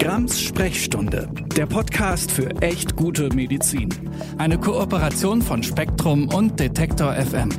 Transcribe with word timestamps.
Grams 0.00 0.40
Sprechstunde, 0.40 1.28
der 1.56 1.66
Podcast 1.66 2.30
für 2.30 2.48
echt 2.62 2.94
gute 2.94 3.34
Medizin. 3.34 3.88
Eine 4.38 4.56
Kooperation 4.56 5.42
von 5.42 5.60
Spektrum 5.64 6.32
und 6.32 6.60
Detektor 6.60 7.14
FM. 7.14 7.50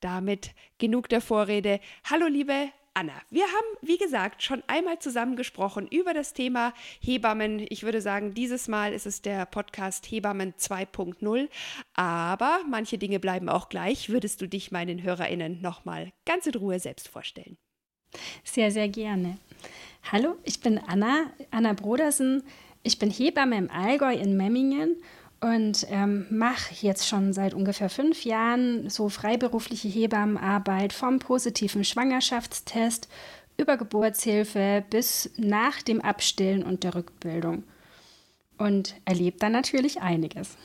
damit 0.00 0.50
genug 0.78 1.08
der 1.08 1.22
Vorrede. 1.22 1.80
Hallo 2.04 2.26
liebe 2.26 2.68
Anna, 2.96 3.20
wir 3.28 3.42
haben, 3.42 3.66
wie 3.82 3.98
gesagt, 3.98 4.44
schon 4.44 4.62
einmal 4.68 5.00
zusammen 5.00 5.34
gesprochen 5.34 5.88
über 5.88 6.14
das 6.14 6.32
Thema 6.32 6.72
Hebammen. 7.00 7.66
Ich 7.68 7.82
würde 7.82 8.00
sagen, 8.00 8.34
dieses 8.34 8.68
Mal 8.68 8.92
ist 8.92 9.04
es 9.04 9.20
der 9.20 9.46
Podcast 9.46 10.08
Hebammen 10.08 10.54
2.0. 10.54 11.48
Aber 11.94 12.60
manche 12.70 12.96
Dinge 12.96 13.18
bleiben 13.18 13.48
auch 13.48 13.68
gleich. 13.68 14.10
Würdest 14.10 14.40
du 14.40 14.46
dich 14.46 14.70
meinen 14.70 15.02
HörerInnen 15.02 15.60
nochmal 15.60 16.12
ganz 16.24 16.46
in 16.46 16.54
Ruhe 16.54 16.78
selbst 16.78 17.08
vorstellen? 17.08 17.58
Sehr, 18.44 18.70
sehr 18.70 18.88
gerne. 18.88 19.38
Hallo, 20.12 20.36
ich 20.44 20.60
bin 20.60 20.78
Anna, 20.78 21.32
Anna 21.50 21.72
Brodersen. 21.72 22.44
Ich 22.84 23.00
bin 23.00 23.10
Hebamme 23.10 23.56
im 23.56 23.70
Allgäu 23.72 24.14
in 24.14 24.36
Memmingen 24.36 25.02
und 25.44 25.86
ähm, 25.90 26.24
mache 26.30 26.72
jetzt 26.80 27.06
schon 27.06 27.34
seit 27.34 27.52
ungefähr 27.52 27.90
fünf 27.90 28.24
Jahren 28.24 28.88
so 28.88 29.10
freiberufliche 29.10 29.88
Hebammenarbeit 29.88 30.94
vom 30.94 31.18
positiven 31.18 31.84
Schwangerschaftstest 31.84 33.08
über 33.58 33.76
Geburtshilfe 33.76 34.82
bis 34.88 35.30
nach 35.36 35.82
dem 35.82 36.00
Abstillen 36.00 36.62
und 36.62 36.82
der 36.82 36.94
Rückbildung. 36.94 37.64
Und 38.56 38.94
erlebt 39.04 39.42
dann 39.42 39.52
natürlich 39.52 40.00
einiges. 40.00 40.56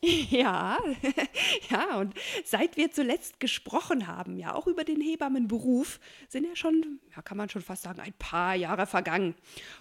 Ja, 0.30 0.78
ja, 1.70 1.98
und 1.98 2.14
seit 2.44 2.76
wir 2.76 2.90
zuletzt 2.90 3.40
gesprochen 3.40 4.06
haben, 4.06 4.36
ja, 4.36 4.54
auch 4.54 4.66
über 4.66 4.84
den 4.84 5.00
Hebammenberuf, 5.00 5.98
sind 6.28 6.46
ja 6.46 6.54
schon, 6.54 7.00
ja, 7.14 7.22
kann 7.22 7.36
man 7.36 7.48
schon 7.48 7.62
fast 7.62 7.82
sagen, 7.82 8.00
ein 8.00 8.12
paar 8.18 8.54
Jahre 8.54 8.86
vergangen. 8.86 9.34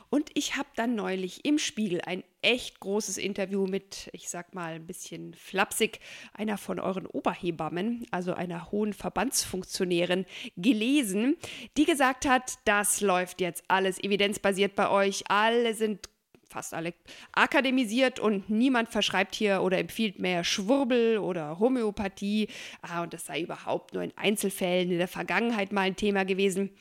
Und 0.09 0.29
ich 0.33 0.55
habe 0.55 0.69
dann 0.75 0.95
neulich 0.95 1.45
im 1.45 1.59
Spiegel 1.59 2.01
ein 2.01 2.23
echt 2.41 2.79
großes 2.79 3.17
Interview 3.17 3.67
mit, 3.67 4.09
ich 4.13 4.29
sag 4.29 4.55
mal 4.55 4.73
ein 4.73 4.87
bisschen 4.87 5.33
flapsig, 5.33 5.99
einer 6.33 6.57
von 6.57 6.79
euren 6.79 7.05
Oberhebammen, 7.05 8.05
also 8.11 8.33
einer 8.33 8.71
hohen 8.71 8.93
Verbandsfunktionärin, 8.93 10.25
gelesen, 10.55 11.35
die 11.75 11.85
gesagt 11.85 12.27
hat, 12.27 12.57
das 12.65 13.01
läuft 13.01 13.41
jetzt 13.41 13.63
alles 13.67 14.01
evidenzbasiert 14.01 14.75
bei 14.75 14.89
euch, 14.89 15.29
alle 15.29 15.73
sind 15.73 16.09
fast 16.49 16.73
alle 16.73 16.93
akademisiert 17.31 18.19
und 18.19 18.49
niemand 18.49 18.89
verschreibt 18.89 19.35
hier 19.35 19.61
oder 19.61 19.77
empfiehlt 19.77 20.19
mehr 20.19 20.43
Schwurbel 20.43 21.17
oder 21.17 21.59
Homöopathie. 21.59 22.47
Ah, 22.81 23.03
und 23.03 23.13
das 23.13 23.25
sei 23.25 23.41
überhaupt 23.41 23.93
nur 23.93 24.03
in 24.03 24.17
Einzelfällen 24.17 24.91
in 24.91 24.97
der 24.97 25.07
Vergangenheit 25.07 25.71
mal 25.71 25.81
ein 25.81 25.95
Thema 25.95 26.25
gewesen. 26.25 26.71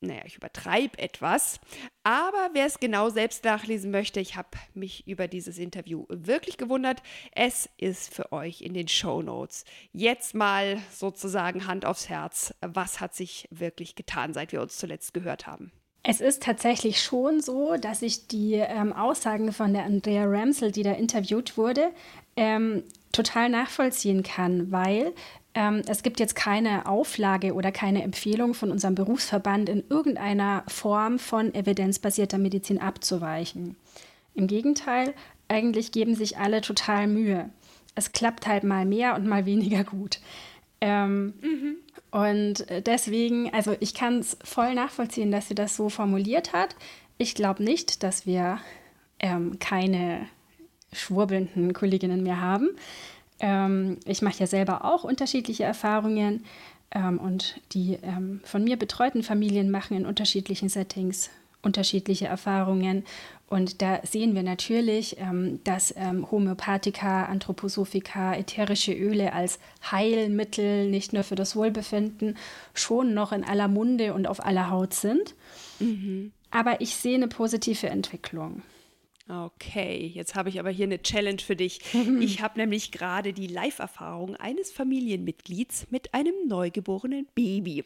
Naja, 0.00 0.22
ich 0.26 0.36
übertreibe 0.36 0.98
etwas. 0.98 1.58
Aber 2.04 2.50
wer 2.52 2.66
es 2.66 2.80
genau 2.80 3.08
selbst 3.08 3.44
nachlesen 3.44 3.90
möchte, 3.90 4.20
ich 4.20 4.36
habe 4.36 4.50
mich 4.74 5.06
über 5.06 5.26
dieses 5.26 5.58
Interview 5.58 6.04
wirklich 6.08 6.58
gewundert. 6.58 7.02
Es 7.32 7.68
ist 7.78 8.14
für 8.14 8.30
euch 8.30 8.60
in 8.60 8.74
den 8.74 8.88
Show 8.88 9.22
Notes. 9.22 9.64
Jetzt 9.92 10.34
mal 10.34 10.78
sozusagen 10.92 11.66
Hand 11.66 11.86
aufs 11.86 12.08
Herz. 12.08 12.54
Was 12.60 13.00
hat 13.00 13.14
sich 13.14 13.48
wirklich 13.50 13.94
getan, 13.94 14.34
seit 14.34 14.52
wir 14.52 14.60
uns 14.60 14.76
zuletzt 14.76 15.14
gehört 15.14 15.46
haben? 15.46 15.72
Es 16.08 16.20
ist 16.20 16.44
tatsächlich 16.44 17.02
schon 17.02 17.40
so, 17.40 17.76
dass 17.76 18.00
ich 18.00 18.28
die 18.28 18.52
ähm, 18.54 18.92
Aussagen 18.92 19.52
von 19.52 19.72
der 19.72 19.82
Andrea 19.82 20.24
Ramsel, 20.24 20.70
die 20.70 20.84
da 20.84 20.92
interviewt 20.92 21.56
wurde, 21.56 21.88
ähm, 22.36 22.84
total 23.10 23.48
nachvollziehen 23.48 24.22
kann, 24.22 24.70
weil 24.70 25.12
ähm, 25.54 25.82
es 25.88 26.04
gibt 26.04 26.20
jetzt 26.20 26.36
keine 26.36 26.86
Auflage 26.86 27.54
oder 27.54 27.72
keine 27.72 28.04
Empfehlung 28.04 28.54
von 28.54 28.70
unserem 28.70 28.94
Berufsverband 28.94 29.68
in 29.68 29.82
irgendeiner 29.90 30.62
Form 30.68 31.18
von 31.18 31.52
evidenzbasierter 31.52 32.38
Medizin 32.38 32.80
abzuweichen. 32.80 33.74
Im 34.36 34.46
Gegenteil, 34.46 35.12
eigentlich 35.48 35.90
geben 35.90 36.14
sich 36.14 36.38
alle 36.38 36.60
total 36.60 37.08
Mühe. 37.08 37.50
Es 37.96 38.12
klappt 38.12 38.46
halt 38.46 38.62
mal 38.62 38.84
mehr 38.84 39.16
und 39.16 39.26
mal 39.26 39.44
weniger 39.44 39.82
gut. 39.82 40.20
Ähm, 40.80 41.34
mhm. 41.40 41.76
Und 42.10 42.66
deswegen, 42.86 43.52
also 43.52 43.76
ich 43.80 43.94
kann 43.94 44.20
es 44.20 44.36
voll 44.42 44.74
nachvollziehen, 44.74 45.30
dass 45.30 45.48
sie 45.48 45.54
das 45.54 45.76
so 45.76 45.88
formuliert 45.88 46.52
hat. 46.52 46.76
Ich 47.18 47.34
glaube 47.34 47.62
nicht, 47.62 48.02
dass 48.02 48.26
wir 48.26 48.58
ähm, 49.18 49.58
keine 49.58 50.26
schwurbelnden 50.92 51.72
Kolleginnen 51.72 52.22
mehr 52.22 52.40
haben. 52.40 52.70
Ähm, 53.40 53.98
ich 54.04 54.22
mache 54.22 54.38
ja 54.40 54.46
selber 54.46 54.84
auch 54.84 55.04
unterschiedliche 55.04 55.64
Erfahrungen 55.64 56.44
ähm, 56.90 57.18
und 57.18 57.60
die 57.72 57.98
ähm, 58.02 58.40
von 58.44 58.64
mir 58.64 58.76
betreuten 58.76 59.22
Familien 59.22 59.70
machen 59.70 59.96
in 59.96 60.06
unterschiedlichen 60.06 60.68
Settings 60.68 61.30
unterschiedliche 61.62 62.26
Erfahrungen. 62.26 63.04
Und 63.48 63.80
da 63.80 64.00
sehen 64.04 64.34
wir 64.34 64.42
natürlich, 64.42 65.18
ähm, 65.18 65.60
dass 65.62 65.94
ähm, 65.96 66.28
Homöopathika, 66.30 67.26
Anthroposophika, 67.26 68.34
ätherische 68.34 68.92
Öle 68.92 69.32
als 69.32 69.60
Heilmittel 69.90 70.90
nicht 70.90 71.12
nur 71.12 71.22
für 71.22 71.36
das 71.36 71.54
Wohlbefinden 71.54 72.36
schon 72.74 73.14
noch 73.14 73.30
in 73.30 73.44
aller 73.44 73.68
Munde 73.68 74.14
und 74.14 74.26
auf 74.26 74.44
aller 74.44 74.70
Haut 74.70 74.94
sind. 74.94 75.36
Mhm. 75.78 76.32
Aber 76.50 76.80
ich 76.80 76.96
sehe 76.96 77.14
eine 77.14 77.28
positive 77.28 77.88
Entwicklung. 77.88 78.62
Okay, 79.28 80.10
jetzt 80.14 80.34
habe 80.36 80.48
ich 80.48 80.60
aber 80.60 80.70
hier 80.70 80.86
eine 80.86 81.02
Challenge 81.02 81.40
für 81.40 81.56
dich. 81.56 81.80
Ich 82.20 82.42
habe 82.42 82.58
nämlich 82.58 82.90
gerade 82.92 83.32
die 83.32 83.48
Live-Erfahrung 83.48 84.36
eines 84.36 84.72
Familienmitglieds 84.72 85.86
mit 85.90 86.14
einem 86.14 86.34
neugeborenen 86.48 87.26
Baby. 87.34 87.84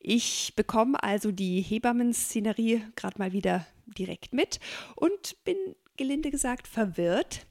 Ich 0.00 0.52
bekomme 0.56 1.02
also 1.02 1.32
die 1.32 1.60
Hebammen-Szenerie 1.60 2.82
gerade 2.96 3.18
mal 3.18 3.32
wieder 3.32 3.66
direkt 3.96 4.32
mit 4.32 4.60
und 4.96 5.42
bin 5.44 5.56
gelinde 5.96 6.30
gesagt 6.30 6.66
verwirrt. 6.66 7.46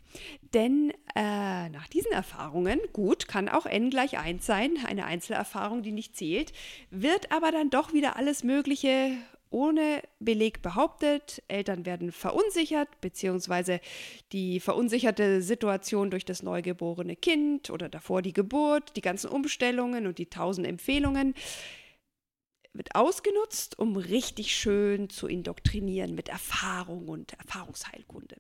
Denn 0.54 0.92
äh, 1.16 1.70
nach 1.70 1.88
diesen 1.88 2.12
Erfahrungen, 2.12 2.80
gut, 2.94 3.28
kann 3.28 3.50
auch 3.50 3.66
n 3.66 3.90
gleich 3.90 4.18
1 4.18 4.46
sein, 4.46 4.78
eine 4.86 5.06
Einzelerfahrung, 5.06 5.84
die 5.84 5.92
nicht 5.92 6.16
zählt, 6.16 6.54
wird 6.90 7.32
aber 7.32 7.52
dann 7.52 7.70
doch 7.70 7.94
wieder 7.94 8.16
alles 8.16 8.44
Mögliche 8.44 9.12
ohne 9.50 10.02
Beleg 10.20 10.62
behauptet. 10.62 11.44
Eltern 11.48 11.86
werden 11.86 12.12
verunsichert, 12.12 12.90
beziehungsweise 13.02 13.80
die 14.32 14.60
verunsicherte 14.60 15.42
Situation 15.42 16.10
durch 16.10 16.26
das 16.26 16.44
neugeborene 16.44 17.16
Kind 17.16 17.70
oder 17.70 17.90
davor 17.90 18.22
die 18.22 18.34
Geburt, 18.34 18.96
die 18.96 19.02
ganzen 19.02 19.30
Umstellungen 19.30 20.08
und 20.08 20.18
die 20.18 20.30
tausend 20.30 20.68
Empfehlungen 20.68 21.34
wird 22.78 22.96
ausgenutzt, 22.96 23.78
um 23.78 23.98
richtig 23.98 24.56
schön 24.56 25.10
zu 25.10 25.28
indoktrinieren 25.28 26.16
mit 26.16 26.30
Erfahrung 26.30 27.08
und 27.08 27.34
Erfahrungsheilkunde. 27.34 28.38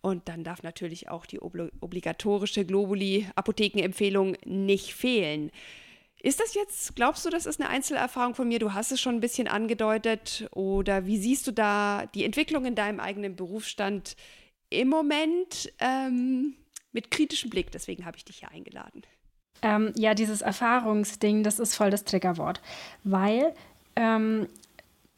Und 0.00 0.28
dann 0.28 0.44
darf 0.44 0.62
natürlich 0.62 1.08
auch 1.08 1.26
die 1.26 1.40
obligatorische 1.40 2.64
Globuli-Apothekenempfehlung 2.64 4.36
nicht 4.44 4.94
fehlen. 4.94 5.50
Ist 6.20 6.40
das 6.40 6.54
jetzt, 6.54 6.96
glaubst 6.96 7.24
du, 7.24 7.30
das 7.30 7.46
ist 7.46 7.60
eine 7.60 7.70
Einzelerfahrung 7.70 8.34
von 8.34 8.48
mir? 8.48 8.58
Du 8.58 8.74
hast 8.74 8.92
es 8.92 9.00
schon 9.00 9.16
ein 9.16 9.20
bisschen 9.20 9.48
angedeutet. 9.48 10.48
Oder 10.52 11.06
wie 11.06 11.18
siehst 11.18 11.46
du 11.46 11.52
da 11.52 12.06
die 12.14 12.24
Entwicklung 12.24 12.64
in 12.64 12.74
deinem 12.74 13.00
eigenen 13.00 13.36
Berufsstand 13.36 14.16
im 14.70 14.88
Moment 14.88 15.72
ähm, 15.78 16.56
mit 16.92 17.10
kritischem 17.10 17.50
Blick? 17.50 17.70
Deswegen 17.70 18.04
habe 18.04 18.16
ich 18.16 18.24
dich 18.24 18.38
hier 18.38 18.50
eingeladen. 18.50 19.02
Ähm, 19.62 19.92
ja, 19.96 20.14
dieses 20.14 20.40
Erfahrungsding, 20.40 21.42
das 21.42 21.58
ist 21.58 21.74
voll 21.74 21.90
das 21.90 22.04
Triggerwort, 22.04 22.60
weil 23.02 23.54
ähm, 23.98 24.46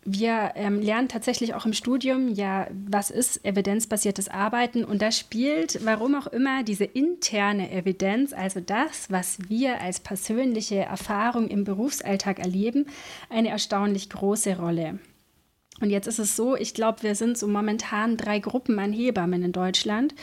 wir 0.05 0.53
ähm, 0.55 0.81
lernen 0.81 1.09
tatsächlich 1.09 1.55
auch 1.55 1.67
im 1.67 1.75
Studium, 1.75 2.29
ja, 2.29 2.69
was 2.88 3.11
ist 3.11 3.44
evidenzbasiertes 3.44 4.29
Arbeiten 4.29 4.82
und 4.82 5.03
da 5.03 5.12
spielt, 5.12 5.85
warum 5.85 6.15
auch 6.15 6.27
immer, 6.27 6.62
diese 6.62 6.85
interne 6.85 7.71
Evidenz, 7.71 8.32
also 8.32 8.61
das, 8.61 9.11
was 9.11 9.38
wir 9.49 9.81
als 9.81 10.00
persönliche 10.00 10.77
Erfahrung 10.77 11.49
im 11.49 11.65
Berufsalltag 11.65 12.38
erleben, 12.38 12.87
eine 13.29 13.50
erstaunlich 13.50 14.09
große 14.09 14.56
Rolle. 14.56 14.99
Und 15.81 15.91
jetzt 15.91 16.06
ist 16.06 16.19
es 16.19 16.37
so, 16.37 16.56
ich 16.56 16.75
glaube, 16.75 17.03
wir 17.03 17.15
sind 17.15 17.38
so 17.38 17.47
momentan 17.47 18.17
drei 18.17 18.38
Gruppen 18.38 18.79
an 18.79 18.93
Hebammen 18.93 19.43
in 19.43 19.53
Deutschland. 19.53 20.15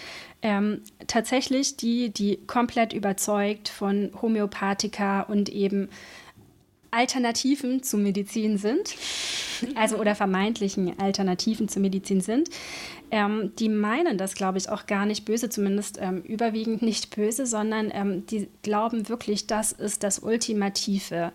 Ähm, 0.42 0.82
tatsächlich 1.08 1.78
die, 1.78 2.10
die 2.12 2.46
komplett 2.46 2.94
überzeugt 2.94 3.70
von 3.70 4.12
Homöopathika 4.22 5.22
und 5.22 5.50
eben 5.50 5.90
Alternativen 6.92 7.84
zu 7.84 7.98
Medizin 7.98 8.58
sind, 8.58 8.96
also 9.76 9.98
oder 9.98 10.16
vermeintlichen 10.16 11.00
Alternativen 11.00 11.68
zur 11.68 11.82
Medizin 11.82 12.22
sind, 12.22 12.50
ähm, 13.12 13.54
die 13.58 13.70
meinen 13.70 14.18
das, 14.18 14.36
glaube 14.36 14.58
ich, 14.58 14.70
auch 14.70 14.86
gar 14.86 15.06
nicht 15.06 15.26
böse, 15.26 15.50
zumindest 15.50 15.98
ähm, 16.02 16.22
überwiegend 16.22 16.82
nicht 16.82 17.16
böse, 17.16 17.46
sondern 17.46 17.92
ähm, 17.94 18.26
die 18.28 18.48
glauben 18.64 19.10
wirklich, 19.10 19.48
das 19.48 19.72
ist 19.72 20.04
das 20.04 20.20
Ultimative 20.20 21.32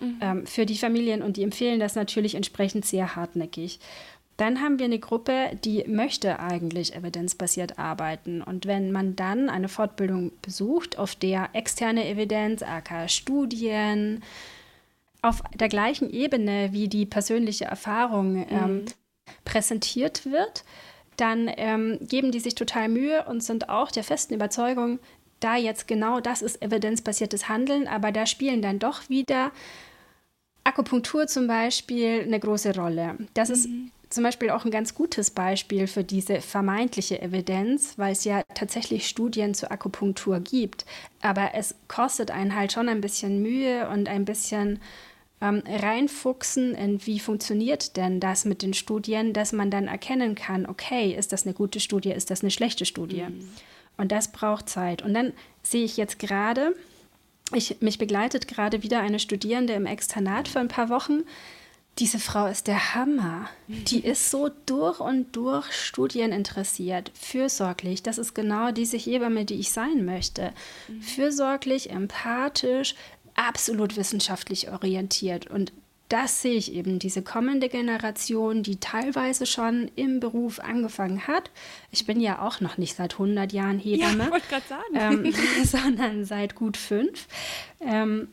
mhm. 0.00 0.18
Ähm, 0.20 0.46
für 0.46 0.66
die 0.66 0.76
Familien 0.76 1.22
und 1.22 1.36
die 1.36 1.42
empfehlen 1.42 1.80
das 1.80 1.94
natürlich 1.94 2.34
entsprechend 2.34 2.84
sehr 2.84 3.16
hartnäckig. 3.16 3.80
Dann 4.36 4.60
haben 4.60 4.78
wir 4.78 4.84
eine 4.84 4.98
Gruppe, 4.98 5.58
die 5.64 5.84
möchte 5.86 6.38
eigentlich 6.38 6.94
evidenzbasiert 6.94 7.78
arbeiten. 7.78 8.42
Und 8.42 8.66
wenn 8.66 8.92
man 8.92 9.16
dann 9.16 9.48
eine 9.48 9.68
Fortbildung 9.68 10.32
besucht, 10.42 10.98
auf 10.98 11.14
der 11.14 11.50
externe 11.54 12.06
Evidenz, 12.06 12.62
aka 12.62 13.08
Studien, 13.08 14.22
auf 15.26 15.42
der 15.54 15.68
gleichen 15.68 16.10
Ebene 16.10 16.72
wie 16.72 16.88
die 16.88 17.06
persönliche 17.06 17.64
Erfahrung 17.64 18.46
ähm, 18.50 18.74
mhm. 18.74 18.84
präsentiert 19.44 20.26
wird, 20.26 20.64
dann 21.16 21.50
ähm, 21.56 21.98
geben 22.02 22.30
die 22.30 22.40
sich 22.40 22.54
total 22.54 22.88
Mühe 22.88 23.24
und 23.24 23.42
sind 23.42 23.68
auch 23.68 23.90
der 23.90 24.04
festen 24.04 24.34
Überzeugung, 24.34 24.98
da 25.40 25.56
jetzt 25.56 25.86
genau 25.88 26.20
das 26.20 26.42
ist 26.42 26.62
evidenzbasiertes 26.62 27.48
Handeln, 27.48 27.88
aber 27.88 28.12
da 28.12 28.26
spielen 28.26 28.62
dann 28.62 28.78
doch 28.78 29.08
wieder 29.08 29.52
Akupunktur 30.64 31.26
zum 31.26 31.46
Beispiel 31.46 32.22
eine 32.22 32.40
große 32.40 32.74
Rolle. 32.74 33.16
Das 33.34 33.48
mhm. 33.48 33.54
ist 33.54 33.68
zum 34.10 34.24
Beispiel 34.24 34.50
auch 34.50 34.64
ein 34.64 34.70
ganz 34.70 34.94
gutes 34.94 35.30
Beispiel 35.30 35.86
für 35.86 36.04
diese 36.04 36.40
vermeintliche 36.40 37.20
Evidenz, 37.20 37.94
weil 37.98 38.12
es 38.12 38.24
ja 38.24 38.42
tatsächlich 38.54 39.08
Studien 39.08 39.54
zur 39.54 39.70
Akupunktur 39.70 40.40
gibt. 40.40 40.86
Aber 41.22 41.50
es 41.54 41.74
kostet 41.88 42.30
einen 42.30 42.54
halt 42.54 42.72
schon 42.72 42.88
ein 42.88 43.00
bisschen 43.00 43.42
Mühe 43.42 43.88
und 43.88 44.08
ein 44.08 44.24
bisschen 44.24 44.80
ähm, 45.40 45.62
reinfuchsen 45.66 46.74
in, 46.74 47.06
wie 47.06 47.20
funktioniert 47.20 47.96
denn 47.96 48.20
das 48.20 48.44
mit 48.44 48.62
den 48.62 48.74
Studien, 48.74 49.32
dass 49.32 49.52
man 49.52 49.70
dann 49.70 49.86
erkennen 49.86 50.34
kann, 50.34 50.66
okay, 50.66 51.14
ist 51.14 51.32
das 51.32 51.44
eine 51.44 51.54
gute 51.54 51.80
Studie, 51.80 52.10
ist 52.10 52.30
das 52.30 52.42
eine 52.42 52.50
schlechte 52.50 52.86
Studie? 52.86 53.22
Mhm. 53.22 53.48
Und 53.98 54.12
das 54.12 54.32
braucht 54.32 54.68
Zeit. 54.68 55.02
Und 55.02 55.14
dann 55.14 55.32
sehe 55.62 55.84
ich 55.84 55.96
jetzt 55.96 56.18
gerade, 56.18 56.74
ich, 57.52 57.80
mich 57.80 57.98
begleitet 57.98 58.48
gerade 58.48 58.82
wieder 58.82 59.00
eine 59.00 59.18
Studierende 59.18 59.74
im 59.74 59.86
Externat 59.86 60.48
für 60.48 60.60
ein 60.60 60.68
paar 60.68 60.88
Wochen. 60.88 61.22
Diese 61.98 62.18
Frau 62.18 62.46
ist 62.46 62.66
der 62.66 62.94
Hammer. 62.94 63.48
Die 63.68 64.04
ist 64.04 64.30
so 64.30 64.50
durch 64.66 65.00
und 65.00 65.34
durch 65.34 65.72
studieninteressiert, 65.72 67.10
fürsorglich. 67.14 68.02
Das 68.02 68.18
ist 68.18 68.34
genau 68.34 68.70
diese 68.70 68.98
Hebamme, 68.98 69.46
die 69.46 69.54
ich 69.54 69.72
sein 69.72 70.04
möchte. 70.04 70.52
Mhm. 70.88 71.00
Fürsorglich, 71.00 71.90
empathisch, 71.90 72.94
absolut 73.36 73.96
wissenschaftlich 73.96 74.70
orientiert. 74.70 75.46
Und 75.46 75.72
das 76.08 76.40
sehe 76.40 76.54
ich 76.54 76.72
eben, 76.72 76.98
diese 76.98 77.22
kommende 77.22 77.68
Generation, 77.68 78.62
die 78.62 78.76
teilweise 78.76 79.44
schon 79.44 79.90
im 79.96 80.20
Beruf 80.20 80.60
angefangen 80.60 81.26
hat. 81.26 81.50
Ich 81.90 82.06
bin 82.06 82.20
ja 82.20 82.42
auch 82.42 82.60
noch 82.60 82.78
nicht 82.78 82.96
seit 82.96 83.14
100 83.14 83.52
Jahren 83.52 83.78
Hebamme, 83.78 84.30
ja, 84.50 85.10
ähm, 85.10 85.34
sondern 85.64 86.24
seit 86.24 86.54
gut 86.54 86.76
fünf. 86.76 87.26
Ähm, 87.80 88.28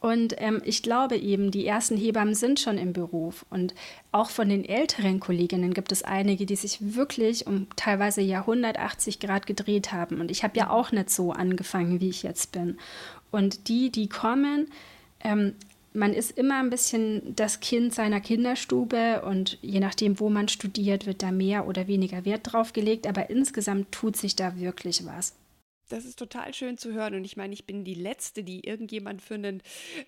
und 0.00 0.34
ähm, 0.38 0.62
ich 0.64 0.82
glaube 0.82 1.16
eben, 1.16 1.50
die 1.50 1.66
ersten 1.66 1.98
Hebammen 1.98 2.34
sind 2.34 2.58
schon 2.58 2.78
im 2.78 2.94
Beruf. 2.94 3.44
Und 3.50 3.74
auch 4.12 4.30
von 4.30 4.48
den 4.48 4.64
älteren 4.64 5.20
Kolleginnen 5.20 5.74
gibt 5.74 5.92
es 5.92 6.02
einige, 6.02 6.46
die 6.46 6.56
sich 6.56 6.94
wirklich 6.94 7.46
um 7.46 7.66
teilweise 7.76 8.22
ja 8.22 8.40
180 8.40 9.20
Grad 9.20 9.46
gedreht 9.46 9.92
haben. 9.92 10.20
Und 10.20 10.30
ich 10.30 10.42
habe 10.42 10.56
ja 10.58 10.70
auch 10.70 10.90
nicht 10.92 11.10
so 11.10 11.32
angefangen, 11.32 12.00
wie 12.00 12.08
ich 12.08 12.22
jetzt 12.22 12.52
bin. 12.52 12.78
Und 13.34 13.66
die, 13.66 13.90
die 13.90 14.08
kommen, 14.08 14.68
ähm, 15.18 15.54
man 15.92 16.12
ist 16.12 16.38
immer 16.38 16.60
ein 16.60 16.70
bisschen 16.70 17.34
das 17.34 17.58
Kind 17.58 17.92
seiner 17.92 18.20
Kinderstube 18.20 19.22
und 19.22 19.58
je 19.60 19.80
nachdem, 19.80 20.20
wo 20.20 20.30
man 20.30 20.46
studiert, 20.46 21.04
wird 21.04 21.20
da 21.20 21.32
mehr 21.32 21.66
oder 21.66 21.88
weniger 21.88 22.24
Wert 22.24 22.52
drauf 22.52 22.72
gelegt, 22.72 23.08
aber 23.08 23.30
insgesamt 23.30 23.90
tut 23.90 24.16
sich 24.16 24.36
da 24.36 24.56
wirklich 24.56 25.04
was. 25.04 25.34
Das 25.88 26.04
ist 26.04 26.18
total 26.18 26.54
schön 26.54 26.78
zu 26.78 26.92
hören. 26.92 27.14
Und 27.14 27.24
ich 27.24 27.36
meine, 27.36 27.52
ich 27.52 27.66
bin 27.66 27.84
die 27.84 27.94
Letzte, 27.94 28.42
die 28.42 28.66
irgendjemand 28.66 29.20
für 29.20 29.34
ein 29.34 29.62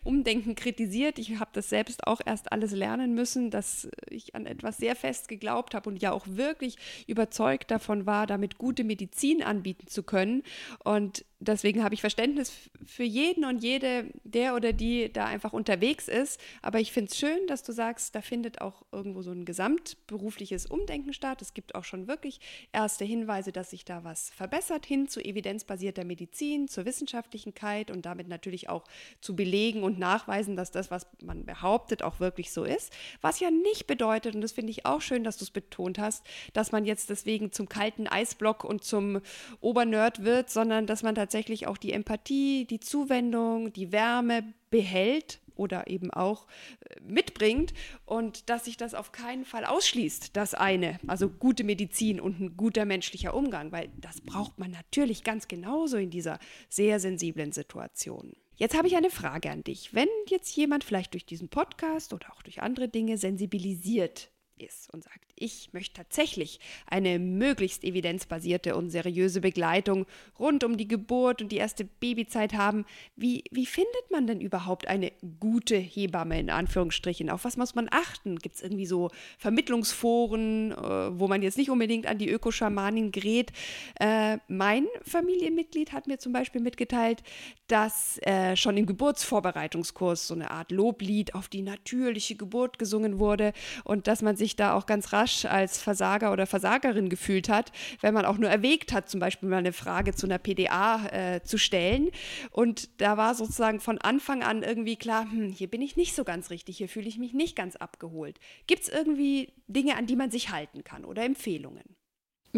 Umdenken 0.04 0.54
kritisiert. 0.54 1.18
Ich 1.18 1.38
habe 1.38 1.50
das 1.52 1.68
selbst 1.68 2.06
auch 2.06 2.20
erst 2.24 2.50
alles 2.50 2.72
lernen 2.72 3.14
müssen, 3.14 3.50
dass 3.50 3.88
ich 4.08 4.34
an 4.34 4.46
etwas 4.46 4.78
sehr 4.78 4.96
fest 4.96 5.28
geglaubt 5.28 5.74
habe 5.74 5.90
und 5.90 6.00
ja 6.00 6.12
auch 6.12 6.26
wirklich 6.28 6.76
überzeugt 7.06 7.70
davon 7.70 8.06
war, 8.06 8.26
damit 8.26 8.56
gute 8.56 8.84
Medizin 8.84 9.42
anbieten 9.42 9.86
zu 9.86 10.02
können. 10.02 10.42
Und 10.82 11.26
deswegen 11.38 11.84
habe 11.84 11.94
ich 11.94 12.00
Verständnis 12.00 12.52
für 12.84 13.02
jeden 13.02 13.44
und 13.44 13.62
jede, 13.62 14.06
der 14.24 14.54
oder 14.54 14.72
die 14.72 15.12
da 15.12 15.26
einfach 15.26 15.52
unterwegs 15.52 16.08
ist. 16.08 16.40
Aber 16.62 16.80
ich 16.80 16.92
finde 16.92 17.10
es 17.10 17.18
schön, 17.18 17.46
dass 17.46 17.62
du 17.62 17.72
sagst, 17.72 18.14
da 18.14 18.22
findet 18.22 18.60
auch 18.60 18.82
irgendwo 18.90 19.22
so 19.22 19.30
ein 19.32 19.44
gesamtberufliches 19.44 20.66
Umdenken 20.66 21.12
statt. 21.12 21.42
Es 21.42 21.54
gibt 21.54 21.74
auch 21.74 21.84
schon 21.84 22.08
wirklich 22.08 22.40
erste 22.72 23.04
Hinweise, 23.04 23.52
dass 23.52 23.70
sich 23.70 23.84
da 23.84 24.02
was 24.04 24.30
verbessert 24.30 24.86
hin 24.86 25.08
zu 25.08 25.22
evidenzbasierter 25.22 26.04
Medizin, 26.04 26.68
zur 26.68 26.86
Wissenschaftlichkeit 26.86 27.90
und 27.90 28.06
damit 28.06 28.28
natürlich 28.28 28.68
auch 28.68 28.84
zu 29.20 29.36
belegen 29.36 29.82
und 29.82 29.98
nachweisen, 29.98 30.56
dass 30.56 30.70
das, 30.70 30.90
was 30.90 31.06
man 31.22 31.44
behauptet, 31.44 32.02
auch 32.02 32.18
wirklich 32.18 32.50
so 32.50 32.64
ist. 32.64 32.92
Was 33.20 33.40
ja 33.40 33.50
nicht 33.50 33.86
bedeutet, 33.86 34.34
und 34.34 34.40
das 34.40 34.52
finde 34.52 34.70
ich 34.70 34.86
auch 34.86 35.00
schön, 35.00 35.24
dass 35.24 35.36
du 35.36 35.44
es 35.44 35.50
betont 35.50 35.98
hast, 35.98 36.24
dass 36.54 36.72
man 36.72 36.86
jetzt 36.86 37.10
deswegen 37.10 37.52
zum 37.52 37.68
kalten 37.68 38.06
Eisblock 38.06 38.64
und 38.64 38.84
zum 38.84 39.20
Obernerd 39.60 40.24
wird, 40.24 40.50
sondern 40.50 40.86
dass 40.86 41.02
man 41.02 41.14
tatsächlich 41.14 41.25
tatsächlich 41.26 41.66
auch 41.66 41.76
die 41.76 41.92
Empathie, 41.92 42.66
die 42.66 42.78
Zuwendung, 42.78 43.72
die 43.72 43.90
Wärme 43.90 44.44
behält 44.70 45.40
oder 45.56 45.88
eben 45.88 46.12
auch 46.12 46.46
äh, 46.88 47.00
mitbringt 47.00 47.74
und 48.04 48.48
dass 48.48 48.66
sich 48.66 48.76
das 48.76 48.94
auf 48.94 49.10
keinen 49.10 49.44
Fall 49.44 49.64
ausschließt, 49.64 50.36
das 50.36 50.54
eine, 50.54 51.00
also 51.08 51.28
gute 51.28 51.64
Medizin 51.64 52.20
und 52.20 52.38
ein 52.38 52.56
guter 52.56 52.84
menschlicher 52.84 53.34
Umgang, 53.34 53.72
weil 53.72 53.88
das 53.96 54.20
braucht 54.20 54.56
man 54.60 54.70
natürlich 54.70 55.24
ganz 55.24 55.48
genauso 55.48 55.96
in 55.96 56.10
dieser 56.10 56.38
sehr 56.68 57.00
sensiblen 57.00 57.50
Situation. 57.50 58.36
Jetzt 58.54 58.76
habe 58.76 58.86
ich 58.86 58.96
eine 58.96 59.10
Frage 59.10 59.50
an 59.50 59.64
dich. 59.64 59.94
Wenn 59.94 60.08
jetzt 60.28 60.54
jemand 60.56 60.84
vielleicht 60.84 61.12
durch 61.14 61.26
diesen 61.26 61.48
Podcast 61.48 62.12
oder 62.12 62.32
auch 62.32 62.42
durch 62.42 62.62
andere 62.62 62.88
Dinge 62.88 63.18
sensibilisiert 63.18 64.30
ist 64.58 64.92
und 64.92 65.04
sagt, 65.04 65.32
ich 65.36 65.72
möchte 65.72 65.94
tatsächlich 65.94 66.60
eine 66.86 67.18
möglichst 67.18 67.84
evidenzbasierte 67.84 68.74
und 68.74 68.90
seriöse 68.90 69.40
Begleitung 69.40 70.06
rund 70.38 70.64
um 70.64 70.76
die 70.76 70.88
Geburt 70.88 71.42
und 71.42 71.52
die 71.52 71.58
erste 71.58 71.84
Babyzeit 71.84 72.54
haben, 72.54 72.86
wie, 73.16 73.44
wie 73.50 73.66
findet 73.66 74.10
man 74.10 74.26
denn 74.26 74.40
überhaupt 74.40 74.88
eine 74.88 75.12
gute 75.40 75.76
Hebamme 75.76 76.40
in 76.40 76.50
Anführungsstrichen? 76.50 77.30
Auf 77.30 77.44
was 77.44 77.56
muss 77.56 77.74
man 77.74 77.88
achten? 77.90 78.38
Gibt 78.38 78.56
es 78.56 78.62
irgendwie 78.62 78.86
so 78.86 79.10
Vermittlungsforen, 79.38 80.72
äh, 80.72 81.18
wo 81.18 81.28
man 81.28 81.42
jetzt 81.42 81.58
nicht 81.58 81.70
unbedingt 81.70 82.06
an 82.06 82.18
die 82.18 82.30
Ökoschamanin 82.30 83.12
gerät? 83.12 83.52
Äh, 84.00 84.38
mein 84.48 84.86
Familienmitglied 85.02 85.92
hat 85.92 86.06
mir 86.06 86.18
zum 86.18 86.32
Beispiel 86.32 86.60
mitgeteilt, 86.60 87.22
dass 87.68 88.18
äh, 88.22 88.56
schon 88.56 88.76
im 88.76 88.86
Geburtsvorbereitungskurs 88.86 90.28
so 90.28 90.34
eine 90.34 90.50
Art 90.50 90.70
Loblied 90.70 91.34
auf 91.34 91.48
die 91.48 91.62
natürliche 91.62 92.36
Geburt 92.36 92.78
gesungen 92.78 93.18
wurde 93.18 93.52
und 93.84 94.06
dass 94.06 94.22
man 94.22 94.36
sich 94.36 94.45
da 94.54 94.74
auch 94.74 94.86
ganz 94.86 95.12
rasch 95.12 95.44
als 95.46 95.82
Versager 95.82 96.30
oder 96.32 96.46
Versagerin 96.46 97.08
gefühlt 97.08 97.48
hat, 97.48 97.72
wenn 98.00 98.14
man 98.14 98.24
auch 98.24 98.38
nur 98.38 98.48
erwägt 98.48 98.92
hat, 98.92 99.10
zum 99.10 99.18
Beispiel 99.18 99.48
mal 99.48 99.56
eine 99.56 99.72
Frage 99.72 100.14
zu 100.14 100.26
einer 100.26 100.38
PDA 100.38 101.06
äh, 101.06 101.42
zu 101.42 101.58
stellen. 101.58 102.10
Und 102.50 103.00
da 103.00 103.16
war 103.16 103.34
sozusagen 103.34 103.80
von 103.80 103.98
Anfang 103.98 104.44
an 104.44 104.62
irgendwie 104.62 104.96
klar, 104.96 105.22
hm, 105.22 105.48
hier 105.50 105.68
bin 105.68 105.82
ich 105.82 105.96
nicht 105.96 106.14
so 106.14 106.22
ganz 106.22 106.50
richtig, 106.50 106.76
hier 106.76 106.88
fühle 106.88 107.08
ich 107.08 107.18
mich 107.18 107.34
nicht 107.34 107.56
ganz 107.56 107.74
abgeholt. 107.74 108.38
Gibt 108.68 108.82
es 108.82 108.88
irgendwie 108.88 109.52
Dinge, 109.66 109.96
an 109.96 110.06
die 110.06 110.16
man 110.16 110.30
sich 110.30 110.50
halten 110.50 110.84
kann 110.84 111.04
oder 111.04 111.24
Empfehlungen? 111.24 111.95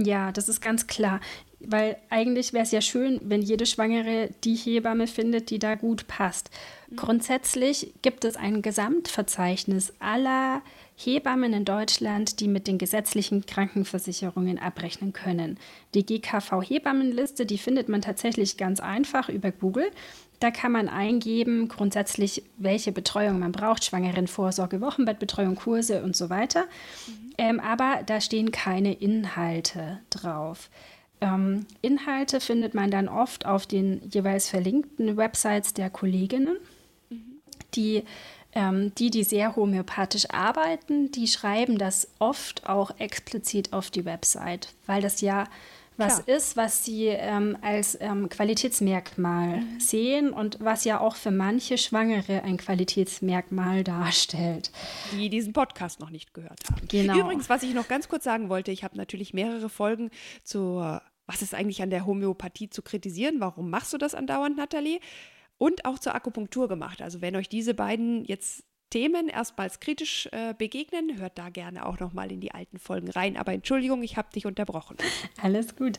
Ja, 0.04 0.32
das 0.32 0.48
ist 0.48 0.60
ganz 0.60 0.86
klar. 0.86 1.20
Weil 1.60 1.96
eigentlich 2.08 2.52
wäre 2.52 2.62
es 2.62 2.70
ja 2.70 2.80
schön, 2.80 3.20
wenn 3.24 3.42
jede 3.42 3.66
Schwangere 3.66 4.30
die 4.44 4.54
Hebamme 4.54 5.08
findet, 5.08 5.50
die 5.50 5.58
da 5.58 5.74
gut 5.74 6.06
passt. 6.06 6.50
Mhm. 6.88 6.96
Grundsätzlich 6.96 7.92
gibt 8.02 8.24
es 8.24 8.36
ein 8.36 8.62
Gesamtverzeichnis 8.62 9.92
aller 9.98 10.62
Hebammen 10.96 11.52
in 11.52 11.64
Deutschland, 11.64 12.40
die 12.40 12.48
mit 12.48 12.66
den 12.66 12.78
gesetzlichen 12.78 13.46
Krankenversicherungen 13.46 14.58
abrechnen 14.58 15.12
können. 15.12 15.58
Die 15.94 16.04
GKV-Hebammenliste, 16.04 17.44
die 17.44 17.58
findet 17.58 17.88
man 17.88 18.02
tatsächlich 18.02 18.56
ganz 18.56 18.80
einfach 18.80 19.28
über 19.28 19.50
Google. 19.50 19.90
Da 20.40 20.50
kann 20.50 20.72
man 20.72 20.88
eingeben, 20.88 21.68
grundsätzlich, 21.68 22.44
welche 22.58 22.92
Betreuung 22.92 23.40
man 23.40 23.52
braucht, 23.52 23.84
Schwangerenvorsorge, 23.84 24.80
Wochenbettbetreuung, 24.80 25.56
Kurse 25.56 26.02
und 26.02 26.14
so 26.14 26.30
weiter. 26.30 26.64
Mhm. 27.06 27.32
Ähm, 27.38 27.60
aber 27.60 28.02
da 28.06 28.20
stehen 28.20 28.52
keine 28.52 28.92
Inhalte 28.92 29.98
drauf. 30.10 30.70
Ähm, 31.20 31.66
Inhalte 31.82 32.40
findet 32.40 32.74
man 32.74 32.90
dann 32.90 33.08
oft 33.08 33.46
auf 33.46 33.66
den 33.66 34.00
jeweils 34.10 34.48
verlinkten 34.48 35.16
Websites 35.16 35.74
der 35.74 35.90
Kolleginnen, 35.90 36.56
mhm. 37.10 37.40
die 37.74 38.04
ähm, 38.54 38.94
die, 38.96 39.10
die 39.10 39.24
sehr 39.24 39.56
homöopathisch 39.56 40.30
arbeiten, 40.30 41.12
die 41.12 41.26
schreiben 41.26 41.78
das 41.78 42.08
oft 42.18 42.66
auch 42.68 42.90
explizit 42.98 43.72
auf 43.72 43.90
die 43.90 44.04
Website, 44.04 44.72
weil 44.86 45.02
das 45.02 45.20
ja 45.20 45.44
was 45.98 46.24
Klar. 46.24 46.36
ist, 46.36 46.56
was 46.56 46.84
sie 46.84 47.06
ähm, 47.06 47.58
als 47.60 47.98
ähm, 48.00 48.28
Qualitätsmerkmal 48.28 49.60
mhm. 49.60 49.80
sehen 49.80 50.32
und 50.32 50.58
was 50.60 50.84
ja 50.84 51.00
auch 51.00 51.16
für 51.16 51.30
manche 51.30 51.76
Schwangere 51.76 52.42
ein 52.44 52.56
Qualitätsmerkmal 52.56 53.82
darstellt. 53.82 54.70
Die 55.12 55.28
diesen 55.28 55.52
Podcast 55.52 56.00
noch 56.00 56.10
nicht 56.10 56.34
gehört 56.34 56.60
haben. 56.70 56.86
Genau. 56.88 57.18
Übrigens, 57.18 57.48
was 57.48 57.62
ich 57.62 57.74
noch 57.74 57.88
ganz 57.88 58.08
kurz 58.08 58.24
sagen 58.24 58.48
wollte, 58.48 58.70
ich 58.70 58.84
habe 58.84 58.96
natürlich 58.96 59.34
mehrere 59.34 59.68
Folgen 59.68 60.10
zur, 60.44 61.02
was 61.26 61.42
ist 61.42 61.54
eigentlich 61.54 61.82
an 61.82 61.90
der 61.90 62.06
Homöopathie 62.06 62.70
zu 62.70 62.82
kritisieren? 62.82 63.40
Warum 63.40 63.68
machst 63.68 63.92
du 63.92 63.98
das 63.98 64.14
andauernd, 64.14 64.56
Nathalie? 64.56 65.00
Und 65.58 65.84
auch 65.84 65.98
zur 65.98 66.14
Akupunktur 66.14 66.68
gemacht. 66.68 67.02
Also 67.02 67.20
wenn 67.20 67.34
euch 67.34 67.48
diese 67.48 67.74
beiden 67.74 68.24
jetzt 68.24 68.62
Themen 68.90 69.28
erstmals 69.28 69.80
kritisch 69.80 70.28
äh, 70.32 70.54
begegnen, 70.56 71.18
hört 71.18 71.38
da 71.38 71.50
gerne 71.50 71.84
auch 71.84 72.00
noch 72.00 72.12
mal 72.12 72.32
in 72.32 72.40
die 72.40 72.52
alten 72.52 72.78
Folgen 72.78 73.10
rein. 73.10 73.36
Aber 73.36 73.52
Entschuldigung, 73.52 74.02
ich 74.02 74.16
habe 74.16 74.28
dich 74.34 74.46
unterbrochen. 74.46 74.96
Alles 75.42 75.76
gut. 75.76 75.98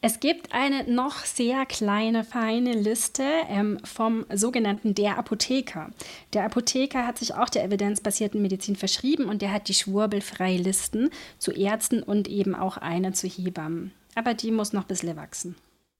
Es 0.00 0.20
gibt 0.20 0.52
eine 0.52 0.84
noch 0.84 1.24
sehr 1.24 1.66
kleine, 1.66 2.24
feine 2.24 2.72
Liste 2.72 3.24
ähm, 3.48 3.78
vom 3.84 4.24
sogenannten 4.32 4.94
Der 4.94 5.18
Apotheker. 5.18 5.90
Der 6.32 6.44
Apotheker 6.44 7.06
hat 7.06 7.18
sich 7.18 7.34
auch 7.34 7.48
der 7.48 7.64
evidenzbasierten 7.64 8.40
Medizin 8.40 8.76
verschrieben 8.76 9.26
und 9.26 9.42
der 9.42 9.52
hat 9.52 9.68
die 9.68 9.74
Schwurbelfreilisten 9.74 11.10
zu 11.38 11.52
Ärzten 11.52 12.02
und 12.02 12.28
eben 12.28 12.54
auch 12.54 12.76
eine 12.76 13.12
zu 13.12 13.28
Hebammen. 13.28 13.92
Aber 14.14 14.34
die 14.34 14.50
muss 14.50 14.72
noch 14.72 14.82
ein 14.82 14.88
bisschen 14.88 15.16
wachsen. 15.16 15.56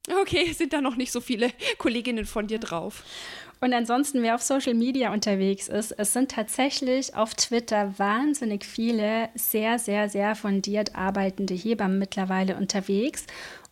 Okay, 0.09 0.53
sind 0.57 0.73
da 0.73 0.81
noch 0.81 0.97
nicht 0.97 1.13
so 1.13 1.21
viele 1.21 1.51
Kolleginnen 1.79 2.25
von 2.25 2.47
dir 2.47 2.59
drauf. 2.59 3.05
Und 3.63 3.75
ansonsten, 3.75 4.23
wer 4.23 4.37
auf 4.37 4.43
Social 4.43 4.73
Media 4.73 5.13
unterwegs 5.13 5.69
ist, 5.69 5.93
es 5.93 6.15
sind 6.15 6.31
tatsächlich 6.31 7.15
auf 7.15 7.35
Twitter 7.35 7.99
wahnsinnig 7.99 8.65
viele 8.65 9.29
sehr, 9.35 9.79
sehr, 9.79 10.09
sehr 10.09 10.35
fundiert 10.35 10.95
arbeitende 10.95 11.53
Hebammen 11.53 11.99
mittlerweile 11.99 12.57
unterwegs. 12.57 13.27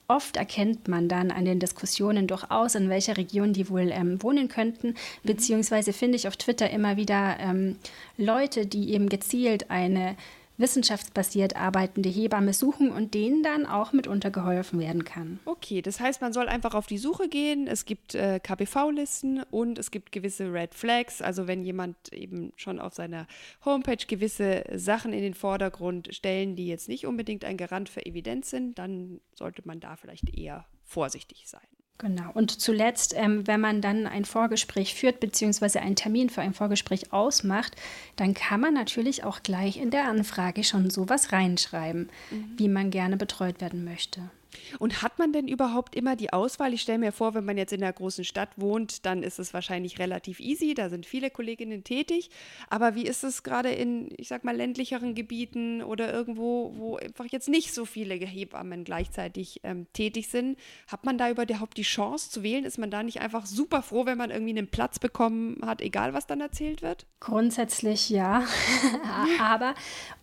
Oft 0.06 0.37
erkennt 0.37 0.88
man 0.88 1.08
dann 1.08 1.30
an 1.30 1.47
den 1.47 1.58
Diskussionen 1.58 2.26
durchaus, 2.26 2.75
in 2.75 2.90
welcher 2.90 3.16
Region 3.16 3.52
die 3.54 3.68
wohl 3.68 3.90
ähm, 3.90 4.23
wohnen 4.23 4.49
könnten. 4.49 4.88
Mhm. 4.88 4.94
Beziehungsweise 5.23 5.94
finde 5.94 6.16
ich 6.16 6.28
auf 6.28 6.37
Twitter 6.37 6.68
immer 6.68 6.97
wieder 6.99 7.37
ähm, 7.40 7.76
Leute, 8.18 8.66
die 8.66 8.92
eben 8.92 9.08
gezielt 9.08 9.70
eine 9.70 10.16
wissenschaftsbasiert 10.59 11.57
arbeitende 11.57 12.09
Hebamme 12.09 12.53
suchen 12.53 12.91
und 12.91 13.15
denen 13.15 13.43
dann 13.43 13.65
auch 13.65 13.93
mitunter 13.93 14.31
geholfen 14.31 14.79
werden 14.81 15.05
kann. 15.05 15.38
Okay, 15.45 15.81
das 15.81 16.00
heißt, 16.00 16.21
man 16.21 16.33
soll 16.33 16.49
einfach 16.49 16.75
auf 16.75 16.87
die 16.87 16.99
Suche 16.99 17.29
gehen. 17.29 17.67
Es 17.67 17.85
gibt 17.85 18.15
äh, 18.15 18.41
KBV-Listen 18.41 19.45
und 19.50 19.79
es 19.79 19.91
gibt 19.91 20.12
gewisse 20.12 20.53
Red 20.53 20.75
Flags. 20.75 21.23
Also 21.23 21.47
wenn 21.47 21.62
jemand 21.62 22.12
eben 22.12 22.53
schon 22.57 22.81
auf 22.81 22.95
seiner 22.95 23.27
Homepage 23.65 24.05
gewisse 24.07 24.65
Sachen 24.75 25.12
in 25.12 25.23
den 25.23 25.35
Vordergrund 25.35 26.15
stellen, 26.15 26.57
die 26.57 26.67
jetzt 26.67 26.88
nicht 26.88 27.07
unbedingt 27.07 27.45
ein 27.45 27.57
Garant 27.57 27.88
für 27.88 28.05
Evidenz 28.05 28.50
sind, 28.50 28.79
dann 28.79 29.21
sollte 29.35 29.62
man 29.65 29.81
da 29.81 29.97
vielleicht 29.97 30.37
eher 30.37 30.67
vorsichtig 30.85 31.45
sein. 31.47 31.77
Genau. 31.99 32.31
Und 32.33 32.61
zuletzt, 32.61 33.12
ähm, 33.17 33.47
wenn 33.49 33.61
man 33.61 33.81
dann 33.81 34.07
ein 34.07 34.25
Vorgespräch 34.25 34.95
führt, 34.95 35.19
beziehungsweise 35.19 35.81
einen 35.81 35.97
Termin 35.97 36.31
für 36.31 36.43
ein 36.43 36.55
Vorgespräch 36.55 37.12
ausmacht, 37.12 37.75
dann 38.14 38.35
kann 38.35 38.61
man 38.61 38.73
natürlich 38.73 39.25
auch 39.25 39.43
gleich 39.43 39.76
in 39.76 39.90
der 39.90 40.07
Anfrage 40.07 40.62
schon 40.62 40.90
sowas 40.90 41.33
reinschreiben, 41.33 42.09
mhm. 42.31 42.52
wie 42.57 42.69
man 42.69 42.90
gerne 42.90 43.17
betreut 43.17 43.61
werden 43.61 43.85
möchte. 43.85 44.31
Und 44.78 45.02
hat 45.02 45.19
man 45.19 45.33
denn 45.33 45.49
überhaupt 45.49 45.95
immer 45.95 46.17
die 46.17 46.33
Auswahl? 46.33 46.73
Ich 46.73 46.83
stelle 46.83 46.99
mir 46.99 47.12
vor, 47.12 47.35
wenn 47.35 47.45
man 47.45 47.57
jetzt 47.57 47.73
in 47.73 47.83
einer 47.83 47.93
großen 47.93 48.25
Stadt 48.25 48.50
wohnt, 48.57 49.07
dann 49.07 49.23
ist 49.23 49.38
es 49.38 49.55
wahrscheinlich 49.55 49.99
relativ 49.99 50.40
easy. 50.40 50.75
Da 50.75 50.88
sind 50.88 51.07
viele 51.07 51.31
Kolleginnen 51.31 51.85
tätig. 51.85 52.31
Aber 52.69 52.95
wie 52.95 53.05
ist 53.05 53.25
es 53.25 53.43
gerade 53.43 53.71
in, 53.71 54.09
ich 54.17 54.28
sag 54.28 54.45
mal, 54.45 54.57
ländlicheren 54.57 55.14
Gebieten 55.14 55.83
oder 55.83 56.12
irgendwo, 56.12 56.73
wo 56.76 56.97
einfach 56.97 57.26
jetzt 57.26 57.49
nicht 57.49 57.73
so 57.73 57.85
viele 57.85 58.14
Hebammen 58.14 58.85
gleichzeitig 58.85 59.61
ähm, 59.64 59.87
tätig 59.93 60.28
sind? 60.28 60.59
Hat 60.87 61.05
man 61.05 61.19
da 61.19 61.31
überhaupt 61.31 61.76
die 61.76 61.83
Chance 61.83 62.31
zu 62.31 62.43
wählen? 62.43 62.64
Ist 62.64 62.78
man 62.78 62.90
da 62.90 63.02
nicht 63.02 63.21
einfach 63.21 63.47
super 63.47 63.83
froh, 63.83 64.07
wenn 64.07 64.19
man 64.19 64.31
irgendwie 64.31 64.57
einen 64.57 64.69
Platz 64.69 64.99
bekommen 64.99 65.61
hat, 65.64 65.81
egal 65.83 66.14
was 66.14 66.26
dann 66.26 66.40
erzählt 66.40 66.83
wird? 66.83 67.07
Grundsätzlich 67.21 68.11
ja. 68.11 68.45
Aber 69.40 69.75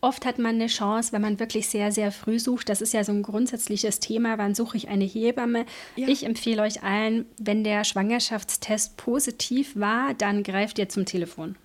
oft 0.02 0.26
hat 0.26 0.40
man 0.40 0.56
eine 0.56 0.68
Chance, 0.68 1.12
wenn 1.14 1.22
man 1.22 1.40
wirklich 1.40 1.68
sehr, 1.68 1.92
sehr 1.92 2.12
früh 2.12 2.40
sucht. 2.40 2.70
Das 2.70 2.82
ist 2.82 2.94
ja 2.94 3.04
so 3.04 3.12
ein 3.12 3.24
grundsätzliches 3.24 4.00
Thema 4.00 4.15
wann 4.24 4.56
suche 4.56 4.78
ich 4.78 4.88
eine 4.88 5.06
Hebamme? 5.06 5.66
Ja. 5.96 6.08
Ich 6.08 6.24
empfehle 6.26 6.62
euch 6.62 6.84
allen, 6.84 7.26
wenn 7.40 7.64
der 7.64 7.84
Schwangerschaftstest 7.84 8.98
positiv 8.98 9.76
war, 9.76 10.14
dann 10.14 10.44
greift 10.44 10.80
ihr 10.80 10.90
zum 10.90 11.06
Telefon. 11.06 11.58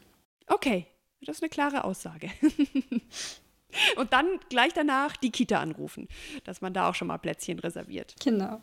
Okay, 0.47 0.87
das 1.23 1.37
ist 1.37 1.42
eine 1.42 1.50
klare 1.50 1.85
Aussage. 1.85 2.30
Und 3.97 4.12
dann 4.12 4.26
gleich 4.49 4.73
danach 4.73 5.16
die 5.16 5.30
Kita 5.30 5.61
anrufen, 5.61 6.09
dass 6.45 6.61
man 6.61 6.75
da 6.75 6.88
auch 6.88 6.95
schon 6.95 7.09
mal 7.09 7.19
Plätzchen 7.19 7.59
reserviert. 7.61 8.14
Genau. 8.23 8.61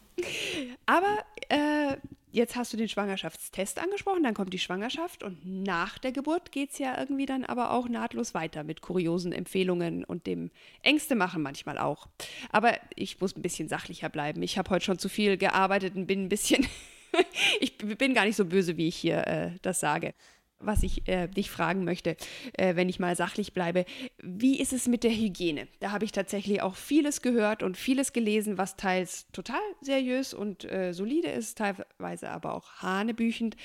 Aber 0.86 1.18
äh, 1.50 1.96
jetzt 2.38 2.56
hast 2.56 2.72
du 2.72 2.78
den 2.78 2.88
Schwangerschaftstest 2.88 3.80
angesprochen, 3.80 4.24
dann 4.24 4.36
kommt 4.36 4.54
die 4.54 4.60
Schwangerschaft 4.60 5.24
und 5.24 5.44
nach 5.46 5.98
der 5.98 6.12
Geburt 6.12 6.52
geht 6.52 6.72
es 6.72 6.78
ja 6.78 6.98
irgendwie 6.98 7.26
dann 7.26 7.44
aber 7.44 7.72
auch 7.72 7.90
nahtlos 7.90 8.34
weiter 8.34 8.64
mit 8.64 8.82
kuriosen 8.82 9.32
Empfehlungen 9.32 10.06
und 10.06 10.28
dem 10.28 10.52
Ängste 10.84 11.16
machen 11.16 11.42
manchmal 11.42 11.78
auch. 11.80 12.08
Aber 12.52 12.78
ich 12.96 13.20
muss 13.20 13.36
ein 13.36 13.42
bisschen 13.42 13.68
sachlicher 13.68 14.10
bleiben. 14.10 14.44
Ich 14.44 14.58
habe 14.58 14.70
heute 14.70 14.86
schon 14.86 15.00
zu 15.00 15.10
viel 15.10 15.38
gearbeitet 15.38 15.96
und 15.96 16.06
bin 16.06 16.26
ein 16.26 16.30
bisschen, 16.30 16.66
ich 17.60 17.78
bin 17.78 18.14
gar 18.14 18.26
nicht 18.26 18.36
so 18.36 18.46
böse, 18.46 18.78
wie 18.78 18.88
ich 18.88 18.96
hier 18.96 19.26
äh, 19.28 19.52
das 19.64 19.80
sage 19.80 20.14
was 20.60 20.84
ich 20.84 21.08
äh, 21.08 21.28
dich 21.28 21.50
fragen 21.50 21.84
möchte, 21.84 22.18
äh, 22.54 22.76
wenn 22.76 22.90
ich 22.90 23.00
mal 23.00 23.16
sachlich 23.16 23.54
bleibe. 23.54 23.86
Wie 24.22 24.60
ist 24.60 24.74
es 24.74 24.88
mit 24.88 25.04
der 25.04 25.12
Hygiene? 25.12 25.68
Da 25.80 25.92
habe 25.92 26.06
ich 26.06 26.12
tatsächlich 26.12 26.62
auch 26.62 26.76
vieles 26.76 27.22
gehört 27.22 27.64
und 27.64 27.78
vieles 27.78 28.14
gelesen, 28.14 28.58
was 28.58 28.76
teils 28.76 29.28
total 29.32 29.62
seriös 29.82 30.34
und 30.34 30.70
äh, 30.72 30.94
solide 30.94 31.30
ist, 31.30 31.58
teilweise 31.58 32.30
aber 32.30 32.54
auch 32.54 32.82
hanebüchend. 32.82 33.56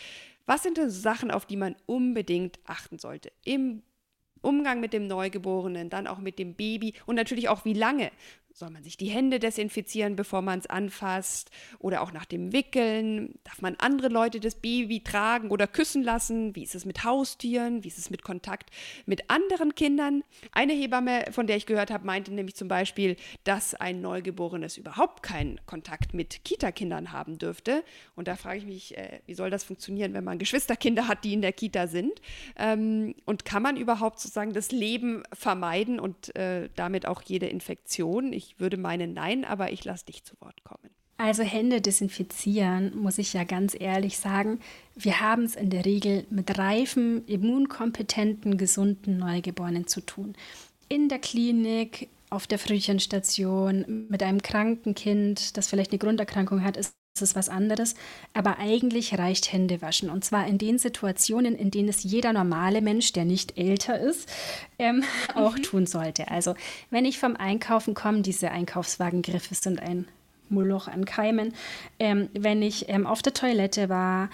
Was 0.46 0.62
sind 0.62 0.76
denn 0.76 0.90
Sachen, 0.90 1.30
auf 1.30 1.46
die 1.46 1.56
man 1.56 1.76
unbedingt 1.86 2.58
achten 2.66 2.98
sollte? 2.98 3.32
Im 3.44 3.82
Umgang 4.42 4.80
mit 4.80 4.92
dem 4.92 5.06
Neugeborenen, 5.06 5.88
dann 5.88 6.06
auch 6.06 6.18
mit 6.18 6.38
dem 6.38 6.54
Baby 6.54 6.94
und 7.06 7.14
natürlich 7.14 7.48
auch 7.48 7.64
wie 7.64 7.74
lange. 7.74 8.10
Soll 8.54 8.70
man 8.70 8.84
sich 8.84 8.96
die 8.96 9.08
Hände 9.08 9.38
desinfizieren, 9.38 10.16
bevor 10.16 10.42
man 10.42 10.58
es 10.58 10.66
anfasst? 10.66 11.50
Oder 11.78 12.02
auch 12.02 12.12
nach 12.12 12.26
dem 12.26 12.52
Wickeln? 12.52 13.38
Darf 13.44 13.62
man 13.62 13.76
andere 13.76 14.08
Leute 14.08 14.40
das 14.40 14.56
Baby 14.56 15.02
tragen 15.02 15.50
oder 15.50 15.66
küssen 15.66 16.02
lassen? 16.02 16.54
Wie 16.54 16.62
ist 16.62 16.74
es 16.74 16.84
mit 16.84 17.04
Haustieren? 17.04 17.82
Wie 17.82 17.88
ist 17.88 17.98
es 17.98 18.10
mit 18.10 18.22
Kontakt 18.22 18.70
mit 19.06 19.30
anderen 19.30 19.74
Kindern? 19.74 20.22
Eine 20.52 20.74
Hebamme, 20.74 21.24
von 21.30 21.46
der 21.46 21.56
ich 21.56 21.66
gehört 21.66 21.90
habe, 21.90 22.06
meinte 22.06 22.32
nämlich 22.32 22.54
zum 22.54 22.68
Beispiel, 22.68 23.16
dass 23.44 23.74
ein 23.74 24.00
Neugeborenes 24.00 24.76
überhaupt 24.76 25.22
keinen 25.22 25.58
Kontakt 25.66 26.12
mit 26.12 26.44
Kita-Kindern 26.44 27.12
haben 27.12 27.38
dürfte. 27.38 27.82
Und 28.16 28.28
da 28.28 28.36
frage 28.36 28.58
ich 28.58 28.66
mich, 28.66 28.96
äh, 28.98 29.20
wie 29.26 29.34
soll 29.34 29.50
das 29.50 29.64
funktionieren, 29.64 30.12
wenn 30.12 30.24
man 30.24 30.38
Geschwisterkinder 30.38 31.08
hat, 31.08 31.24
die 31.24 31.32
in 31.32 31.42
der 31.42 31.52
Kita 31.52 31.86
sind? 31.86 32.20
Ähm, 32.56 33.14
und 33.24 33.44
kann 33.44 33.62
man 33.62 33.76
überhaupt 33.76 34.20
sozusagen 34.20 34.52
das 34.52 34.72
Leben 34.72 35.22
vermeiden 35.32 35.98
und 35.98 36.34
äh, 36.36 36.68
damit 36.76 37.06
auch 37.06 37.22
jede 37.22 37.46
Infektion? 37.46 38.32
Ich 38.32 38.41
würde 38.58 38.76
meinen 38.76 39.14
nein, 39.14 39.44
aber 39.44 39.72
ich 39.72 39.84
lasse 39.84 40.06
dich 40.06 40.24
zu 40.24 40.34
Wort 40.40 40.64
kommen. 40.64 40.90
Also 41.18 41.44
Hände 41.44 41.80
desinfizieren, 41.80 42.96
muss 42.96 43.18
ich 43.18 43.32
ja 43.32 43.44
ganz 43.44 43.76
ehrlich 43.78 44.18
sagen. 44.18 44.58
Wir 44.96 45.20
haben 45.20 45.44
es 45.44 45.54
in 45.54 45.70
der 45.70 45.84
Regel 45.84 46.26
mit 46.30 46.58
reifen, 46.58 47.24
immunkompetenten, 47.26 48.58
gesunden 48.58 49.18
Neugeborenen 49.18 49.86
zu 49.86 50.00
tun. 50.00 50.34
In 50.88 51.08
der 51.08 51.20
Klinik, 51.20 52.08
auf 52.28 52.46
der 52.46 52.58
Frühchenstation, 52.58 54.06
mit 54.08 54.22
einem 54.22 54.42
kranken 54.42 54.94
Kind, 54.94 55.56
das 55.56 55.68
vielleicht 55.68 55.92
eine 55.92 55.98
Grunderkrankung 55.98 56.64
hat, 56.64 56.76
ist 56.76 56.92
das 57.14 57.22
ist 57.22 57.36
was 57.36 57.48
anderes. 57.48 57.94
Aber 58.32 58.58
eigentlich 58.58 59.18
reicht 59.18 59.52
Händewaschen. 59.52 60.08
Und 60.08 60.24
zwar 60.24 60.46
in 60.46 60.58
den 60.58 60.78
Situationen, 60.78 61.54
in 61.54 61.70
denen 61.70 61.88
es 61.88 62.02
jeder 62.02 62.32
normale 62.32 62.80
Mensch, 62.80 63.12
der 63.12 63.24
nicht 63.24 63.58
älter 63.58 63.98
ist, 63.98 64.30
ähm, 64.78 65.04
auch 65.34 65.56
mhm. 65.56 65.62
tun 65.62 65.86
sollte. 65.86 66.30
Also 66.30 66.54
wenn 66.90 67.04
ich 67.04 67.18
vom 67.18 67.36
Einkaufen 67.36 67.94
komme, 67.94 68.22
diese 68.22 68.50
Einkaufswagengriffe 68.50 69.54
sind 69.54 69.80
ein 69.80 70.06
Moloch 70.48 70.88
an 70.88 71.04
Keimen. 71.04 71.54
Ähm, 71.98 72.28
wenn 72.34 72.62
ich 72.62 72.88
ähm, 72.88 73.06
auf 73.06 73.22
der 73.22 73.34
Toilette 73.34 73.88
war, 73.88 74.30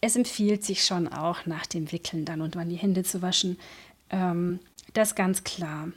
es 0.00 0.16
empfiehlt 0.16 0.64
sich 0.64 0.84
schon 0.84 1.08
auch 1.08 1.46
nach 1.46 1.66
dem 1.66 1.90
Wickeln 1.90 2.24
dann 2.24 2.40
und 2.40 2.56
wann 2.56 2.68
die 2.68 2.76
Hände 2.76 3.02
zu 3.02 3.22
waschen. 3.22 3.58
Ähm, 4.10 4.60
das 4.92 5.14
ganz 5.14 5.42
klar. 5.44 5.88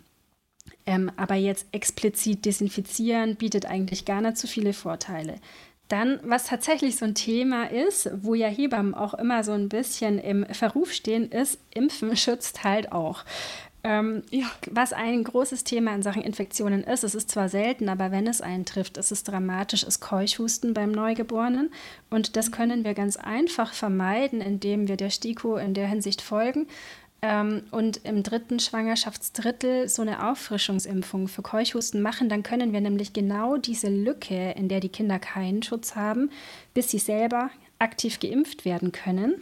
Ähm, 0.85 1.11
aber 1.17 1.35
jetzt 1.35 1.67
explizit 1.71 2.45
desinfizieren 2.45 3.35
bietet 3.35 3.65
eigentlich 3.65 4.05
gar 4.05 4.21
nicht 4.21 4.37
so 4.37 4.47
viele 4.47 4.73
Vorteile. 4.73 5.35
Dann, 5.89 6.19
was 6.23 6.45
tatsächlich 6.45 6.95
so 6.95 7.05
ein 7.05 7.15
Thema 7.15 7.69
ist, 7.69 8.09
wo 8.21 8.35
ja 8.35 8.47
Hebammen 8.47 8.93
auch 8.93 9.15
immer 9.15 9.43
so 9.43 9.51
ein 9.51 9.69
bisschen 9.69 10.19
im 10.19 10.45
Verruf 10.45 10.93
stehen, 10.93 11.29
ist, 11.31 11.59
Impfen 11.71 12.15
schützt 12.15 12.63
halt 12.63 12.91
auch. 12.91 13.25
Ähm, 13.83 14.23
ja. 14.29 14.45
Was 14.69 14.91
ein 14.93 15.23
großes 15.23 15.63
Thema 15.63 15.95
in 15.95 16.03
Sachen 16.03 16.21
Infektionen 16.21 16.83
ist, 16.83 17.03
es 17.03 17.15
ist 17.15 17.31
zwar 17.31 17.49
selten, 17.49 17.87
aber 17.87 18.11
wenn 18.11 18.27
es 18.27 18.41
einen 18.41 18.65
trifft, 18.65 18.97
ist 18.97 19.11
es 19.11 19.23
dramatisch, 19.23 19.83
ist 19.83 20.01
Keuchhusten 20.01 20.73
beim 20.73 20.91
Neugeborenen. 20.91 21.71
Und 22.09 22.35
das 22.35 22.51
können 22.51 22.83
wir 22.83 22.93
ganz 22.93 23.15
einfach 23.15 23.73
vermeiden, 23.73 24.41
indem 24.41 24.87
wir 24.87 24.97
der 24.97 25.09
STIKO 25.09 25.57
in 25.57 25.73
der 25.73 25.87
Hinsicht 25.87 26.21
folgen. 26.21 26.67
Ähm, 27.21 27.63
und 27.71 28.05
im 28.05 28.23
dritten 28.23 28.59
Schwangerschaftsdrittel 28.59 29.89
so 29.89 30.01
eine 30.01 30.29
Auffrischungsimpfung 30.29 31.27
für 31.27 31.41
Keuchhusten 31.41 32.01
machen, 32.01 32.29
dann 32.29 32.43
können 32.43 32.71
wir 32.71 32.79
nämlich 32.79 33.11
genau 33.11 33.57
diese 33.57 33.89
Lücke, 33.89 34.51
in 34.51 34.69
der 34.69 34.79
die 34.79 34.89
Kinder 34.89 35.19
keinen 35.19 35.61
Schutz 35.61 35.95
haben, 35.95 36.31
bis 36.73 36.91
sie 36.91 36.99
selber 36.99 37.49
aktiv 37.77 38.19
geimpft 38.19 38.63
werden 38.63 38.91
können. 38.91 39.35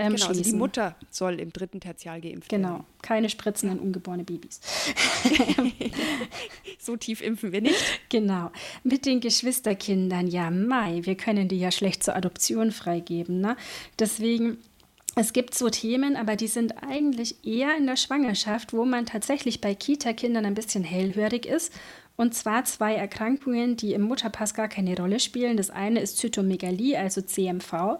Ähm, 0.00 0.14
genau, 0.14 0.28
also 0.28 0.42
die 0.42 0.52
Mutter 0.52 0.94
soll 1.10 1.40
im 1.40 1.52
dritten 1.52 1.80
Tertial 1.80 2.20
geimpft 2.20 2.48
genau, 2.48 2.68
werden. 2.68 2.84
Genau, 2.84 3.02
keine 3.02 3.28
Spritzen 3.28 3.68
an 3.70 3.80
ungeborene 3.80 4.22
Babys. 4.22 4.60
so 6.78 6.96
tief 6.96 7.20
impfen 7.20 7.50
wir 7.50 7.60
nicht. 7.60 7.82
Genau. 8.08 8.52
Mit 8.84 9.06
den 9.06 9.18
Geschwisterkindern, 9.18 10.28
ja, 10.28 10.52
Mai, 10.52 11.00
wir 11.02 11.16
können 11.16 11.48
die 11.48 11.58
ja 11.58 11.72
schlecht 11.72 12.04
zur 12.04 12.14
Adoption 12.14 12.70
freigeben. 12.70 13.40
Ne? 13.40 13.56
Deswegen 13.98 14.58
es 15.20 15.32
gibt 15.32 15.56
so 15.56 15.68
Themen, 15.68 16.14
aber 16.14 16.36
die 16.36 16.46
sind 16.46 16.80
eigentlich 16.80 17.44
eher 17.44 17.76
in 17.76 17.86
der 17.86 17.96
Schwangerschaft, 17.96 18.72
wo 18.72 18.84
man 18.84 19.04
tatsächlich 19.04 19.60
bei 19.60 19.74
Kita-Kindern 19.74 20.46
ein 20.46 20.54
bisschen 20.54 20.84
hellhörig 20.84 21.44
ist. 21.44 21.72
Und 22.14 22.34
zwar 22.34 22.64
zwei 22.64 22.94
Erkrankungen, 22.94 23.76
die 23.76 23.94
im 23.94 24.02
Mutterpass 24.02 24.54
gar 24.54 24.68
keine 24.68 24.96
Rolle 24.96 25.18
spielen. 25.18 25.56
Das 25.56 25.70
eine 25.70 25.98
ist 25.98 26.18
Zytomegalie, 26.18 26.96
also 26.96 27.20
CMV, 27.20 27.98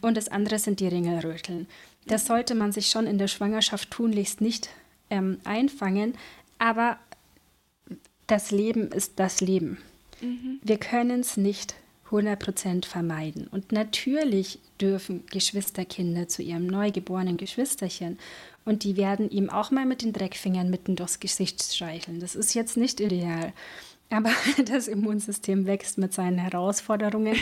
und 0.00 0.16
das 0.16 0.28
andere 0.28 0.60
sind 0.60 0.78
die 0.78 0.86
Ringelröteln. 0.86 1.66
Das 2.06 2.26
sollte 2.26 2.54
man 2.54 2.70
sich 2.70 2.86
schon 2.86 3.08
in 3.08 3.18
der 3.18 3.28
Schwangerschaft 3.28 3.90
tunlichst 3.90 4.40
nicht 4.40 4.70
ähm, 5.10 5.38
einfangen, 5.42 6.14
aber 6.58 6.98
das 8.28 8.52
Leben 8.52 8.92
ist 8.92 9.18
das 9.18 9.40
Leben. 9.40 9.78
Mhm. 10.20 10.60
Wir 10.62 10.78
können 10.78 11.18
es 11.18 11.36
nicht 11.36 11.74
100% 12.10 12.84
vermeiden. 12.86 13.46
Und 13.46 13.72
natürlich 13.72 14.58
dürfen 14.80 15.24
Geschwisterkinder 15.26 16.28
zu 16.28 16.42
ihrem 16.42 16.66
neugeborenen 16.66 17.36
Geschwisterchen 17.36 18.18
und 18.64 18.84
die 18.84 18.96
werden 18.96 19.30
ihm 19.30 19.50
auch 19.50 19.70
mal 19.70 19.86
mit 19.86 20.02
den 20.02 20.12
Dreckfingern 20.12 20.70
mitten 20.70 20.96
durchs 20.96 21.20
Gesicht 21.20 21.62
streicheln. 21.62 22.20
Das 22.20 22.34
ist 22.34 22.54
jetzt 22.54 22.76
nicht 22.76 23.00
ideal. 23.00 23.52
Aber 24.10 24.30
das 24.64 24.88
Immunsystem 24.88 25.66
wächst 25.66 25.96
mit 25.96 26.12
seinen 26.12 26.38
Herausforderungen. 26.38 27.36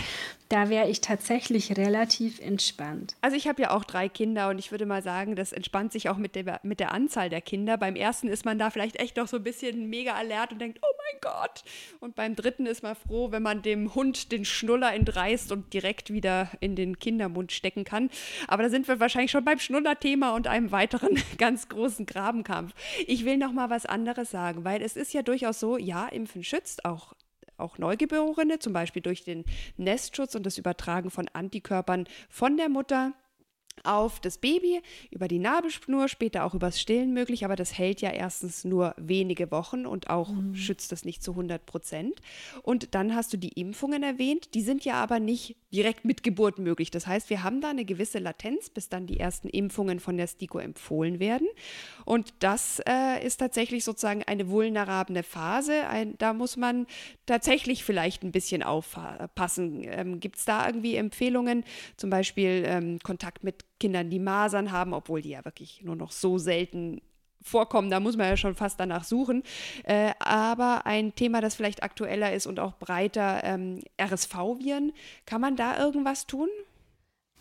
Da 0.50 0.70
wäre 0.70 0.88
ich 0.88 1.02
tatsächlich 1.02 1.76
relativ 1.76 2.40
entspannt. 2.40 3.16
Also 3.20 3.36
ich 3.36 3.48
habe 3.48 3.60
ja 3.60 3.70
auch 3.70 3.84
drei 3.84 4.08
Kinder 4.08 4.48
und 4.48 4.58
ich 4.58 4.70
würde 4.70 4.86
mal 4.86 5.02
sagen, 5.02 5.36
das 5.36 5.52
entspannt 5.52 5.92
sich 5.92 6.08
auch 6.08 6.16
mit 6.16 6.34
der, 6.34 6.60
mit 6.62 6.80
der 6.80 6.92
Anzahl 6.92 7.28
der 7.28 7.42
Kinder. 7.42 7.76
Beim 7.76 7.96
ersten 7.96 8.28
ist 8.28 8.46
man 8.46 8.58
da 8.58 8.70
vielleicht 8.70 8.96
echt 8.96 9.16
noch 9.16 9.28
so 9.28 9.36
ein 9.36 9.42
bisschen 9.42 9.90
mega 9.90 10.14
alert 10.14 10.52
und 10.52 10.58
denkt, 10.58 10.78
oh 10.80 10.94
mein 10.96 11.20
Gott. 11.20 11.64
Und 12.00 12.14
beim 12.14 12.34
dritten 12.34 12.64
ist 12.64 12.82
man 12.82 12.96
froh, 12.96 13.30
wenn 13.30 13.42
man 13.42 13.60
dem 13.60 13.94
Hund 13.94 14.32
den 14.32 14.46
Schnuller 14.46 14.94
entreißt 14.94 15.52
und 15.52 15.72
direkt 15.74 16.12
wieder 16.12 16.50
in 16.60 16.76
den 16.76 16.98
Kindermund 16.98 17.52
stecken 17.52 17.84
kann. 17.84 18.08
Aber 18.46 18.62
da 18.62 18.70
sind 18.70 18.88
wir 18.88 19.00
wahrscheinlich 19.00 19.30
schon 19.30 19.44
beim 19.44 19.58
Schnullerthema 19.58 20.34
und 20.34 20.46
einem 20.46 20.72
weiteren 20.72 21.18
ganz 21.38 21.68
großen 21.68 22.06
Grabenkampf. 22.06 22.74
Ich 23.06 23.26
will 23.26 23.36
noch 23.36 23.52
mal 23.52 23.68
was 23.68 23.84
anderes 23.84 24.30
sagen, 24.30 24.64
weil 24.64 24.80
es 24.80 24.96
ist 24.96 25.12
ja 25.12 25.20
durchaus 25.20 25.60
so, 25.60 25.76
ja, 25.76 26.06
Impfen 26.08 26.42
schützt 26.42 26.57
auch 26.84 27.14
auch 27.58 27.78
Neugeborene, 27.78 28.58
zum 28.58 28.72
Beispiel 28.72 29.02
durch 29.02 29.24
den 29.24 29.44
Nestschutz 29.76 30.34
und 30.34 30.46
das 30.46 30.58
Übertragen 30.58 31.10
von 31.10 31.28
Antikörpern 31.32 32.08
von 32.28 32.56
der 32.56 32.68
Mutter 32.68 33.14
auf 33.84 34.20
das 34.20 34.38
Baby, 34.38 34.80
über 35.10 35.28
die 35.28 35.38
Nabelschnur, 35.38 36.08
später 36.08 36.44
auch 36.44 36.54
übers 36.54 36.80
Stillen 36.80 37.12
möglich, 37.12 37.44
aber 37.44 37.56
das 37.56 37.76
hält 37.76 38.00
ja 38.00 38.10
erstens 38.10 38.64
nur 38.64 38.94
wenige 38.96 39.50
Wochen 39.50 39.86
und 39.86 40.10
auch 40.10 40.30
mhm. 40.30 40.54
schützt 40.54 40.92
das 40.92 41.04
nicht 41.04 41.22
zu 41.22 41.32
100 41.32 41.64
Prozent. 41.66 42.20
Und 42.62 42.94
dann 42.94 43.14
hast 43.14 43.32
du 43.32 43.36
die 43.36 43.52
Impfungen 43.60 44.02
erwähnt, 44.02 44.54
die 44.54 44.62
sind 44.62 44.84
ja 44.84 44.94
aber 44.94 45.20
nicht 45.20 45.56
direkt 45.72 46.04
mit 46.04 46.22
Geburt 46.22 46.58
möglich. 46.58 46.90
Das 46.90 47.06
heißt, 47.06 47.30
wir 47.30 47.42
haben 47.42 47.60
da 47.60 47.70
eine 47.70 47.84
gewisse 47.84 48.18
Latenz, 48.18 48.70
bis 48.70 48.88
dann 48.88 49.06
die 49.06 49.20
ersten 49.20 49.48
Impfungen 49.48 50.00
von 50.00 50.16
der 50.16 50.26
STIKO 50.26 50.58
empfohlen 50.58 51.20
werden. 51.20 51.48
Und 52.04 52.32
das 52.38 52.80
äh, 52.88 53.24
ist 53.24 53.38
tatsächlich 53.38 53.84
sozusagen 53.84 54.22
eine 54.22 54.48
vulnerable 54.48 55.22
Phase. 55.22 55.86
Ein, 55.88 56.16
da 56.18 56.32
muss 56.32 56.56
man 56.56 56.86
tatsächlich 57.26 57.84
vielleicht 57.84 58.22
ein 58.22 58.32
bisschen 58.32 58.62
aufpassen. 58.62 59.82
Ähm, 59.84 60.20
Gibt 60.20 60.38
es 60.38 60.44
da 60.44 60.66
irgendwie 60.66 60.96
Empfehlungen, 60.96 61.64
zum 61.96 62.10
Beispiel 62.10 62.64
ähm, 62.66 62.98
Kontakt 63.02 63.44
mit 63.44 63.64
Kindern, 63.80 64.10
die 64.10 64.18
Masern 64.18 64.72
haben, 64.72 64.92
obwohl 64.92 65.22
die 65.22 65.30
ja 65.30 65.44
wirklich 65.44 65.82
nur 65.82 65.96
noch 65.96 66.12
so 66.12 66.38
selten 66.38 67.00
vorkommen, 67.42 67.90
da 67.90 68.00
muss 68.00 68.16
man 68.16 68.28
ja 68.28 68.36
schon 68.36 68.54
fast 68.54 68.80
danach 68.80 69.04
suchen. 69.04 69.42
Äh, 69.84 70.12
aber 70.18 70.86
ein 70.86 71.14
Thema, 71.14 71.40
das 71.40 71.54
vielleicht 71.54 71.82
aktueller 71.82 72.32
ist 72.32 72.46
und 72.46 72.60
auch 72.60 72.74
breiter, 72.74 73.42
ähm, 73.44 73.80
RSV-Viren, 74.00 74.92
kann 75.26 75.40
man 75.40 75.56
da 75.56 75.78
irgendwas 75.78 76.26
tun? 76.26 76.48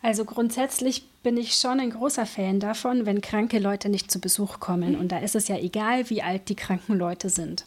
Also 0.01 0.25
grundsätzlich 0.25 1.09
bin 1.23 1.37
ich 1.37 1.55
schon 1.55 1.79
ein 1.79 1.89
großer 1.89 2.25
Fan 2.25 2.59
davon, 2.59 3.05
wenn 3.05 3.21
kranke 3.21 3.59
Leute 3.59 3.89
nicht 3.89 4.11
zu 4.11 4.21
Besuch 4.21 4.59
kommen. 4.59 4.95
Und 4.95 5.11
da 5.11 5.17
ist 5.17 5.35
es 5.35 5.47
ja 5.47 5.57
egal, 5.57 6.09
wie 6.09 6.21
alt 6.21 6.49
die 6.49 6.55
kranken 6.55 6.97
Leute 6.97 7.29
sind. 7.29 7.65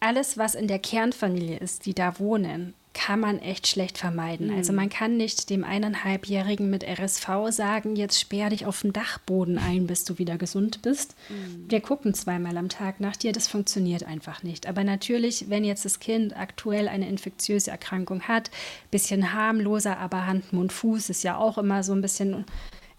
Alles, 0.00 0.36
was 0.36 0.54
in 0.54 0.68
der 0.68 0.78
Kernfamilie 0.78 1.58
ist, 1.58 1.86
die 1.86 1.94
da 1.94 2.18
wohnen, 2.18 2.74
kann 2.96 3.20
man 3.20 3.38
echt 3.40 3.66
schlecht 3.66 3.98
vermeiden. 3.98 4.48
Mhm. 4.48 4.56
Also 4.56 4.72
man 4.72 4.88
kann 4.88 5.18
nicht 5.18 5.50
dem 5.50 5.64
eineinhalbjährigen 5.64 6.70
mit 6.70 6.82
RSV 6.82 7.28
sagen, 7.50 7.94
jetzt 7.94 8.18
sperr 8.18 8.48
dich 8.48 8.64
auf 8.64 8.80
dem 8.80 8.94
Dachboden 8.94 9.58
ein, 9.58 9.86
bis 9.86 10.04
du 10.04 10.16
wieder 10.16 10.38
gesund 10.38 10.80
bist. 10.80 11.14
Mhm. 11.28 11.66
Wir 11.68 11.82
gucken 11.82 12.14
zweimal 12.14 12.56
am 12.56 12.70
Tag 12.70 12.98
nach 12.98 13.14
dir, 13.14 13.32
das 13.32 13.48
funktioniert 13.48 14.04
einfach 14.04 14.42
nicht. 14.42 14.66
Aber 14.66 14.82
natürlich, 14.82 15.50
wenn 15.50 15.62
jetzt 15.62 15.84
das 15.84 16.00
Kind 16.00 16.34
aktuell 16.38 16.88
eine 16.88 17.06
infektiöse 17.06 17.70
Erkrankung 17.70 18.22
hat, 18.22 18.50
bisschen 18.90 19.34
harmloser, 19.34 19.98
aber 19.98 20.26
Hand, 20.26 20.54
Mund, 20.54 20.72
Fuß 20.72 21.10
ist 21.10 21.22
ja 21.22 21.36
auch 21.36 21.58
immer 21.58 21.82
so 21.82 21.92
ein 21.92 22.00
bisschen 22.00 22.46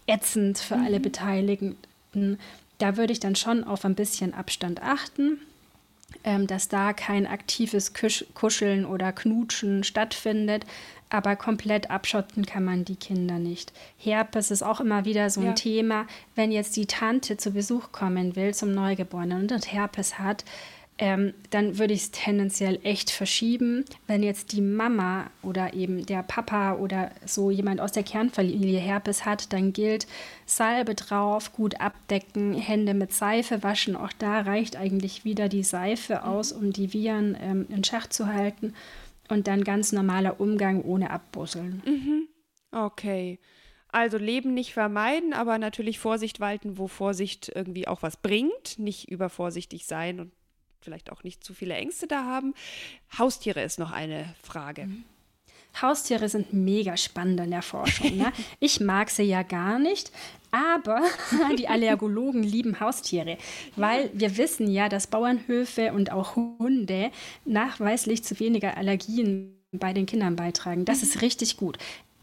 ätzend 0.06 0.58
für 0.58 0.76
mhm. 0.76 0.86
alle 0.86 1.00
Beteiligten. 1.00 2.38
Da 2.78 2.96
würde 2.96 3.12
ich 3.12 3.18
dann 3.18 3.34
schon 3.34 3.64
auf 3.64 3.84
ein 3.84 3.96
bisschen 3.96 4.32
Abstand 4.32 4.80
achten 4.80 5.40
dass 6.46 6.68
da 6.68 6.92
kein 6.92 7.26
aktives 7.26 7.92
Kuscheln 8.34 8.84
oder 8.84 9.12
Knutschen 9.12 9.84
stattfindet. 9.84 10.64
Aber 11.10 11.36
komplett 11.36 11.90
abschotten 11.90 12.44
kann 12.44 12.64
man 12.64 12.84
die 12.84 12.96
Kinder 12.96 13.38
nicht. 13.38 13.72
Herpes 13.96 14.50
ist 14.50 14.62
auch 14.62 14.80
immer 14.80 15.06
wieder 15.06 15.30
so 15.30 15.40
ein 15.40 15.46
ja. 15.46 15.52
Thema. 15.54 16.06
Wenn 16.34 16.52
jetzt 16.52 16.76
die 16.76 16.84
Tante 16.84 17.38
zu 17.38 17.52
Besuch 17.52 17.92
kommen 17.92 18.36
will 18.36 18.52
zum 18.52 18.72
Neugeborenen 18.72 19.48
und 19.50 19.72
Herpes 19.72 20.18
hat, 20.18 20.44
ähm, 20.98 21.32
dann 21.50 21.78
würde 21.78 21.94
ich 21.94 22.02
es 22.02 22.10
tendenziell 22.10 22.80
echt 22.82 23.10
verschieben. 23.10 23.84
Wenn 24.08 24.24
jetzt 24.24 24.52
die 24.52 24.60
Mama 24.60 25.30
oder 25.42 25.72
eben 25.72 26.04
der 26.04 26.24
Papa 26.24 26.74
oder 26.74 27.12
so 27.24 27.52
jemand 27.52 27.80
aus 27.80 27.92
der 27.92 28.02
Kernfamilie 28.02 28.80
Herpes 28.80 29.24
hat, 29.24 29.52
dann 29.52 29.72
gilt 29.72 30.08
Salbe 30.44 30.96
drauf, 30.96 31.52
gut 31.52 31.80
abdecken, 31.80 32.54
Hände 32.54 32.94
mit 32.94 33.12
Seife 33.12 33.62
waschen. 33.62 33.94
Auch 33.94 34.12
da 34.18 34.40
reicht 34.40 34.76
eigentlich 34.76 35.24
wieder 35.24 35.48
die 35.48 35.62
Seife 35.62 36.24
aus, 36.24 36.50
um 36.50 36.72
die 36.72 36.92
Viren 36.92 37.36
ähm, 37.40 37.66
in 37.68 37.84
Schach 37.84 38.08
zu 38.08 38.26
halten. 38.26 38.74
Und 39.28 39.46
dann 39.46 39.62
ganz 39.62 39.92
normaler 39.92 40.40
Umgang 40.40 40.82
ohne 40.82 41.10
Abbusseln. 41.10 41.82
Mhm. 41.86 42.28
Okay. 42.72 43.38
Also 43.90 44.18
Leben 44.18 44.52
nicht 44.52 44.72
vermeiden, 44.72 45.32
aber 45.32 45.58
natürlich 45.58 45.98
Vorsicht 45.98 46.40
walten, 46.40 46.76
wo 46.76 46.88
Vorsicht 46.88 47.50
irgendwie 47.54 47.86
auch 47.86 48.02
was 48.02 48.16
bringt. 48.16 48.78
Nicht 48.78 49.10
übervorsichtig 49.10 49.86
sein 49.86 50.20
und 50.20 50.32
vielleicht 50.80 51.10
auch 51.10 51.24
nicht 51.24 51.44
zu 51.44 51.54
viele 51.54 51.74
Ängste 51.74 52.06
da 52.06 52.24
haben. 52.24 52.54
Haustiere 53.18 53.62
ist 53.62 53.78
noch 53.78 53.92
eine 53.92 54.34
Frage. 54.42 54.86
Mhm. 54.86 55.04
Haustiere 55.80 56.28
sind 56.28 56.52
mega 56.52 56.96
spannend 56.96 57.40
in 57.40 57.50
der 57.50 57.62
Forschung. 57.62 58.16
Ne? 58.16 58.32
Ich 58.60 58.80
mag 58.80 59.10
sie 59.10 59.24
ja 59.24 59.42
gar 59.42 59.78
nicht, 59.78 60.10
aber 60.50 61.02
die 61.58 61.68
Allergologen 61.68 62.42
lieben 62.42 62.80
Haustiere, 62.80 63.38
weil 63.76 64.10
wir 64.12 64.36
wissen 64.36 64.68
ja, 64.70 64.88
dass 64.88 65.06
Bauernhöfe 65.06 65.92
und 65.92 66.10
auch 66.10 66.36
Hunde 66.36 67.10
nachweislich 67.44 68.24
zu 68.24 68.38
weniger 68.40 68.76
Allergien 68.76 69.54
bei 69.72 69.92
den 69.92 70.06
Kindern 70.06 70.36
beitragen. 70.36 70.84
Das 70.84 71.02
ist 71.02 71.20
richtig 71.22 71.56
gut 71.56 71.78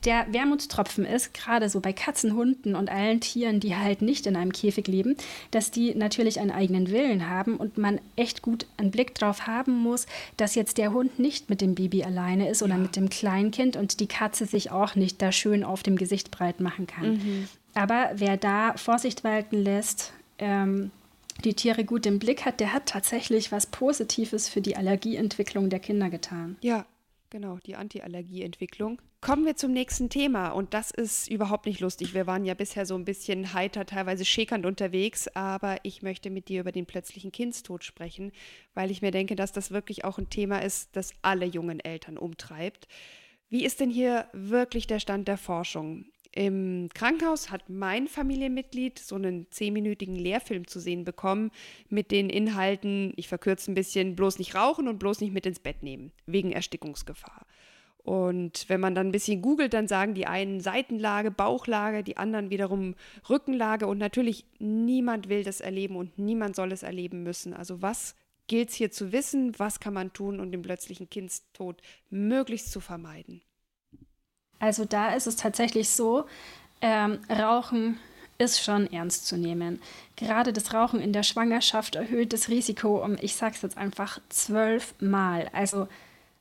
der 0.05 0.27
Wermutstropfen 0.31 1.05
ist, 1.05 1.33
gerade 1.33 1.69
so 1.69 1.79
bei 1.79 1.93
Katzen, 1.93 2.35
Hunden 2.35 2.75
und 2.75 2.89
allen 2.89 3.19
Tieren, 3.19 3.59
die 3.59 3.75
halt 3.75 4.01
nicht 4.01 4.27
in 4.27 4.35
einem 4.35 4.51
Käfig 4.51 4.87
leben, 4.87 5.15
dass 5.51 5.71
die 5.71 5.95
natürlich 5.95 6.39
einen 6.39 6.51
eigenen 6.51 6.89
Willen 6.91 7.29
haben 7.29 7.57
und 7.57 7.77
man 7.77 7.99
echt 8.15 8.41
gut 8.41 8.65
einen 8.77 8.91
Blick 8.91 9.15
drauf 9.15 9.47
haben 9.47 9.73
muss, 9.73 10.05
dass 10.37 10.55
jetzt 10.55 10.77
der 10.77 10.93
Hund 10.93 11.19
nicht 11.19 11.49
mit 11.49 11.61
dem 11.61 11.75
Baby 11.75 12.03
alleine 12.03 12.49
ist 12.49 12.61
oder 12.61 12.75
ja. 12.75 12.79
mit 12.79 12.95
dem 12.95 13.09
Kleinkind 13.09 13.75
und 13.75 13.99
die 13.99 14.07
Katze 14.07 14.45
sich 14.45 14.71
auch 14.71 14.95
nicht 14.95 15.21
da 15.21 15.31
schön 15.31 15.63
auf 15.63 15.83
dem 15.83 15.95
Gesicht 15.95 16.31
breit 16.31 16.59
machen 16.59 16.87
kann. 16.87 17.13
Mhm. 17.13 17.47
Aber 17.73 18.11
wer 18.15 18.37
da 18.37 18.73
Vorsicht 18.77 19.23
walten 19.23 19.57
lässt, 19.57 20.13
ähm, 20.39 20.91
die 21.43 21.53
Tiere 21.53 21.83
gut 21.83 22.05
im 22.05 22.19
Blick 22.19 22.45
hat, 22.45 22.59
der 22.59 22.73
hat 22.73 22.85
tatsächlich 22.85 23.51
was 23.51 23.65
Positives 23.65 24.47
für 24.47 24.61
die 24.61 24.77
Allergieentwicklung 24.77 25.69
der 25.69 25.79
Kinder 25.79 26.09
getan. 26.09 26.55
Ja, 26.61 26.85
genau, 27.29 27.59
die 27.65 27.75
Anti-Allergie-Entwicklung. 27.75 29.01
Kommen 29.25 29.47
wir 29.47 29.55
zum 29.55 29.71
nächsten 29.71 30.11
Thema 30.11 30.49
und 30.49 30.75
das 30.75 30.91
ist 30.91 31.31
überhaupt 31.31 31.65
nicht 31.65 31.79
lustig. 31.79 32.13
Wir 32.13 32.27
waren 32.27 32.45
ja 32.45 32.53
bisher 32.53 32.85
so 32.85 32.93
ein 32.93 33.05
bisschen 33.05 33.55
heiter, 33.55 33.88
teilweise 33.88 34.23
schäkernd 34.23 34.67
unterwegs, 34.67 35.27
aber 35.29 35.77
ich 35.81 36.03
möchte 36.03 36.29
mit 36.29 36.47
dir 36.47 36.59
über 36.59 36.71
den 36.71 36.85
plötzlichen 36.85 37.31
Kindstod 37.31 37.83
sprechen, 37.83 38.31
weil 38.75 38.91
ich 38.91 39.01
mir 39.01 39.09
denke, 39.09 39.35
dass 39.35 39.51
das 39.51 39.71
wirklich 39.71 40.05
auch 40.05 40.19
ein 40.19 40.29
Thema 40.29 40.59
ist, 40.59 40.95
das 40.95 41.11
alle 41.23 41.47
jungen 41.47 41.79
Eltern 41.79 42.19
umtreibt. 42.19 42.88
Wie 43.49 43.65
ist 43.65 43.79
denn 43.79 43.89
hier 43.89 44.27
wirklich 44.31 44.85
der 44.85 44.99
Stand 44.99 45.27
der 45.27 45.39
Forschung? 45.39 46.05
Im 46.31 46.89
Krankenhaus 46.93 47.49
hat 47.49 47.67
mein 47.67 48.07
Familienmitglied 48.07 48.99
so 48.99 49.15
einen 49.15 49.49
zehnminütigen 49.49 50.17
Lehrfilm 50.17 50.67
zu 50.67 50.79
sehen 50.79 51.03
bekommen 51.03 51.49
mit 51.89 52.11
den 52.11 52.29
Inhalten, 52.29 53.11
ich 53.15 53.27
verkürze 53.27 53.71
ein 53.71 53.75
bisschen, 53.75 54.15
bloß 54.15 54.38
nicht 54.38 54.53
rauchen 54.53 54.88
und 54.88 54.99
bloß 54.99 55.21
nicht 55.21 55.33
mit 55.33 55.47
ins 55.47 55.57
Bett 55.57 55.81
nehmen, 55.81 56.11
wegen 56.27 56.51
Erstickungsgefahr. 56.51 57.47
Und 58.05 58.69
wenn 58.69 58.79
man 58.79 58.93
dann 58.93 59.07
ein 59.07 59.11
bisschen 59.11 59.41
googelt, 59.41 59.73
dann 59.73 59.87
sagen 59.87 60.13
die 60.13 60.27
einen 60.27 60.61
Seitenlage, 60.61 61.31
Bauchlage, 61.31 62.03
die 62.03 62.17
anderen 62.17 62.51
wiederum 62.51 62.93
Rückenlage. 63.27 63.87
Und 63.87 63.97
natürlich, 63.97 64.45
niemand 64.59 65.27
will 65.27 65.43
das 65.43 65.59
erleben 65.59 65.95
und 65.95 66.19
niemand 66.19 66.55
soll 66.55 66.71
es 66.71 66.83
erleben 66.83 67.23
müssen. 67.23 67.55
Also 67.55 67.81
was 67.81 68.15
gilt 68.45 68.69
es 68.69 68.75
hier 68.75 68.91
zu 68.91 69.11
wissen? 69.11 69.57
Was 69.57 69.79
kann 69.79 69.95
man 69.95 70.13
tun, 70.13 70.39
um 70.39 70.51
den 70.51 70.61
plötzlichen 70.61 71.09
Kindstod 71.09 71.81
möglichst 72.11 72.71
zu 72.71 72.79
vermeiden? 72.79 73.41
Also 74.59 74.85
da 74.85 75.15
ist 75.15 75.25
es 75.25 75.35
tatsächlich 75.35 75.89
so, 75.89 76.25
ähm, 76.81 77.19
Rauchen 77.27 77.97
ist 78.37 78.63
schon 78.63 78.91
ernst 78.91 79.25
zu 79.25 79.35
nehmen. 79.35 79.81
Gerade 80.15 80.53
das 80.53 80.75
Rauchen 80.75 80.99
in 80.99 81.11
der 81.11 81.23
Schwangerschaft 81.23 81.95
erhöht 81.95 82.33
das 82.33 82.49
Risiko 82.49 83.03
um, 83.03 83.17
ich 83.19 83.35
sage 83.35 83.55
es 83.55 83.63
jetzt 83.63 83.77
einfach, 83.77 84.19
zwölfmal. 84.29 85.49
Also 85.53 85.87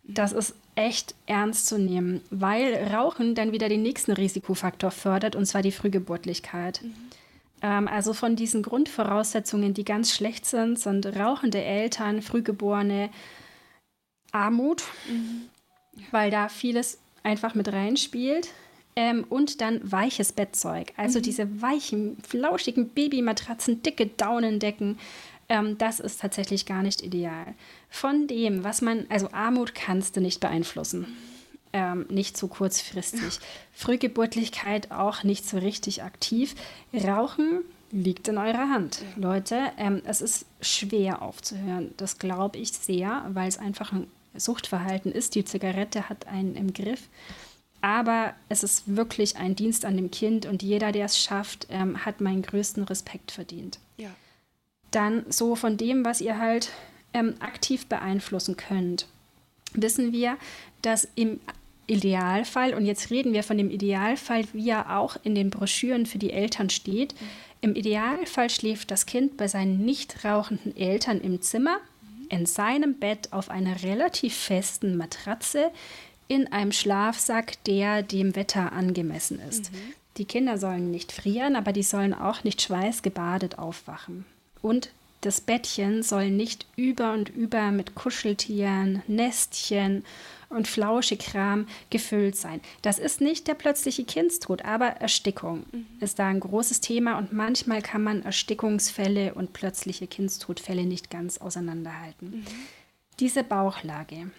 das 0.07 0.33
ist 0.33 0.55
echt 0.75 1.15
ernst 1.27 1.67
zu 1.67 1.79
nehmen, 1.79 2.21
weil 2.31 2.75
Rauchen 2.93 3.35
dann 3.35 3.53
wieder 3.53 3.69
den 3.69 3.83
nächsten 3.83 4.13
Risikofaktor 4.13 4.91
fördert, 4.91 5.37
und 5.37 5.47
zwar 5.47 5.63
die 5.63 5.73
Frühgeburtlichkeit. 5.73 6.83
Mhm. 6.83 6.95
Ähm, 7.63 7.89
also 7.89 8.13
von 8.13 8.37
diesen 8.37 8.63
Grundvoraussetzungen, 8.63 9.73
die 9.73 9.85
ganz 9.85 10.13
schlecht 10.13 10.47
sind, 10.47 10.79
sind 10.79 11.07
rauchende 11.07 11.63
Eltern, 11.63 12.23
Frühgeborene, 12.23 13.11
Armut, 14.33 14.83
mhm. 15.09 15.49
weil 16.11 16.31
da 16.31 16.49
vieles 16.49 16.99
einfach 17.23 17.55
mit 17.55 17.73
reinspielt. 17.73 18.49
Ähm, 18.97 19.25
und 19.29 19.61
dann 19.61 19.81
weiches 19.83 20.33
Bettzeug, 20.33 20.93
also 20.97 21.19
mhm. 21.19 21.25
diese 21.25 21.63
weichen, 21.63 22.17
flauschigen 22.23 22.91
Babymatratzen, 22.91 23.83
dicke 23.83 24.07
Daunendecken, 24.07 25.01
ähm, 25.49 25.79
das 25.79 26.01
ist 26.01 26.21
tatsächlich 26.21 26.67
gar 26.67 26.83
nicht 26.83 27.03
ideal. 27.03 27.55
Von 27.89 28.27
dem, 28.27 28.65
was 28.65 28.83
man, 28.83 29.07
also 29.09 29.31
Armut 29.33 29.75
kannst 29.75 30.17
du 30.17 30.21
nicht 30.21 30.41
beeinflussen. 30.41 31.07
Ähm, 31.73 32.07
nicht 32.09 32.37
so 32.37 32.47
kurzfristig. 32.47 33.41
Frühgeburtlichkeit 33.73 34.91
auch 34.93 35.25
nicht 35.25 35.47
so 35.49 35.59
richtig 35.59 36.03
aktiv. 36.03 36.55
Rauchen 36.93 37.63
liegt 37.91 38.29
in 38.29 38.39
eurer 38.39 38.71
Hand. 38.71 39.03
Leute, 39.17 39.73
ähm, 39.79 40.03
es 40.05 40.21
ist 40.21 40.47
schwer 40.61 41.23
aufzuhören. 41.23 41.93
Das 41.97 42.19
glaube 42.19 42.59
ich 42.59 42.73
sehr, 42.73 43.25
weil 43.31 43.49
es 43.49 43.59
einfach 43.59 43.93
ein 43.93 44.07
Suchtverhalten 44.37 45.13
ist. 45.13 45.35
Die 45.35 45.45
Zigarette 45.45 46.09
hat 46.09 46.27
einen 46.27 46.57
im 46.57 46.73
Griff. 46.73 47.09
Aber 47.81 48.35
es 48.49 48.63
ist 48.63 48.97
wirklich 48.97 49.37
ein 49.37 49.57
Dienst 49.57 49.85
an 49.85 49.97
dem 49.97 50.11
Kind 50.11 50.47
und 50.47 50.63
jeder, 50.63 50.91
der 50.91 51.05
es 51.05 51.21
schafft, 51.21 51.67
ähm, 51.71 52.05
hat 52.05 52.21
meinen 52.21 52.41
größten 52.41 52.85
Respekt 52.85 53.31
verdient. 53.31 53.79
Dann 54.95 55.25
so 55.29 55.57
von 55.57 55.77
dem, 55.77 56.05
was 56.05 56.21
ihr 56.21 56.39
halt 56.39 56.71
ähm, 57.13 57.35
aktiv 57.41 57.87
beeinflussen 57.87 58.57
könnt, 58.57 59.09
wissen 59.73 60.13
wir, 60.13 60.37
dass 60.83 61.09
im 61.15 61.41
Idealfall, 61.87 62.75
und 62.75 62.87
jetzt 62.87 63.11
reden 63.11 63.33
wir 63.33 63.43
von 63.43 63.59
dem 63.59 63.71
Idealfall, 63.71 64.45
wie 64.53 64.71
er 64.71 64.99
auch 64.99 65.17
in 65.23 65.35
den 65.35 65.51
Broschüren 65.51 66.07
für 66.07 66.19
die 66.19 66.33
Eltern 66.33 66.71
steht, 66.71 67.15
mhm. 67.15 67.27
im 67.61 67.75
Idealfall 67.75 68.51
schläft 68.51 68.91
das 68.91 69.07
Kind 69.07 69.37
bei 69.37 69.49
seinen 69.49 69.85
nicht 69.85 70.25
rauchenden 70.25 70.77
Eltern 70.77 71.21
im 71.21 71.43
Zimmer, 71.43 71.79
mhm. 72.03 72.27
in 72.31 72.47
seinem 72.47 72.95
Bett 72.95 73.33
auf 73.33 73.51
einer 73.51 73.83
relativ 73.83 74.35
festen 74.35 74.97
Matratze, 74.97 75.71
in 76.27 76.51
einem 76.53 76.73
Schlafsack, 76.73 77.63
der 77.65 78.03
dem 78.03 78.35
Wetter 78.35 78.73
angemessen 78.73 79.41
ist. 79.49 79.73
Mhm. 79.73 79.77
Die 80.17 80.25
Kinder 80.25 80.57
sollen 80.59 80.91
nicht 80.91 81.13
frieren, 81.13 81.57
aber 81.57 81.73
die 81.73 81.83
sollen 81.83 82.15
auch 82.15 82.45
nicht 82.45 82.63
schweißgebadet 82.63 83.59
aufwachen. 83.59 84.25
Und 84.65 84.89
das 85.21 85.43
Bettchen 85.43 86.03
soll 86.03 86.31
nicht 86.31 86.67
über 86.75 87.13
und 87.13 87.29
über 87.29 87.71
mit 87.71 87.95
Kuscheltieren, 87.95 89.03
Nestchen 89.07 90.07
und 90.49 90.67
Flauschekram 90.69 91.67
gefüllt 91.91 92.35
sein. 92.37 92.63
Das 92.81 92.99
ist 92.99 93.21
nicht 93.21 93.47
der 93.47 93.53
plötzliche 93.53 94.05
Kindstod, 94.05 94.65
aber 94.65 94.87
Erstickung 94.87 95.65
mhm. 95.71 95.87
ist 96.01 96.19
da 96.19 96.29
ein 96.29 96.41
großes 96.41 96.81
Thema 96.81 97.19
und 97.19 97.31
manchmal 97.31 97.83
kann 97.83 98.03
man 98.03 98.23
Erstickungsfälle 98.23 99.35
und 99.35 99.53
plötzliche 99.53 100.07
Kindstodfälle 100.07 100.87
nicht 100.87 101.11
ganz 101.11 101.37
auseinanderhalten. 101.37 102.31
Mhm. 102.31 102.45
Diese 103.21 103.45
Bauchlage. 103.45 104.31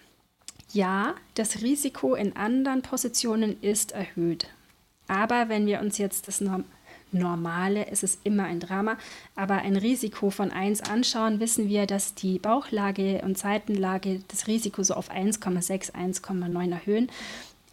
Ja, 0.72 1.14
das 1.34 1.62
Risiko 1.62 2.16
in 2.16 2.34
anderen 2.34 2.82
Positionen 2.82 3.62
ist 3.62 3.92
erhöht. 3.92 4.48
Aber 5.06 5.48
wenn 5.48 5.66
wir 5.66 5.80
uns 5.80 5.98
jetzt 5.98 6.26
das 6.26 6.40
Normale. 7.12 7.86
Es 7.88 8.02
ist 8.02 8.20
immer 8.24 8.44
ein 8.44 8.60
Drama. 8.60 8.98
Aber 9.34 9.56
ein 9.56 9.76
Risiko 9.76 10.30
von 10.30 10.50
1 10.50 10.82
anschauen, 10.82 11.40
wissen 11.40 11.68
wir, 11.68 11.86
dass 11.86 12.14
die 12.14 12.38
Bauchlage 12.38 13.22
und 13.24 13.38
Seitenlage 13.38 14.20
das 14.28 14.46
Risiko 14.46 14.82
so 14.82 14.94
auf 14.94 15.10
1,6, 15.10 15.92
1,9 15.92 16.72
erhöhen. 16.72 17.10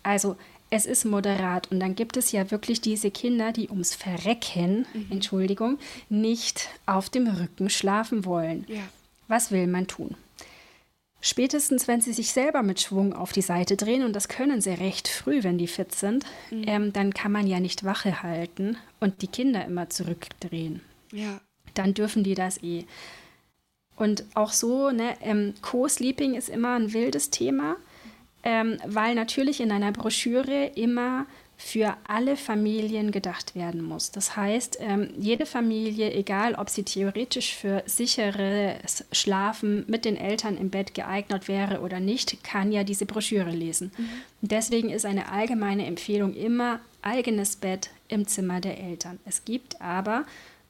Also 0.03 0.35
es 0.69 0.85
ist 0.85 1.05
moderat. 1.05 1.69
Und 1.71 1.79
dann 1.79 1.95
gibt 1.95 2.17
es 2.17 2.31
ja 2.31 2.49
wirklich 2.49 2.81
diese 2.81 3.11
Kinder, 3.11 3.51
die 3.51 3.69
ums 3.69 3.93
Verrecken, 3.93 4.87
mhm. 4.93 5.07
Entschuldigung, 5.11 5.77
nicht 6.09 6.69
auf 6.85 7.09
dem 7.09 7.27
Rücken 7.27 7.69
schlafen 7.69 8.25
wollen. 8.25 8.65
Ja. 8.67 8.81
Was 9.27 9.51
will 9.51 9.67
man 9.67 9.87
tun? 9.87 10.15
Spätestens, 11.25 11.87
wenn 11.87 12.01
sie 12.01 12.11
sich 12.11 12.33
selber 12.33 12.63
mit 12.63 12.81
Schwung 12.81 13.13
auf 13.13 13.31
die 13.31 13.41
Seite 13.41 13.77
drehen, 13.77 14.03
und 14.03 14.13
das 14.13 14.27
können 14.27 14.59
sie 14.59 14.71
recht 14.71 15.07
früh, 15.07 15.41
wenn 15.41 15.57
die 15.57 15.67
fit 15.67 15.95
sind, 15.95 16.25
mhm. 16.51 16.63
ähm, 16.67 16.93
dann 16.93 17.13
kann 17.13 17.31
man 17.31 17.47
ja 17.47 17.61
nicht 17.61 17.85
Wache 17.85 18.23
halten 18.23 18.75
und 18.99 19.21
die 19.21 19.27
Kinder 19.27 19.63
immer 19.63 19.89
zurückdrehen. 19.89 20.81
Ja. 21.13 21.39
Dann 21.75 21.93
dürfen 21.93 22.25
die 22.25 22.35
das 22.35 22.61
eh. 22.61 22.83
Und 23.95 24.25
auch 24.33 24.51
so, 24.51 24.91
ne, 24.91 25.15
ähm, 25.21 25.53
Co-Sleeping 25.61 26.33
ist 26.33 26.49
immer 26.49 26.73
ein 26.73 26.91
wildes 26.91 27.29
Thema, 27.29 27.77
ähm, 28.43 28.79
weil 28.85 29.15
natürlich 29.15 29.61
in 29.61 29.71
einer 29.71 29.93
Broschüre 29.93 30.71
immer 30.75 31.25
für 31.57 31.95
alle 32.07 32.35
Familien 32.35 33.11
gedacht 33.11 33.55
werden 33.55 33.81
muss. 33.83 34.11
Das 34.11 34.35
heißt, 34.35 34.77
ähm, 34.81 35.09
jede 35.17 35.45
Familie, 35.45 36.13
egal 36.13 36.55
ob 36.55 36.69
sie 36.69 36.83
theoretisch 36.83 37.55
für 37.55 37.83
sicheres 37.85 39.05
Schlafen 39.11 39.85
mit 39.87 40.05
den 40.05 40.17
Eltern 40.17 40.57
im 40.57 40.69
Bett 40.69 40.93
geeignet 40.93 41.47
wäre 41.47 41.81
oder 41.81 41.99
nicht, 41.99 42.43
kann 42.43 42.71
ja 42.71 42.83
diese 42.83 43.05
Broschüre 43.05 43.51
lesen. 43.51 43.91
Mhm. 43.97 44.09
Deswegen 44.41 44.89
ist 44.89 45.05
eine 45.05 45.31
allgemeine 45.31 45.85
Empfehlung 45.85 46.33
immer 46.33 46.79
eigenes 47.01 47.55
Bett 47.55 47.91
im 48.07 48.27
Zimmer 48.27 48.59
der 48.59 48.79
Eltern. 48.79 49.19
Es 49.25 49.45
gibt 49.45 49.81
aber 49.81 50.25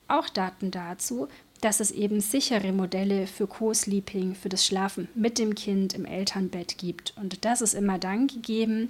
auch 0.08 0.30
Daten 0.30 0.69
dazu, 0.69 1.28
dass 1.62 1.80
es 1.80 1.91
eben 1.91 2.19
sichere 2.19 2.74
Modelle 2.74 3.26
für 3.26 3.48
Co-Sleeping, 3.48 4.36
für 4.36 4.50
das 4.50 4.65
Schlafen 4.65 5.08
mit 5.15 5.39
dem 5.39 5.56
Kind 5.56 5.93
im 5.93 6.06
Elternbett 6.06 6.78
gibt. 6.78 7.13
Und 7.15 7.46
das 7.46 7.62
ist 7.62 7.74
immer 7.74 7.98
dann 7.98 8.28
gegeben, 8.28 8.89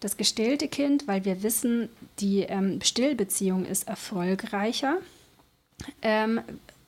das 0.00 0.16
gestillte 0.16 0.68
Kind, 0.68 1.08
weil 1.08 1.24
wir 1.24 1.42
wissen, 1.42 1.88
die 2.20 2.40
ähm, 2.40 2.80
Stillbeziehung 2.82 3.64
ist 3.64 3.88
erfolgreicher. 3.88 4.98
Ähm, 6.02 6.40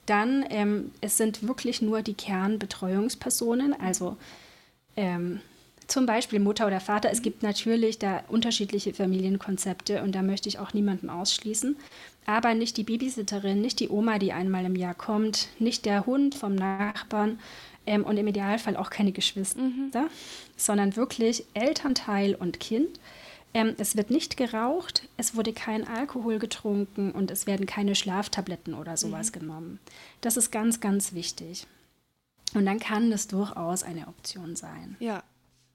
dann, 0.06 0.44
ähm, 0.50 0.90
es 1.00 1.16
sind 1.16 1.46
wirklich 1.46 1.82
nur 1.82 2.02
die 2.02 2.14
Kernbetreuungspersonen, 2.14 3.78
also 3.80 4.16
ähm, 4.96 5.40
zum 5.86 6.06
Beispiel 6.06 6.40
Mutter 6.40 6.66
oder 6.66 6.80
Vater. 6.80 7.10
Es 7.10 7.22
gibt 7.22 7.42
natürlich 7.42 7.98
da 7.98 8.22
unterschiedliche 8.28 8.94
Familienkonzepte 8.94 10.02
und 10.02 10.14
da 10.14 10.22
möchte 10.22 10.48
ich 10.48 10.58
auch 10.58 10.72
niemanden 10.72 11.10
ausschließen. 11.10 11.76
Aber 12.26 12.54
nicht 12.54 12.76
die 12.76 12.84
Babysitterin, 12.84 13.60
nicht 13.60 13.80
die 13.80 13.88
Oma, 13.88 14.18
die 14.18 14.32
einmal 14.32 14.64
im 14.64 14.76
Jahr 14.76 14.94
kommt, 14.94 15.48
nicht 15.58 15.84
der 15.84 16.06
Hund 16.06 16.34
vom 16.34 16.54
Nachbarn 16.54 17.40
ähm, 17.86 18.04
und 18.04 18.16
im 18.16 18.26
Idealfall 18.26 18.76
auch 18.76 18.90
keine 18.90 19.12
Geschwister, 19.12 19.60
mhm. 19.60 19.90
Sondern 20.60 20.96
wirklich 20.96 21.44
Elternteil 21.54 22.34
und 22.34 22.60
Kind. 22.60 23.00
Ähm, 23.52 23.74
es 23.78 23.96
wird 23.96 24.10
nicht 24.10 24.36
geraucht, 24.36 25.08
es 25.16 25.34
wurde 25.34 25.52
kein 25.52 25.86
Alkohol 25.86 26.38
getrunken 26.38 27.10
und 27.10 27.30
es 27.30 27.46
werden 27.46 27.66
keine 27.66 27.94
Schlaftabletten 27.94 28.74
oder 28.74 28.96
sowas 28.96 29.32
mhm. 29.32 29.40
genommen. 29.40 29.80
Das 30.20 30.36
ist 30.36 30.50
ganz, 30.52 30.80
ganz 30.80 31.14
wichtig. 31.14 31.66
Und 32.54 32.66
dann 32.66 32.78
kann 32.78 33.10
das 33.10 33.26
durchaus 33.28 33.82
eine 33.82 34.08
Option 34.08 34.56
sein. 34.56 34.96
Ja, 35.00 35.22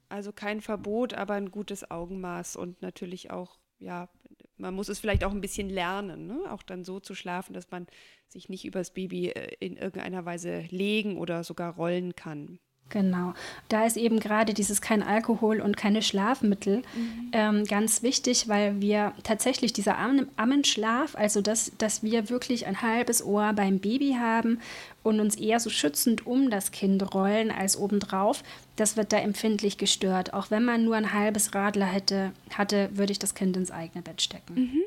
also 0.10 0.32
kein 0.32 0.62
Verbot, 0.62 1.14
aber 1.14 1.34
ein 1.34 1.52
gutes 1.52 1.90
Augenmaß 1.90 2.56
und 2.56 2.82
natürlich 2.82 3.32
auch, 3.32 3.58
ja, 3.80 4.10
man 4.58 4.74
muss 4.74 4.88
es 4.88 5.00
vielleicht 5.00 5.24
auch 5.24 5.32
ein 5.32 5.42
bisschen 5.42 5.70
lernen, 5.70 6.28
ne? 6.28 6.40
auch 6.50 6.64
dann 6.64 6.84
so 6.86 7.00
zu 7.00 7.16
schlafen, 7.16 7.54
dass 7.54 7.72
man 7.72 7.88
sich 8.28 8.48
nicht 8.48 8.66
übers 8.66 8.92
Baby 8.92 9.30
äh, 9.30 9.56
in 9.60 9.76
irgendeiner 9.76 10.26
Weise 10.26 10.66
legen 10.70 11.18
oder 11.18 11.44
sogar 11.44 11.76
rollen 11.76 12.16
kann. 12.16 12.60
Genau. 12.90 13.34
Da 13.68 13.86
ist 13.86 13.98
eben 13.98 14.20
gerade 14.20 14.54
dieses 14.54 14.80
kein 14.80 15.02
Alkohol 15.02 15.60
und 15.60 15.76
keine 15.76 16.02
Schlafmittel 16.02 16.78
mhm. 16.78 17.32
ähm, 17.34 17.64
ganz 17.66 18.04
wichtig, 18.04 18.48
weil 18.48 18.80
wir 18.80 19.14
tatsächlich 19.24 19.74
dieser 19.74 19.98
Ammenschlaf, 19.98 21.16
also 21.16 21.42
dass, 21.42 21.72
dass 21.78 22.04
wir 22.04 22.30
wirklich 22.30 22.68
ein 22.68 22.82
halbes 22.82 23.26
Ohr 23.26 23.54
beim 23.54 23.80
Baby 23.80 24.18
haben 24.20 24.60
und 25.02 25.20
uns 25.20 25.36
eher 25.36 25.60
so 25.60 25.70
schützend 25.70 26.28
um 26.28 26.52
das 26.52 26.72
Kind 26.72 27.14
rollen 27.14 27.52
als 27.52 27.76
obendrauf, 27.76 28.44
das 28.76 28.96
wird 28.98 29.14
da 29.14 29.18
empfindlich 29.18 29.78
gestört. 29.78 30.34
Auch 30.34 30.52
wenn 30.52 30.64
man 30.64 30.86
nur 30.86 30.96
ein 30.96 31.12
halbes 31.12 31.56
Radler 31.56 31.88
hätte, 31.88 32.34
hatte, 32.52 32.90
würde 32.94 33.12
ich 33.12 33.20
das 33.20 33.34
Kind 33.34 33.58
ins 33.58 33.72
eigene 33.72 34.04
Bett 34.04 34.22
stecken. 34.22 34.54
Mhm. 34.54 34.82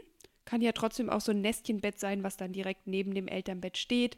Kann 0.45 0.63
ja 0.63 0.73
trotzdem 0.73 1.11
auch 1.11 1.21
so 1.21 1.33
ein 1.33 1.41
Nestchenbett 1.41 1.99
sein, 1.99 2.23
was 2.23 2.37
dann 2.37 2.53
direkt 2.53 2.87
neben 2.87 3.13
dem 3.13 3.27
Elternbett 3.27 3.77
steht. 3.77 4.17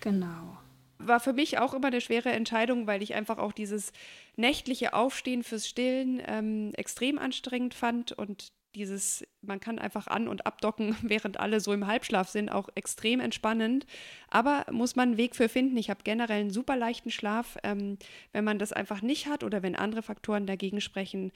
Genau 0.00 0.58
war 1.06 1.20
für 1.20 1.32
mich 1.32 1.58
auch 1.58 1.74
immer 1.74 1.88
eine 1.88 2.00
schwere 2.00 2.30
Entscheidung, 2.30 2.86
weil 2.86 3.02
ich 3.02 3.14
einfach 3.14 3.38
auch 3.38 3.52
dieses 3.52 3.92
nächtliche 4.36 4.94
Aufstehen 4.94 5.42
fürs 5.42 5.68
Stillen 5.68 6.22
ähm, 6.26 6.72
extrem 6.74 7.18
anstrengend 7.18 7.74
fand 7.74 8.12
und 8.12 8.52
dieses, 8.74 9.26
man 9.42 9.60
kann 9.60 9.78
einfach 9.78 10.06
an- 10.06 10.28
und 10.28 10.46
abdocken, 10.46 10.96
während 11.02 11.38
alle 11.38 11.60
so 11.60 11.72
im 11.72 11.86
Halbschlaf 11.86 12.28
sind, 12.28 12.50
auch 12.50 12.68
extrem 12.74 13.20
entspannend. 13.20 13.86
Aber 14.28 14.64
muss 14.70 14.96
man 14.96 15.10
einen 15.10 15.18
Weg 15.18 15.36
für 15.36 15.48
finden. 15.48 15.76
Ich 15.76 15.90
habe 15.90 16.00
generell 16.04 16.40
einen 16.40 16.50
super 16.50 16.76
leichten 16.76 17.10
Schlaf. 17.10 17.58
Ähm, 17.62 17.98
wenn 18.32 18.44
man 18.44 18.58
das 18.58 18.72
einfach 18.72 19.02
nicht 19.02 19.26
hat 19.26 19.44
oder 19.44 19.62
wenn 19.62 19.76
andere 19.76 20.02
Faktoren 20.02 20.46
dagegen 20.46 20.80
sprechen, 20.80 21.32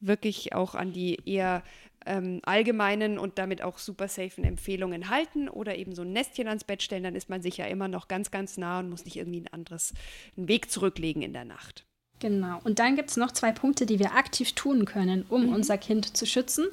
wirklich 0.00 0.54
auch 0.54 0.74
an 0.74 0.92
die 0.92 1.18
eher 1.26 1.62
ähm, 2.06 2.40
allgemeinen 2.44 3.18
und 3.18 3.38
damit 3.38 3.62
auch 3.62 3.78
super 3.78 4.08
safen 4.08 4.44
Empfehlungen 4.44 5.10
halten 5.10 5.48
oder 5.48 5.76
eben 5.76 5.94
so 5.94 6.02
ein 6.02 6.12
Nestchen 6.12 6.48
ans 6.48 6.64
Bett 6.64 6.82
stellen, 6.82 7.04
dann 7.04 7.14
ist 7.14 7.28
man 7.28 7.42
sich 7.42 7.56
ja 7.56 7.66
immer 7.66 7.88
noch 7.88 8.08
ganz, 8.08 8.30
ganz 8.30 8.56
nah 8.56 8.80
und 8.80 8.90
muss 8.90 9.04
nicht 9.04 9.16
irgendwie 9.16 9.40
ein 9.40 9.52
anderes, 9.52 9.92
einen 10.36 10.48
Weg 10.48 10.70
zurücklegen 10.70 11.22
in 11.22 11.32
der 11.32 11.44
Nacht. 11.44 11.84
Genau. 12.20 12.60
Und 12.64 12.78
dann 12.78 12.96
gibt 12.96 13.10
es 13.10 13.16
noch 13.16 13.32
zwei 13.32 13.50
Punkte, 13.50 13.86
die 13.86 13.98
wir 13.98 14.14
aktiv 14.14 14.52
tun 14.52 14.84
können, 14.84 15.24
um 15.28 15.46
mhm. 15.46 15.54
unser 15.54 15.78
Kind 15.78 16.16
zu 16.16 16.26
schützen. 16.26 16.66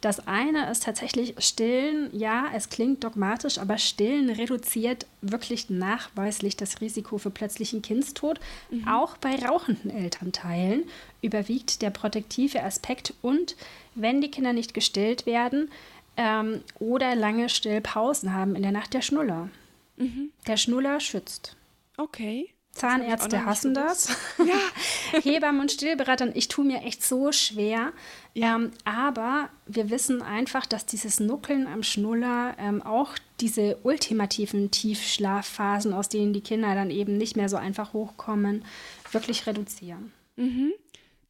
Das 0.00 0.26
eine 0.26 0.70
ist 0.70 0.84
tatsächlich 0.84 1.34
Stillen. 1.38 2.10
Ja, 2.12 2.46
es 2.54 2.68
klingt 2.68 3.02
dogmatisch, 3.02 3.58
aber 3.58 3.78
Stillen 3.78 4.30
reduziert 4.30 5.06
wirklich 5.22 5.70
nachweislich 5.70 6.56
das 6.56 6.80
Risiko 6.80 7.18
für 7.18 7.30
plötzlichen 7.30 7.82
Kindstod. 7.82 8.38
Mhm. 8.70 8.86
Auch 8.86 9.16
bei 9.16 9.34
rauchenden 9.36 9.90
Elternteilen 9.90 10.84
überwiegt 11.22 11.82
der 11.82 11.90
protektive 11.90 12.62
Aspekt 12.62 13.14
und 13.22 13.56
wenn 13.94 14.20
die 14.20 14.30
Kinder 14.30 14.52
nicht 14.52 14.74
gestillt 14.74 15.24
werden 15.24 15.70
ähm, 16.16 16.60
oder 16.78 17.14
lange 17.14 17.48
Stillpausen 17.48 18.34
haben 18.34 18.54
in 18.54 18.62
der 18.62 18.72
Nacht 18.72 18.92
der 18.92 19.02
Schnuller. 19.02 19.48
Mhm. 19.96 20.30
Der 20.46 20.58
Schnuller 20.58 21.00
schützt. 21.00 21.56
Okay. 21.96 22.50
Zahnärzte 22.76 23.44
hassen 23.44 23.74
das. 23.74 24.08
Ja. 24.38 25.20
Hebammen 25.22 25.60
und 25.60 25.72
Stillberatern, 25.72 26.32
ich 26.34 26.48
tue 26.48 26.64
mir 26.64 26.82
echt 26.82 27.02
so 27.02 27.32
schwer. 27.32 27.92
Ja. 28.34 28.56
Ähm, 28.56 28.70
aber 28.84 29.48
wir 29.66 29.90
wissen 29.90 30.22
einfach, 30.22 30.66
dass 30.66 30.84
dieses 30.86 31.20
Nuckeln 31.20 31.66
am 31.66 31.82
Schnuller 31.82 32.54
ähm, 32.58 32.82
auch 32.82 33.14
diese 33.40 33.78
ultimativen 33.82 34.70
Tiefschlafphasen, 34.70 35.92
aus 35.92 36.08
denen 36.08 36.32
die 36.32 36.42
Kinder 36.42 36.74
dann 36.74 36.90
eben 36.90 37.16
nicht 37.16 37.36
mehr 37.36 37.48
so 37.48 37.56
einfach 37.56 37.92
hochkommen, 37.92 38.64
wirklich 39.10 39.46
reduzieren. 39.46 40.12
Mhm. 40.36 40.72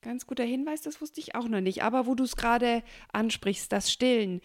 Ganz 0.03 0.27
guter 0.27 0.45
Hinweis, 0.45 0.83
das 0.83 1.01
wusste 1.01 1.21
ich 1.21 1.35
auch 1.35 1.49
noch 1.49 1.61
nicht. 1.61 1.83
Aber 1.83 2.07
wo 2.07 2.15
du 2.15 2.25
es 2.25 2.37
gerade 2.37 2.83
ansprichst, 3.13 3.73
das 3.73 3.91
Stillen. 3.91 4.41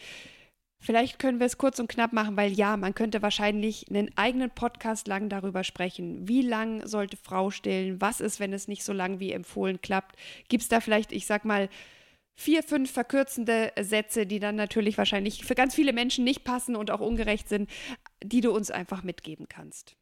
Vielleicht 0.83 1.19
können 1.19 1.39
wir 1.39 1.45
es 1.45 1.59
kurz 1.59 1.79
und 1.79 1.89
knapp 1.89 2.11
machen, 2.11 2.35
weil 2.35 2.51
ja, 2.51 2.75
man 2.75 2.95
könnte 2.95 3.21
wahrscheinlich 3.21 3.85
einen 3.89 4.09
eigenen 4.15 4.49
Podcast 4.49 5.07
lang 5.07 5.29
darüber 5.29 5.63
sprechen. 5.63 6.27
Wie 6.27 6.41
lang 6.41 6.87
sollte 6.87 7.17
Frau 7.17 7.51
stillen? 7.51 8.01
Was 8.01 8.19
ist, 8.19 8.39
wenn 8.39 8.51
es 8.51 8.67
nicht 8.67 8.83
so 8.83 8.91
lang 8.91 9.19
wie 9.19 9.31
empfohlen 9.31 9.79
klappt? 9.79 10.15
Gibt 10.49 10.63
es 10.63 10.69
da 10.69 10.79
vielleicht, 10.79 11.11
ich 11.11 11.27
sag 11.27 11.45
mal, 11.45 11.69
vier, 12.33 12.63
fünf 12.63 12.91
verkürzende 12.91 13.71
Sätze, 13.79 14.25
die 14.25 14.39
dann 14.39 14.55
natürlich 14.55 14.97
wahrscheinlich 14.97 15.45
für 15.45 15.53
ganz 15.53 15.75
viele 15.75 15.93
Menschen 15.93 16.23
nicht 16.23 16.43
passen 16.43 16.75
und 16.75 16.89
auch 16.89 16.99
ungerecht 16.99 17.47
sind, 17.47 17.69
die 18.23 18.41
du 18.41 18.51
uns 18.51 18.71
einfach 18.71 19.03
mitgeben 19.03 19.47
kannst? 19.47 19.95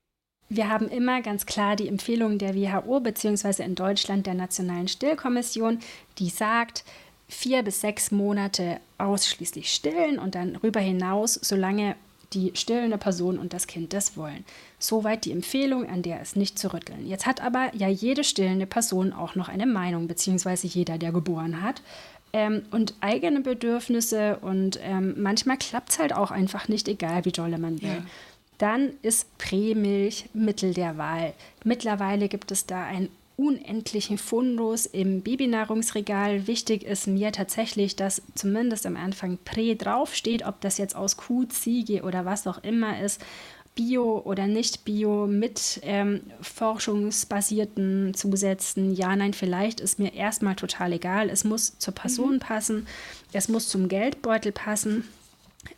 Wir 0.47 0.69
haben 0.69 0.87
immer 0.87 1.21
ganz 1.21 1.45
klar 1.45 1.75
die 1.75 1.89
Empfehlung 1.89 2.37
der 2.37 2.55
WHO 2.55 3.01
bzw. 3.01 3.63
in 3.63 3.75
Deutschland 3.75 4.25
der 4.25 4.33
Nationalen 4.33 4.87
Stillkommission, 4.87 5.79
die 6.17 6.29
sagt, 6.29 6.85
vier 7.29 7.63
bis 7.63 7.79
sechs 7.79 8.11
Monate 8.11 8.79
ausschließlich 8.97 9.71
stillen 9.71 10.19
und 10.19 10.35
dann 10.35 10.53
darüber 10.53 10.79
hinaus, 10.79 11.35
solange 11.35 11.95
die 12.33 12.51
stillende 12.55 12.97
Person 12.97 13.39
und 13.39 13.53
das 13.53 13.67
Kind 13.67 13.93
das 13.93 14.17
wollen. 14.17 14.43
Soweit 14.77 15.25
die 15.25 15.31
Empfehlung, 15.31 15.87
an 15.87 16.01
der 16.01 16.21
es 16.21 16.35
nicht 16.35 16.59
zu 16.59 16.73
rütteln. 16.73 17.07
Jetzt 17.07 17.25
hat 17.25 17.41
aber 17.41 17.71
ja 17.75 17.87
jede 17.87 18.23
stillende 18.23 18.65
Person 18.65 19.13
auch 19.13 19.35
noch 19.35 19.49
eine 19.49 19.65
Meinung, 19.65 20.07
beziehungsweise 20.07 20.67
jeder, 20.67 20.97
der 20.97 21.11
geboren 21.11 21.61
hat. 21.61 21.81
Ähm, 22.31 22.63
und 22.69 22.93
eigene 23.01 23.41
Bedürfnisse 23.41 24.37
und 24.41 24.79
ähm, 24.83 25.15
manchmal 25.17 25.57
klappt 25.57 25.89
es 25.89 25.99
halt 25.99 26.13
auch 26.13 26.29
einfach 26.29 26.67
nicht, 26.67 26.87
egal 26.87 27.25
wie 27.25 27.31
dolle 27.31 27.57
man 27.57 27.81
will. 27.81 27.89
Ja. 27.89 28.05
Dann 28.59 28.91
ist 29.01 29.35
Prämilch 29.39 30.29
Mittel 30.33 30.75
der 30.75 30.97
Wahl. 30.97 31.33
Mittlerweile 31.63 32.27
gibt 32.27 32.51
es 32.51 32.67
da 32.67 32.83
ein 32.83 33.09
unendlichen 33.39 34.17
Fundus 34.17 34.86
im 34.86 35.21
Babynahrungsregal. 35.21 36.45
Wichtig 36.45 36.84
ist 36.84 37.08
mir 37.08 37.32
tatsächlich, 37.32 37.95
dass 37.95 38.21
zumindest 38.36 38.86
am 38.86 38.97
Anfang 38.97 39.39
Prä 39.45 39.75
draufsteht, 39.75 40.45
ob 40.45 40.60
das 40.60 40.78
jetzt 40.78 40.93
aus 40.93 41.15
Kuh, 41.15 41.45
Ziege 41.45 42.04
oder 42.04 42.25
was 42.25 42.45
auch 42.47 42.62
immer 42.63 43.02
ist. 43.02 43.21
Bio 43.75 44.19
oder 44.25 44.45
nicht 44.45 44.84
Bio 44.84 45.25
mit 45.25 45.80
ähm, 45.84 46.19
forschungsbasierten 46.41 48.13
Zusätzen. 48.13 48.93
Ja, 48.93 49.15
nein, 49.15 49.34
vielleicht 49.34 49.80
ist 49.80 49.99
mir 49.99 50.13
erstmal 50.13 50.56
total 50.56 50.91
egal. 50.91 51.30
Es 51.30 51.45
muss 51.45 51.80
zur 51.80 51.95
Person 51.95 52.36
mhm. 52.36 52.39
passen, 52.39 52.88
es 53.32 53.47
muss 53.47 53.69
zum 53.69 53.88
Geldbeutel 53.88 54.52
passen. 54.52 55.08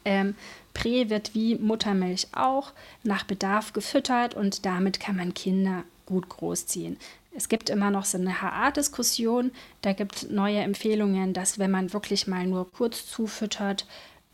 Ähm, 0.04 0.34
Prä 0.74 1.10
wird 1.10 1.36
wie 1.36 1.56
Muttermilch 1.56 2.28
auch 2.32 2.71
nach 3.04 3.24
Bedarf 3.24 3.71
gefüttert 3.71 4.34
und 4.34 4.65
damit 4.65 5.00
kann 5.00 5.17
man 5.17 5.36
Kinder 5.36 5.84
gut 6.08 6.28
großziehen. 6.28 6.97
Es 7.35 7.49
gibt 7.49 7.69
immer 7.69 7.91
noch 7.91 8.05
so 8.05 8.17
eine 8.17 8.41
HA-Diskussion. 8.41 9.51
Da 9.81 9.93
gibt 9.93 10.15
es 10.15 10.29
neue 10.29 10.59
Empfehlungen, 10.59 11.33
dass 11.33 11.59
wenn 11.59 11.71
man 11.71 11.93
wirklich 11.93 12.27
mal 12.27 12.45
nur 12.45 12.71
kurz 12.71 13.07
zufüttert, 13.07 13.85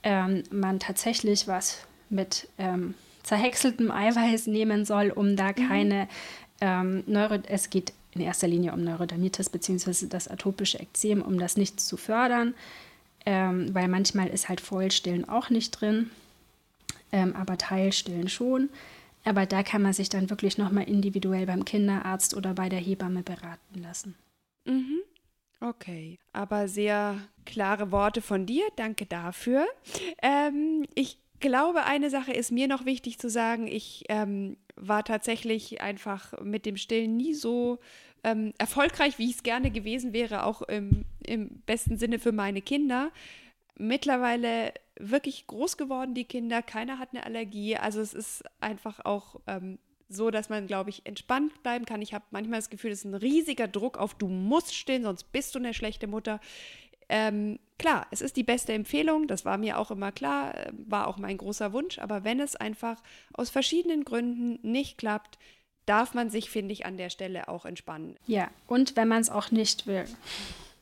ähm, 0.04 0.44
man 0.52 0.80
tatsächlich 0.80 1.48
was 1.48 1.80
mit 2.10 2.48
ähm, 2.58 2.96
zerhäckseltem 3.24 3.92
Eiweiß 3.92 4.48
nehmen 4.48 4.86
soll, 4.86 5.12
um 5.12 5.36
da 5.36 5.50
mhm. 5.50 5.68
keine 5.68 6.04
mhm. 6.04 6.10
ähm, 6.62 7.04
Neuro 7.08 7.36
es 7.48 7.70
geht 7.70 7.94
in 8.14 8.22
erster 8.22 8.48
Linie 8.48 8.74
um 8.74 8.84
Neurodermitis 8.84 9.50
bzw. 9.50 10.08
das 10.08 10.28
atopische 10.28 10.80
Ekzem, 10.80 11.22
um 11.22 11.38
das 11.38 11.58
nicht 11.58 11.80
zu 11.80 11.98
fördern. 11.98 12.56
ähm, 13.28 13.76
weil 13.76 13.90
manchmal 13.90 14.28
ist 14.28 14.48
halt 14.48 14.62
Vollstillen 14.62 15.28
auch 15.28 15.50
nicht 15.50 15.72
drin, 15.72 16.12
ähm, 17.12 17.36
aber 17.36 17.58
Teilstillen 17.58 18.30
schon. 18.30 18.70
Aber 19.28 19.46
da 19.46 19.62
kann 19.62 19.82
man 19.82 19.92
sich 19.92 20.08
dann 20.08 20.30
wirklich 20.30 20.58
nochmal 20.58 20.86
individuell 20.86 21.46
beim 21.46 21.66
Kinderarzt 21.66 22.34
oder 22.34 22.54
bei 22.54 22.70
der 22.70 22.80
Hebamme 22.80 23.24
beraten 23.24 23.82
lassen. 23.82 24.16
Mhm. 24.64 25.02
Okay, 25.60 26.18
aber 26.32 26.70
sehr 26.70 27.20
klare 27.46 27.92
Worte 27.92 28.22
von 28.22 28.46
dir. 28.46 28.64
Danke 28.78 29.06
dafür. 29.06 29.66
Ähm, 30.22 30.86
ich 30.96 31.18
glaube, 31.42 31.84
eine 31.84 32.10
Sache 32.10 32.32
ist 32.32 32.54
mir 32.54 32.70
noch 32.70 32.86
wichtig 32.86 33.20
zu 33.20 33.30
sagen. 33.30 33.68
Ich 33.68 34.06
ähm, 34.08 34.56
war 34.78 35.04
tatsächlich 35.04 35.82
einfach 35.82 36.40
mit 36.42 36.66
dem 36.66 36.78
Stillen 36.78 37.18
nie 37.18 37.34
so 37.34 37.80
ähm, 38.24 38.54
erfolgreich, 38.58 39.20
wie 39.20 39.30
ich 39.30 39.38
es 39.38 39.44
gerne 39.44 39.72
gewesen 39.72 40.14
wäre, 40.14 40.44
auch 40.44 40.62
im, 40.62 41.04
im 41.26 41.50
besten 41.66 41.98
Sinne 41.98 42.20
für 42.20 42.32
meine 42.32 42.62
Kinder. 42.62 43.12
Mittlerweile 43.78 44.74
wirklich 45.00 45.48
groß 45.48 45.78
geworden, 45.78 46.14
die 46.14 46.26
Kinder. 46.26 46.62
Keiner 46.62 47.00
hat 47.00 47.10
eine 47.12 47.26
Allergie. 47.26 47.78
Also 47.78 48.02
es 48.02 48.14
ist 48.14 48.44
einfach 48.60 49.04
auch 49.06 49.40
ähm, 49.48 49.80
so, 50.10 50.32
dass 50.32 50.50
man, 50.50 50.68
glaube 50.68 50.90
ich, 50.90 51.06
entspannt 51.06 51.62
bleiben 51.64 51.86
kann. 51.86 52.02
Ich 52.02 52.14
habe 52.14 52.26
manchmal 52.32 52.60
das 52.60 52.70
Gefühl, 52.70 52.92
es 52.92 53.00
ist 53.00 53.06
ein 53.06 53.14
riesiger 53.14 53.68
Druck 53.68 53.98
auf, 53.98 54.14
du 54.14 54.28
musst 54.28 54.76
stillen, 54.76 55.04
sonst 55.04 55.32
bist 55.32 55.54
du 55.56 55.60
eine 55.60 55.74
schlechte 55.74 56.08
Mutter. 56.08 56.40
Ähm, 57.10 57.60
klar, 57.78 58.08
es 58.12 58.22
ist 58.22 58.36
die 58.36 58.44
beste 58.44 58.74
Empfehlung, 58.74 59.28
das 59.28 59.46
war 59.46 59.58
mir 59.58 59.80
auch 59.80 59.92
immer 59.92 60.12
klar, 60.12 60.56
äh, 60.56 60.72
war 60.74 61.08
auch 61.08 61.18
mein 61.18 61.38
großer 61.38 61.72
Wunsch, 61.72 62.00
aber 62.00 62.24
wenn 62.24 62.40
es 62.40 62.56
einfach 62.56 63.02
aus 63.34 63.50
verschiedenen 63.50 64.04
Gründen 64.04 64.60
nicht 64.62 64.98
klappt, 64.98 65.38
darf 65.86 66.14
man 66.14 66.30
sich, 66.30 66.50
finde 66.50 66.74
ich, 66.74 66.86
an 66.86 66.98
der 66.98 67.10
Stelle 67.10 67.48
auch 67.48 67.66
entspannen. 67.66 68.18
Ja, 68.26 68.50
und 68.68 68.98
wenn 68.98 69.08
man 69.08 69.22
es 69.22 69.30
auch 69.30 69.52
nicht 69.52 69.88
will. 69.88 70.06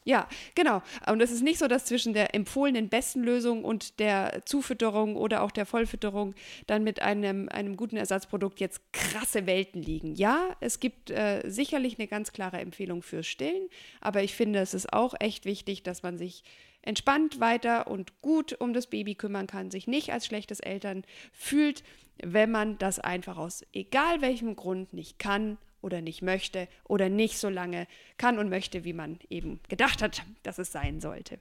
Ja, 0.08 0.30
genau. 0.54 0.84
Und 1.08 1.20
es 1.20 1.32
ist 1.32 1.41
nicht 1.41 1.58
so, 1.58 1.68
dass 1.68 1.86
zwischen 1.86 2.13
der 2.13 2.36
empfohlenen 2.36 2.89
besten 2.89 3.24
Lösung 3.24 3.65
und 3.65 4.00
der 4.00 4.44
Zufütterung 4.46 5.15
oder 5.15 5.41
auch 5.41 5.50
der 5.50 5.65
Vollfütterung 5.65 6.36
dann 6.68 6.84
mit 6.84 7.02
einem, 7.02 7.50
einem 7.50 7.76
guten 7.76 7.98
Ersatzprodukt 7.98 8.60
jetzt 8.60 8.82
krasse 8.94 9.48
Welten 9.48 9.82
liegen. 9.82 10.13
Ja, 10.13 10.56
es 10.60 10.80
gibt 10.80 11.10
äh, 11.10 11.41
sicherlich 11.50 11.98
eine 11.98 12.08
ganz 12.08 12.34
klare 12.34 12.60
Empfehlung 12.60 13.02
fürs 13.02 13.26
Stillen, 13.26 13.68
aber 14.00 14.22
ich 14.22 14.36
finde, 14.36 14.60
es 14.60 14.76
ist 14.76 14.94
auch 14.94 15.15
echt 15.20 15.46
wichtig, 15.46 15.82
dass 15.82 16.04
man 16.04 16.20
sich 16.20 16.44
entspannt 16.84 17.39
weiter 17.39 17.88
und 17.88 18.22
gut 18.22 18.54
um 18.62 18.74
das 18.74 18.86
Baby 18.86 19.15
kümmern 19.15 19.48
kann, 19.48 19.72
sich 19.72 19.88
nicht 19.88 20.13
als 20.13 20.28
schlechtes 20.28 20.60
Eltern 20.60 21.04
fühlt, 21.34 21.84
wenn 22.24 22.52
man 22.52 22.78
das 22.78 23.00
einfach 23.00 23.38
aus 23.38 23.65
egal 23.74 24.22
welchem 24.22 24.56
Grund 24.56 24.94
nicht 24.94 25.18
kann 25.18 25.58
oder 25.82 26.02
nicht 26.02 26.22
möchte 26.22 26.68
oder 26.84 27.10
nicht 27.10 27.38
so 27.38 27.50
lange 27.50 27.88
kann 28.18 28.40
und 28.40 28.50
möchte, 28.50 28.84
wie 28.84 28.94
man 28.94 29.20
eben 29.30 29.60
gedacht 29.70 30.02
hat, 30.02 30.24
dass 30.44 30.58
es 30.58 30.72
sein 30.72 31.00
sollte. 31.00 31.40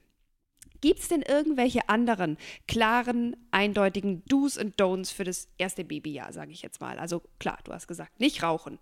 Gibt 0.81 0.99
es 0.99 1.07
denn 1.07 1.21
irgendwelche 1.21 1.89
anderen 1.89 2.37
klaren, 2.67 3.35
eindeutigen 3.51 4.23
Do's 4.27 4.57
und 4.57 4.79
Don'ts 4.79 5.13
für 5.13 5.23
das 5.23 5.47
erste 5.57 5.83
Babyjahr, 5.83 6.31
sage 6.33 6.51
ich 6.51 6.61
jetzt 6.61 6.81
mal? 6.81 6.99
Also 6.99 7.23
klar, 7.39 7.59
du 7.63 7.73
hast 7.73 7.87
gesagt, 7.87 8.19
nicht 8.19 8.43
rauchen. 8.43 8.77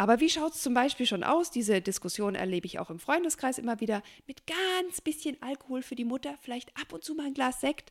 Aber 0.00 0.18
wie 0.18 0.30
schaut 0.30 0.54
es 0.54 0.62
zum 0.62 0.72
Beispiel 0.72 1.04
schon 1.04 1.22
aus? 1.22 1.50
Diese 1.50 1.82
Diskussion 1.82 2.34
erlebe 2.34 2.66
ich 2.66 2.78
auch 2.78 2.88
im 2.88 2.98
Freundeskreis 2.98 3.58
immer 3.58 3.80
wieder 3.80 4.02
mit 4.26 4.46
ganz 4.46 5.02
bisschen 5.02 5.36
Alkohol 5.42 5.82
für 5.82 5.94
die 5.94 6.06
Mutter, 6.06 6.38
vielleicht 6.40 6.74
ab 6.76 6.94
und 6.94 7.04
zu 7.04 7.14
mal 7.14 7.26
ein 7.26 7.34
Glas 7.34 7.60
Sekt. 7.60 7.90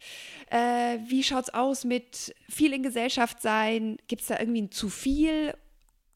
Äh, 0.50 0.98
wie 1.06 1.22
schaut 1.22 1.44
es 1.44 1.54
aus 1.54 1.86
mit 1.86 2.34
viel 2.50 2.74
in 2.74 2.82
Gesellschaft 2.82 3.44
sein? 3.44 3.98
Gibt 4.08 4.24
es 4.24 4.28
da 4.30 4.40
irgendwie 4.40 4.64
ein 4.64 4.72
zu 4.72 4.90
viel 4.90 5.54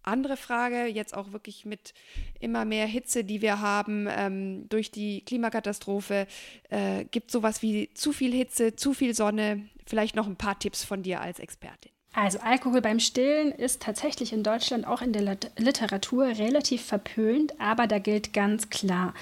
andere 0.03 0.37
Frage, 0.37 0.85
jetzt 0.85 1.15
auch 1.15 1.31
wirklich 1.31 1.65
mit 1.65 1.93
immer 2.39 2.65
mehr 2.65 2.85
Hitze, 2.85 3.23
die 3.23 3.41
wir 3.41 3.61
haben 3.61 4.07
ähm, 4.09 4.67
durch 4.69 4.91
die 4.91 5.21
Klimakatastrophe, 5.25 6.27
äh, 6.69 7.05
gibt 7.05 7.31
sowas 7.31 7.61
wie 7.61 7.89
zu 7.93 8.11
viel 8.11 8.33
Hitze, 8.33 8.75
zu 8.75 8.93
viel 8.93 9.13
Sonne? 9.13 9.69
Vielleicht 9.85 10.15
noch 10.15 10.27
ein 10.27 10.35
paar 10.35 10.57
Tipps 10.59 10.83
von 10.83 11.03
dir 11.03 11.21
als 11.21 11.39
Expertin. 11.39 11.91
Also 12.13 12.39
Alkohol 12.39 12.81
beim 12.81 12.99
Stillen 12.99 13.51
ist 13.51 13.81
tatsächlich 13.81 14.33
in 14.33 14.43
Deutschland 14.43 14.85
auch 14.85 15.01
in 15.01 15.13
der 15.13 15.37
Literatur 15.57 16.25
relativ 16.25 16.83
verpönt, 16.83 17.59
aber 17.59 17.87
da 17.87 17.97
gilt 17.97 18.33
ganz 18.33 18.69
klar, 18.69 19.15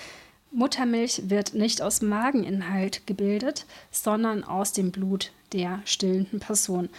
Muttermilch 0.52 1.30
wird 1.30 1.54
nicht 1.54 1.82
aus 1.82 2.02
Mageninhalt 2.02 3.08
gebildet, 3.08 3.66
sondern 3.90 4.44
aus 4.44 4.74
dem 4.74 4.92
Blut 4.92 5.32
der 5.54 5.82
stillenden 5.86 6.42
Person. 6.42 6.90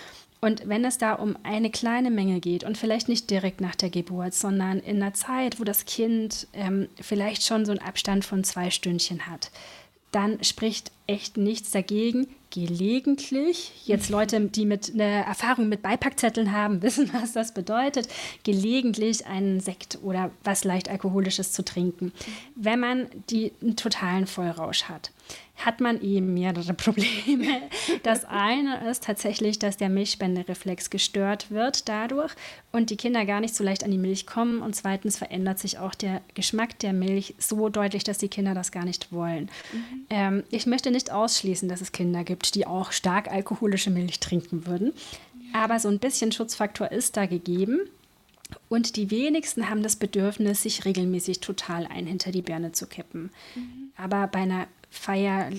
Und 0.44 0.68
wenn 0.68 0.84
es 0.84 0.98
da 0.98 1.12
um 1.12 1.36
eine 1.44 1.70
kleine 1.70 2.10
Menge 2.10 2.40
geht 2.40 2.64
und 2.64 2.76
vielleicht 2.76 3.08
nicht 3.08 3.30
direkt 3.30 3.60
nach 3.60 3.76
der 3.76 3.90
Geburt, 3.90 4.34
sondern 4.34 4.80
in 4.80 5.00
einer 5.00 5.14
Zeit, 5.14 5.60
wo 5.60 5.64
das 5.64 5.84
Kind 5.84 6.48
ähm, 6.52 6.88
vielleicht 7.00 7.46
schon 7.46 7.64
so 7.64 7.70
einen 7.70 7.80
Abstand 7.80 8.24
von 8.24 8.42
zwei 8.42 8.70
Stündchen 8.70 9.28
hat, 9.28 9.52
dann 10.10 10.42
spricht 10.42 10.90
echt 11.06 11.36
nichts 11.36 11.70
dagegen, 11.70 12.26
gelegentlich, 12.50 13.86
jetzt 13.86 14.10
Leute, 14.10 14.40
die 14.40 14.66
mit 14.66 14.92
einer 14.92 15.24
Erfahrung 15.24 15.68
mit 15.68 15.80
Beipackzetteln 15.80 16.50
haben, 16.50 16.82
wissen, 16.82 17.08
was 17.12 17.32
das 17.32 17.54
bedeutet, 17.54 18.08
gelegentlich 18.42 19.24
einen 19.26 19.60
Sekt 19.60 20.00
oder 20.02 20.32
was 20.42 20.64
leicht 20.64 20.90
alkoholisches 20.90 21.52
zu 21.52 21.64
trinken, 21.64 22.12
wenn 22.56 22.80
man 22.80 23.06
die 23.30 23.52
einen 23.62 23.76
totalen 23.76 24.26
Vollrausch 24.26 24.84
hat 24.84 25.12
hat 25.56 25.80
man 25.80 26.00
eben 26.00 26.34
mehrere 26.34 26.74
Probleme. 26.74 27.62
Das 28.02 28.24
eine 28.24 28.88
ist 28.90 29.04
tatsächlich, 29.04 29.58
dass 29.58 29.76
der 29.76 29.88
Milchspendereflex 29.88 30.90
gestört 30.90 31.50
wird 31.50 31.88
dadurch 31.88 32.32
und 32.72 32.90
die 32.90 32.96
Kinder 32.96 33.24
gar 33.24 33.40
nicht 33.40 33.54
so 33.54 33.62
leicht 33.62 33.84
an 33.84 33.90
die 33.90 33.98
Milch 33.98 34.26
kommen. 34.26 34.60
Und 34.60 34.74
zweitens 34.74 35.16
verändert 35.16 35.58
sich 35.58 35.78
auch 35.78 35.94
der 35.94 36.20
Geschmack 36.34 36.78
der 36.80 36.92
Milch 36.92 37.34
so 37.38 37.68
deutlich, 37.68 38.04
dass 38.04 38.18
die 38.18 38.28
Kinder 38.28 38.54
das 38.54 38.72
gar 38.72 38.84
nicht 38.84 39.12
wollen. 39.12 39.50
Mhm. 39.72 40.06
Ähm, 40.10 40.42
ich 40.50 40.66
möchte 40.66 40.90
nicht 40.90 41.10
ausschließen, 41.10 41.68
dass 41.68 41.80
es 41.80 41.92
Kinder 41.92 42.24
gibt, 42.24 42.54
die 42.54 42.66
auch 42.66 42.92
stark 42.92 43.30
alkoholische 43.30 43.90
Milch 43.90 44.20
trinken 44.20 44.66
würden. 44.66 44.92
Aber 45.52 45.78
so 45.78 45.88
ein 45.88 45.98
bisschen 45.98 46.32
Schutzfaktor 46.32 46.90
ist 46.90 47.16
da 47.16 47.26
gegeben. 47.26 47.80
Und 48.68 48.96
die 48.96 49.10
wenigsten 49.10 49.70
haben 49.70 49.82
das 49.82 49.96
Bedürfnis, 49.96 50.62
sich 50.62 50.84
regelmäßig 50.84 51.40
total 51.40 51.86
ein 51.86 52.06
hinter 52.06 52.32
die 52.32 52.42
Birne 52.42 52.72
zu 52.72 52.86
kippen. 52.86 53.30
Mhm. 53.54 53.92
Aber 53.96 54.26
bei 54.26 54.40
einer 54.40 54.66
Feier 54.92 55.50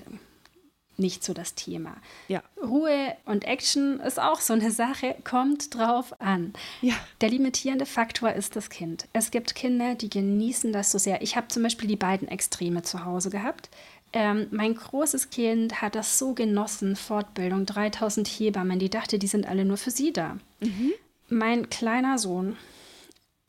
nicht 0.98 1.24
so 1.24 1.34
das 1.34 1.56
Thema. 1.56 1.98
Ja. 2.28 2.44
Ruhe 2.62 3.16
und 3.26 3.46
Action 3.46 4.00
ist 4.00 4.20
auch 4.20 4.40
so 4.40 4.54
eine 4.54 4.72
Sache, 4.72 5.16
kommt 5.24 5.76
drauf 5.76 6.20
an. 6.22 6.54
Ja. 6.82 6.94
Der 7.22 7.30
limitierende 7.30 7.86
Faktor 7.86 8.32
ist 8.34 8.56
das 8.56 8.70
Kind. 8.70 9.08
Es 9.12 9.32
gibt 9.32 9.56
Kinder, 9.56 9.96
die 9.96 10.10
genießen 10.10 10.72
das 10.72 10.92
so 10.92 10.98
sehr. 10.98 11.22
Ich 11.22 11.36
habe 11.36 11.48
zum 11.48 11.64
Beispiel 11.64 11.88
die 11.88 11.96
beiden 11.96 12.28
Extreme 12.28 12.84
zu 12.84 13.06
Hause 13.06 13.30
gehabt. 13.32 13.70
Ähm, 14.14 14.48
mein 14.52 14.76
großes 14.76 15.32
Kind 15.32 15.82
hat 15.82 15.96
das 15.96 16.20
so 16.20 16.34
genossen, 16.34 16.96
Fortbildung, 16.96 17.66
3000 17.66 18.28
Hebammen, 18.28 18.78
die 18.78 18.92
dachte, 18.92 19.18
die 19.18 19.28
sind 19.28 19.48
alle 19.48 19.66
nur 19.66 19.78
für 19.78 19.90
sie 19.90 20.14
da. 20.14 20.38
Mhm. 20.60 20.92
Mein 21.30 21.70
kleiner 21.72 22.20
Sohn, 22.20 22.56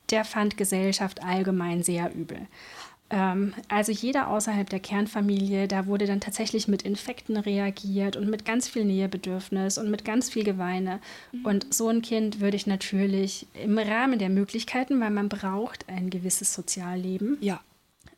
der 0.09 0.25
fand 0.25 0.57
Gesellschaft 0.57 1.23
allgemein 1.23 1.83
sehr 1.83 2.13
übel. 2.15 2.47
Ähm, 3.11 3.53
also 3.67 3.91
jeder 3.91 4.29
außerhalb 4.29 4.69
der 4.69 4.79
Kernfamilie, 4.79 5.67
da 5.67 5.85
wurde 5.85 6.07
dann 6.07 6.21
tatsächlich 6.21 6.67
mit 6.67 6.81
Infekten 6.81 7.37
reagiert 7.37 8.15
und 8.15 8.29
mit 8.29 8.45
ganz 8.45 8.67
viel 8.67 8.83
Nähebedürfnis 8.83 9.77
und 9.77 9.91
mit 9.91 10.05
ganz 10.05 10.29
viel 10.29 10.43
Geweine. 10.43 10.99
Mhm. 11.31 11.45
Und 11.45 11.73
so 11.73 11.89
ein 11.89 12.01
Kind 12.01 12.39
würde 12.39 12.57
ich 12.57 12.65
natürlich 12.65 13.45
im 13.53 13.77
Rahmen 13.77 14.17
der 14.17 14.29
Möglichkeiten, 14.29 14.99
weil 14.99 15.11
man 15.11 15.29
braucht 15.29 15.87
ein 15.87 16.09
gewisses 16.09 16.53
Sozialleben, 16.53 17.37
ja. 17.41 17.61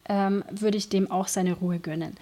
ähm, 0.08 0.43
würde 0.52 0.78
ich 0.78 0.88
dem 0.88 1.12
auch 1.12 1.28
seine 1.28 1.54
Ruhe 1.54 1.80
gönnen. 1.80 2.15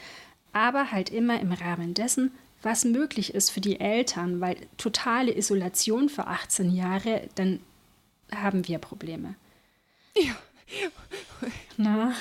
Aber 0.51 0.91
halt 0.91 1.12
immer 1.12 1.39
im 1.39 1.51
Rahmen 1.51 1.93
dessen, 1.93 2.32
was 2.63 2.84
möglich 2.84 3.36
ist 3.36 3.51
für 3.51 3.62
die 3.62 3.80
Eltern, 3.80 4.41
weil 4.41 4.58
totale 4.78 5.38
Isolation 5.38 6.10
für 6.10 6.25
18 6.25 6.71
Jahre, 6.71 7.30
dann 7.36 7.60
haben 8.34 8.67
wir 8.67 8.80
Probleme. 8.80 9.36
Ja. 10.17 10.36
Na? 11.78 12.14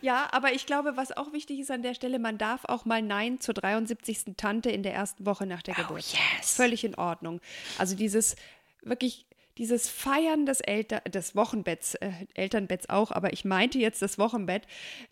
Ja, 0.00 0.28
aber 0.32 0.52
ich 0.52 0.66
glaube, 0.66 0.96
was 0.96 1.16
auch 1.16 1.32
wichtig 1.32 1.60
ist 1.60 1.70
an 1.70 1.82
der 1.82 1.94
Stelle, 1.94 2.18
man 2.18 2.38
darf 2.38 2.64
auch 2.64 2.84
mal 2.84 3.02
Nein 3.02 3.40
zur 3.40 3.54
73. 3.54 4.36
Tante 4.36 4.70
in 4.70 4.82
der 4.82 4.94
ersten 4.94 5.26
Woche 5.26 5.46
nach 5.46 5.62
der 5.62 5.74
oh, 5.78 5.82
Geburt. 5.82 6.04
Yes. 6.12 6.54
Völlig 6.54 6.84
in 6.84 6.94
Ordnung. 6.94 7.40
Also 7.78 7.96
dieses 7.96 8.36
wirklich 8.82 9.26
dieses 9.58 9.90
Feiern 9.90 10.46
des, 10.46 10.60
Elter 10.60 11.00
des 11.00 11.36
Wochenbetts, 11.36 11.94
äh, 11.96 12.12
Elternbetts 12.32 12.88
auch, 12.88 13.10
aber 13.10 13.34
ich 13.34 13.44
meinte 13.44 13.78
jetzt 13.78 14.00
das 14.00 14.18
Wochenbett, 14.18 14.66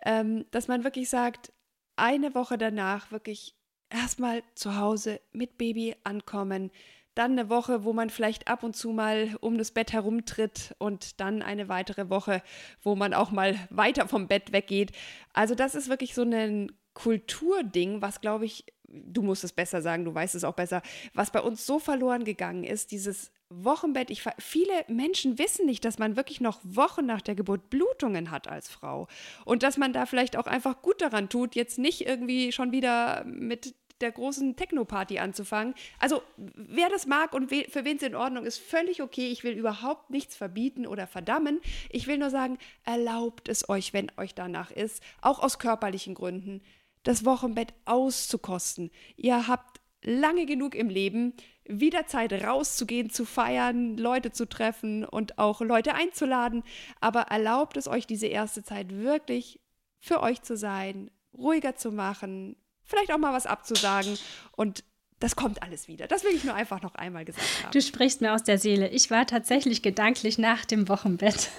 ähm, 0.07 0.47
dass 0.53 0.69
man 0.69 0.85
wirklich 0.85 1.11
sagt, 1.11 1.53
eine 1.97 2.35
Woche 2.35 2.57
danach 2.57 3.13
wirklich 3.13 3.55
erstmal 3.91 4.43
zu 4.55 4.77
Hause 4.77 5.21
mit 5.33 5.59
Baby 5.59 5.97
ankommen, 6.05 6.71
dann 7.19 7.33
eine 7.33 7.51
Woche, 7.51 7.85
wo 7.85 7.93
man 7.93 8.11
vielleicht 8.11 8.49
ab 8.49 8.63
und 8.63 8.77
zu 8.77 8.93
mal 8.93 9.37
um 9.41 9.59
das 9.59 9.73
Bett 9.73 9.93
herumtritt 9.93 10.75
und 10.79 11.21
dann 11.21 11.43
eine 11.43 11.69
weitere 11.69 12.09
Woche, 12.11 12.43
wo 12.83 12.95
man 12.95 13.13
auch 13.15 13.31
mal 13.31 13.57
weiter 13.71 14.09
vom 14.09 14.29
Bett 14.29 14.53
weggeht. 14.53 14.93
Also 15.33 15.55
das 15.55 15.75
ist 15.75 15.89
wirklich 15.89 16.15
so 16.15 16.23
ein 16.23 16.73
Kulturding, 16.95 18.03
was 18.03 18.21
glaube 18.21 18.45
ich, 18.45 18.65
du 18.89 19.23
musst 19.23 19.45
es 19.45 19.53
besser 19.53 19.83
sagen, 19.83 20.05
du 20.05 20.15
weißt 20.15 20.35
es 20.35 20.45
auch 20.45 20.55
besser, 20.55 20.83
was 21.15 21.31
bei 21.31 21.41
uns 21.41 21.67
so 21.67 21.79
verloren 21.79 22.25
gegangen 22.25 22.65
ist, 22.65 22.91
dieses 22.91 23.31
Wochenbett. 23.51 24.11
Ich, 24.11 24.23
viele 24.39 24.73
Menschen 24.89 25.39
wissen 25.39 25.67
nicht, 25.67 25.85
dass 25.85 25.99
man 25.99 26.17
wirklich 26.17 26.41
noch 26.41 26.61
Wochen 26.63 27.07
nach 27.07 27.23
der 27.23 27.35
Geburt 27.35 27.71
Blutungen 27.71 28.31
hat 28.31 28.49
als 28.49 28.69
Frau. 28.69 29.09
Und 29.45 29.63
dass 29.63 29.77
man 29.77 29.93
da 29.93 30.07
vielleicht 30.07 30.37
auch 30.37 30.47
einfach 30.47 30.83
gut 30.83 31.01
daran 31.01 31.29
tut, 31.29 31.55
jetzt 31.55 31.79
nicht 31.79 32.07
irgendwie 32.07 32.53
schon 32.53 32.73
wieder 32.73 33.25
mit 33.25 33.75
der 34.01 34.13
großen 34.13 34.57
Techno-Party 34.57 35.19
anzufangen. 35.19 35.75
Also, 35.99 36.23
wer 36.37 36.89
das 36.89 37.07
mag 37.07 37.33
und 37.33 37.51
we 37.51 37.67
für 37.69 37.85
wen 37.85 37.97
es 37.97 38.03
in 38.03 38.15
Ordnung 38.15 38.45
ist, 38.45 38.59
völlig 38.59 39.03
okay. 39.03 39.29
Ich 39.29 39.45
will 39.45 39.53
überhaupt 39.53 40.11
nichts 40.11 40.37
verbieten 40.37 40.87
oder 40.87 41.07
verdammen. 41.07 41.61
Ich 41.91 42.07
will 42.07 42.19
nur 42.19 42.31
sagen, 42.31 42.59
erlaubt 42.85 43.49
es 43.49 43.69
euch, 43.69 43.93
wenn 43.93 44.11
euch 44.17 44.35
danach 44.35 44.71
ist, 44.71 45.03
auch 45.21 45.41
aus 45.41 45.59
körperlichen 45.59 46.15
Gründen, 46.15 46.63
das 47.03 47.25
Wochenbett 47.25 47.75
auszukosten. 47.85 48.91
Ihr 49.17 49.49
habt 49.49 49.81
lange 50.03 50.47
genug 50.47 50.75
im 50.75 50.89
Leben, 50.89 51.35
wieder 51.65 52.07
Zeit 52.07 52.33
rauszugehen, 52.33 53.11
zu 53.11 53.25
feiern, 53.25 53.97
Leute 53.97 54.33
zu 54.33 54.49
treffen 54.49 55.05
und 55.05 55.39
auch 55.39 55.61
Leute 55.61 55.95
einzuladen. 55.95 56.63
Aber 57.01 57.23
erlaubt 57.23 57.77
es 57.77 57.89
euch, 57.89 58.07
diese 58.07 58.27
erste 58.27 58.63
Zeit 58.63 58.97
wirklich 58.97 59.61
für 60.01 60.23
euch 60.23 60.43
zu 60.43 60.57
sein, 60.57 61.11
ruhiger 61.37 61.77
zu 61.77 61.93
machen, 61.93 62.57
vielleicht 62.89 63.13
auch 63.13 63.19
mal 63.19 63.33
was 63.33 63.47
abzusagen 63.47 64.19
und 64.57 64.83
das 65.21 65.37
kommt 65.37 65.63
alles 65.63 65.89
wieder. 65.89 66.07
Das 66.07 66.25
will 66.25 66.33
ich 66.33 66.45
nur 66.45 66.55
einfach 66.55 66.81
noch 66.83 66.95
einmal 66.95 67.25
gesagt 67.25 67.47
haben. 67.63 67.73
Du 67.73 67.83
sprichst 67.83 68.21
mir 68.21 68.35
aus 68.35 68.45
der 68.45 68.59
Seele. 68.59 68.89
Ich 68.89 69.11
war 69.11 69.27
tatsächlich 69.27 69.83
gedanklich 69.83 70.39
nach 70.39 70.65
dem 70.65 70.89
Wochenbett. 70.89 71.51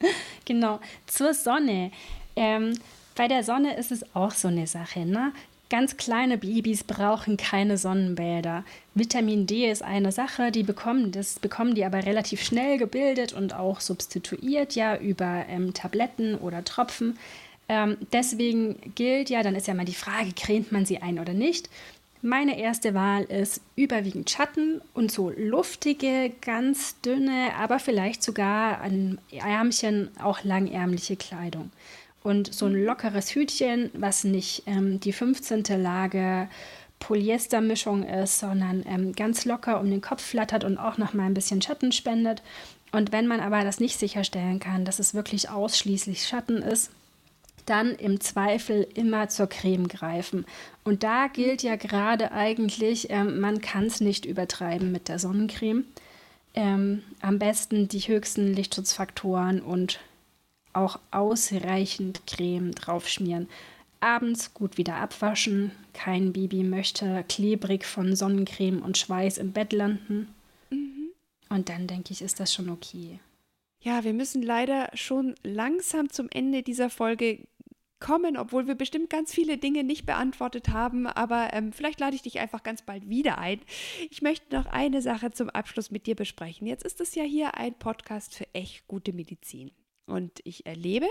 genau. 0.44 0.80
Zur 1.06 1.32
Sonne. 1.32 1.92
Ähm, 2.34 2.78
bei 3.14 3.28
der 3.28 3.44
Sonne 3.44 3.76
ist 3.76 3.92
es 3.92 4.14
auch 4.16 4.32
so 4.32 4.48
eine 4.48 4.66
Sache. 4.66 5.06
Ne? 5.06 5.32
Ganz 5.70 5.96
kleine 5.96 6.38
Babys 6.38 6.82
brauchen 6.82 7.36
keine 7.36 7.78
Sonnenbäder. 7.78 8.64
Vitamin 8.94 9.46
D 9.46 9.70
ist 9.70 9.82
eine 9.82 10.12
Sache, 10.12 10.50
die 10.50 10.62
bekommen 10.62 11.12
das 11.12 11.38
bekommen 11.38 11.74
die 11.74 11.84
aber 11.84 12.06
relativ 12.06 12.42
schnell 12.42 12.78
gebildet 12.78 13.32
und 13.32 13.54
auch 13.54 13.80
substituiert 13.80 14.74
ja 14.74 14.96
über 14.96 15.44
ähm, 15.48 15.74
Tabletten 15.74 16.36
oder 16.36 16.64
Tropfen. 16.64 17.18
Ähm, 17.68 17.98
deswegen 18.12 18.94
gilt 18.94 19.30
ja, 19.30 19.42
dann 19.42 19.54
ist 19.54 19.66
ja 19.66 19.74
mal 19.74 19.84
die 19.84 19.94
Frage, 19.94 20.32
cremt 20.34 20.72
man 20.72 20.86
sie 20.86 20.98
ein 20.98 21.18
oder 21.18 21.34
nicht. 21.34 21.68
Meine 22.20 22.58
erste 22.58 22.94
Wahl 22.94 23.24
ist 23.24 23.60
überwiegend 23.76 24.28
Schatten 24.28 24.80
und 24.92 25.12
so 25.12 25.30
luftige, 25.30 26.32
ganz 26.40 27.00
dünne, 27.00 27.50
aber 27.56 27.78
vielleicht 27.78 28.24
sogar 28.24 28.80
an 28.80 29.18
Ärmchen 29.30 30.10
auch 30.20 30.42
langärmliche 30.42 31.16
Kleidung. 31.16 31.70
Und 32.24 32.52
so 32.52 32.66
ein 32.66 32.74
lockeres 32.84 33.34
Hütchen, 33.34 33.90
was 33.94 34.24
nicht 34.24 34.64
ähm, 34.66 34.98
die 34.98 35.12
15. 35.12 35.62
Lage 35.80 36.48
Polyestermischung 36.98 38.02
ist, 38.02 38.40
sondern 38.40 38.84
ähm, 38.88 39.12
ganz 39.12 39.44
locker 39.44 39.80
um 39.80 39.88
den 39.88 40.00
Kopf 40.00 40.22
flattert 40.22 40.64
und 40.64 40.76
auch 40.78 40.98
noch 40.98 41.14
mal 41.14 41.26
ein 41.26 41.34
bisschen 41.34 41.62
Schatten 41.62 41.92
spendet. 41.92 42.42
Und 42.90 43.12
wenn 43.12 43.26
man 43.26 43.40
aber 43.40 43.62
das 43.62 43.78
nicht 43.78 43.98
sicherstellen 43.98 44.58
kann, 44.58 44.84
dass 44.84 44.98
es 44.98 45.14
wirklich 45.14 45.50
ausschließlich 45.50 46.26
Schatten 46.26 46.62
ist, 46.62 46.90
dann 47.68 47.94
im 47.94 48.20
Zweifel 48.20 48.86
immer 48.94 49.28
zur 49.28 49.48
Creme 49.48 49.88
greifen. 49.88 50.44
Und 50.84 51.02
da 51.02 51.28
gilt 51.28 51.62
ja 51.62 51.76
gerade 51.76 52.32
eigentlich, 52.32 53.10
ähm, 53.10 53.40
man 53.40 53.60
kann 53.60 53.86
es 53.86 54.00
nicht 54.00 54.24
übertreiben 54.24 54.92
mit 54.92 55.08
der 55.08 55.18
Sonnencreme. 55.18 55.84
Ähm, 56.54 57.02
am 57.20 57.38
besten 57.38 57.88
die 57.88 58.00
höchsten 58.00 58.52
Lichtschutzfaktoren 58.52 59.60
und 59.60 60.00
auch 60.72 60.98
ausreichend 61.10 62.22
Creme 62.26 62.72
draufschmieren. 62.72 63.48
Abends 64.00 64.54
gut 64.54 64.78
wieder 64.78 64.96
abwaschen. 64.96 65.72
Kein 65.92 66.32
Baby 66.32 66.62
möchte 66.62 67.24
klebrig 67.28 67.84
von 67.84 68.14
Sonnencreme 68.14 68.82
und 68.82 68.96
Schweiß 68.96 69.38
im 69.38 69.52
Bett 69.52 69.72
landen. 69.72 70.28
Mhm. 70.70 71.10
Und 71.48 71.68
dann 71.68 71.86
denke 71.86 72.12
ich, 72.12 72.22
ist 72.22 72.38
das 72.38 72.54
schon 72.54 72.68
okay. 72.68 73.18
Ja, 73.80 74.04
wir 74.04 74.12
müssen 74.12 74.42
leider 74.42 74.90
schon 74.94 75.34
langsam 75.42 76.10
zum 76.10 76.28
Ende 76.30 76.62
dieser 76.62 76.90
Folge 76.90 77.40
kommen, 78.00 78.36
obwohl 78.36 78.66
wir 78.66 78.74
bestimmt 78.74 79.10
ganz 79.10 79.32
viele 79.32 79.58
Dinge 79.58 79.84
nicht 79.84 80.06
beantwortet 80.06 80.68
haben, 80.68 81.06
aber 81.06 81.50
ähm, 81.52 81.72
vielleicht 81.72 82.00
lade 82.00 82.16
ich 82.16 82.22
dich 82.22 82.38
einfach 82.40 82.62
ganz 82.62 82.82
bald 82.82 83.08
wieder 83.08 83.38
ein. 83.38 83.60
Ich 84.10 84.22
möchte 84.22 84.54
noch 84.54 84.66
eine 84.66 85.02
Sache 85.02 85.30
zum 85.30 85.50
Abschluss 85.50 85.90
mit 85.90 86.06
dir 86.06 86.14
besprechen. 86.14 86.66
Jetzt 86.66 86.84
ist 86.84 87.00
es 87.00 87.14
ja 87.14 87.24
hier 87.24 87.56
ein 87.56 87.74
Podcast 87.74 88.34
für 88.34 88.46
echt 88.52 88.86
gute 88.88 89.12
Medizin. 89.12 89.70
Und 90.06 90.40
ich 90.44 90.66
erlebe, 90.66 91.06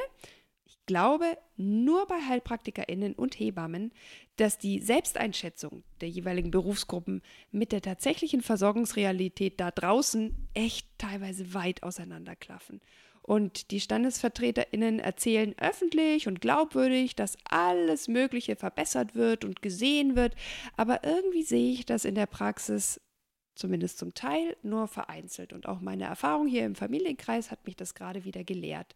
ich 0.66 0.78
glaube, 0.86 1.38
nur 1.56 2.08
bei 2.08 2.20
HeilpraktikerInnen 2.20 3.14
und 3.14 3.40
Hebammen, 3.40 3.94
dass 4.36 4.58
die 4.58 4.80
Selbsteinschätzung 4.80 5.84
der 6.02 6.10
jeweiligen 6.10 6.52
Berufsgruppen 6.52 7.22
mit 7.52 7.72
der 7.72 7.82
tatsächlichen 7.82 8.42
Versorgungsrealität 8.42 9.60
da 9.60 9.72
draußen 9.72 10.36
echt 10.54 10.88
teilweise 10.98 11.54
weit 11.54 11.84
auseinanderklaffen. 11.84 12.82
Und 13.28 13.72
die 13.72 13.82
StandesvertreterInnen 13.82 15.00
erzählen 15.00 15.54
öffentlich 15.60 16.30
und 16.30 16.40
glaubwürdig, 16.40 17.14
dass 17.14 17.38
alles 17.44 18.08
Mögliche 18.08 18.56
verbessert 18.56 19.16
wird 19.16 19.44
und 19.44 19.62
gesehen 19.62 20.16
wird. 20.16 20.34
Aber 20.78 21.04
irgendwie 21.04 21.44
sehe 21.44 21.74
ich 21.74 21.86
das 21.86 22.06
in 22.06 22.16
der 22.16 22.26
Praxis 22.26 23.02
zumindest 23.54 23.98
zum 23.98 24.14
Teil 24.14 24.56
nur 24.64 24.88
vereinzelt. 24.88 25.52
Und 25.52 25.68
auch 25.68 25.82
meine 25.82 26.06
Erfahrung 26.06 26.48
hier 26.48 26.66
im 26.66 26.76
Familienkreis 26.76 27.52
hat 27.52 27.66
mich 27.66 27.76
das 27.76 27.96
gerade 27.96 28.24
wieder 28.24 28.46
gelehrt. 28.46 28.96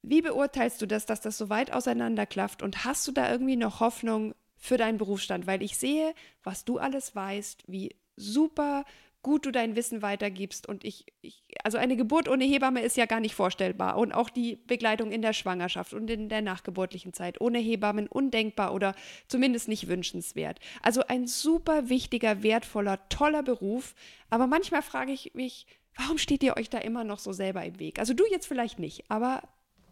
Wie 0.00 0.22
beurteilst 0.22 0.80
du 0.80 0.86
das, 0.86 1.04
dass 1.04 1.20
das 1.20 1.36
so 1.36 1.50
weit 1.50 1.70
auseinanderklafft? 1.70 2.62
Und 2.62 2.86
hast 2.86 3.06
du 3.06 3.12
da 3.12 3.30
irgendwie 3.30 3.56
noch 3.56 3.80
Hoffnung 3.80 4.34
für 4.56 4.78
deinen 4.78 4.96
Berufsstand? 4.96 5.46
Weil 5.46 5.62
ich 5.62 5.76
sehe, 5.76 6.14
was 6.42 6.64
du 6.64 6.78
alles 6.78 7.14
weißt, 7.14 7.64
wie 7.66 7.94
super 8.16 8.86
gut 9.22 9.46
du 9.46 9.50
dein 9.50 9.76
Wissen 9.76 10.02
weitergibst. 10.02 10.68
Und 10.68 10.84
ich, 10.84 11.06
ich, 11.22 11.42
also 11.64 11.78
eine 11.78 11.96
Geburt 11.96 12.28
ohne 12.28 12.44
Hebamme 12.44 12.82
ist 12.82 12.96
ja 12.96 13.06
gar 13.06 13.20
nicht 13.20 13.34
vorstellbar. 13.34 13.96
Und 13.96 14.12
auch 14.12 14.30
die 14.30 14.56
Begleitung 14.56 15.10
in 15.10 15.22
der 15.22 15.32
Schwangerschaft 15.32 15.92
und 15.92 16.08
in 16.10 16.28
der 16.28 16.42
nachgeburtlichen 16.42 17.12
Zeit 17.12 17.40
ohne 17.40 17.58
Hebammen 17.58 18.06
undenkbar 18.06 18.72
oder 18.72 18.94
zumindest 19.28 19.68
nicht 19.68 19.88
wünschenswert. 19.88 20.60
Also 20.82 21.02
ein 21.06 21.26
super 21.26 21.88
wichtiger, 21.88 22.42
wertvoller, 22.42 23.08
toller 23.08 23.42
Beruf. 23.42 23.94
Aber 24.30 24.46
manchmal 24.46 24.82
frage 24.82 25.12
ich 25.12 25.34
mich, 25.34 25.66
warum 25.96 26.18
steht 26.18 26.42
ihr 26.42 26.56
euch 26.56 26.70
da 26.70 26.78
immer 26.78 27.04
noch 27.04 27.18
so 27.18 27.32
selber 27.32 27.64
im 27.64 27.78
Weg? 27.78 27.98
Also 27.98 28.14
du 28.14 28.24
jetzt 28.30 28.46
vielleicht 28.46 28.78
nicht, 28.78 29.10
aber 29.10 29.42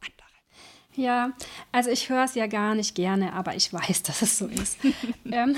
andere. 0.00 0.26
Ja, 0.94 1.32
also 1.72 1.90
ich 1.90 2.08
höre 2.08 2.24
es 2.24 2.34
ja 2.34 2.46
gar 2.46 2.74
nicht 2.74 2.94
gerne, 2.94 3.32
aber 3.34 3.54
ich 3.54 3.72
weiß, 3.72 4.02
dass 4.04 4.22
es 4.22 4.38
so 4.38 4.46
ist. 4.46 4.78
ähm, 5.30 5.56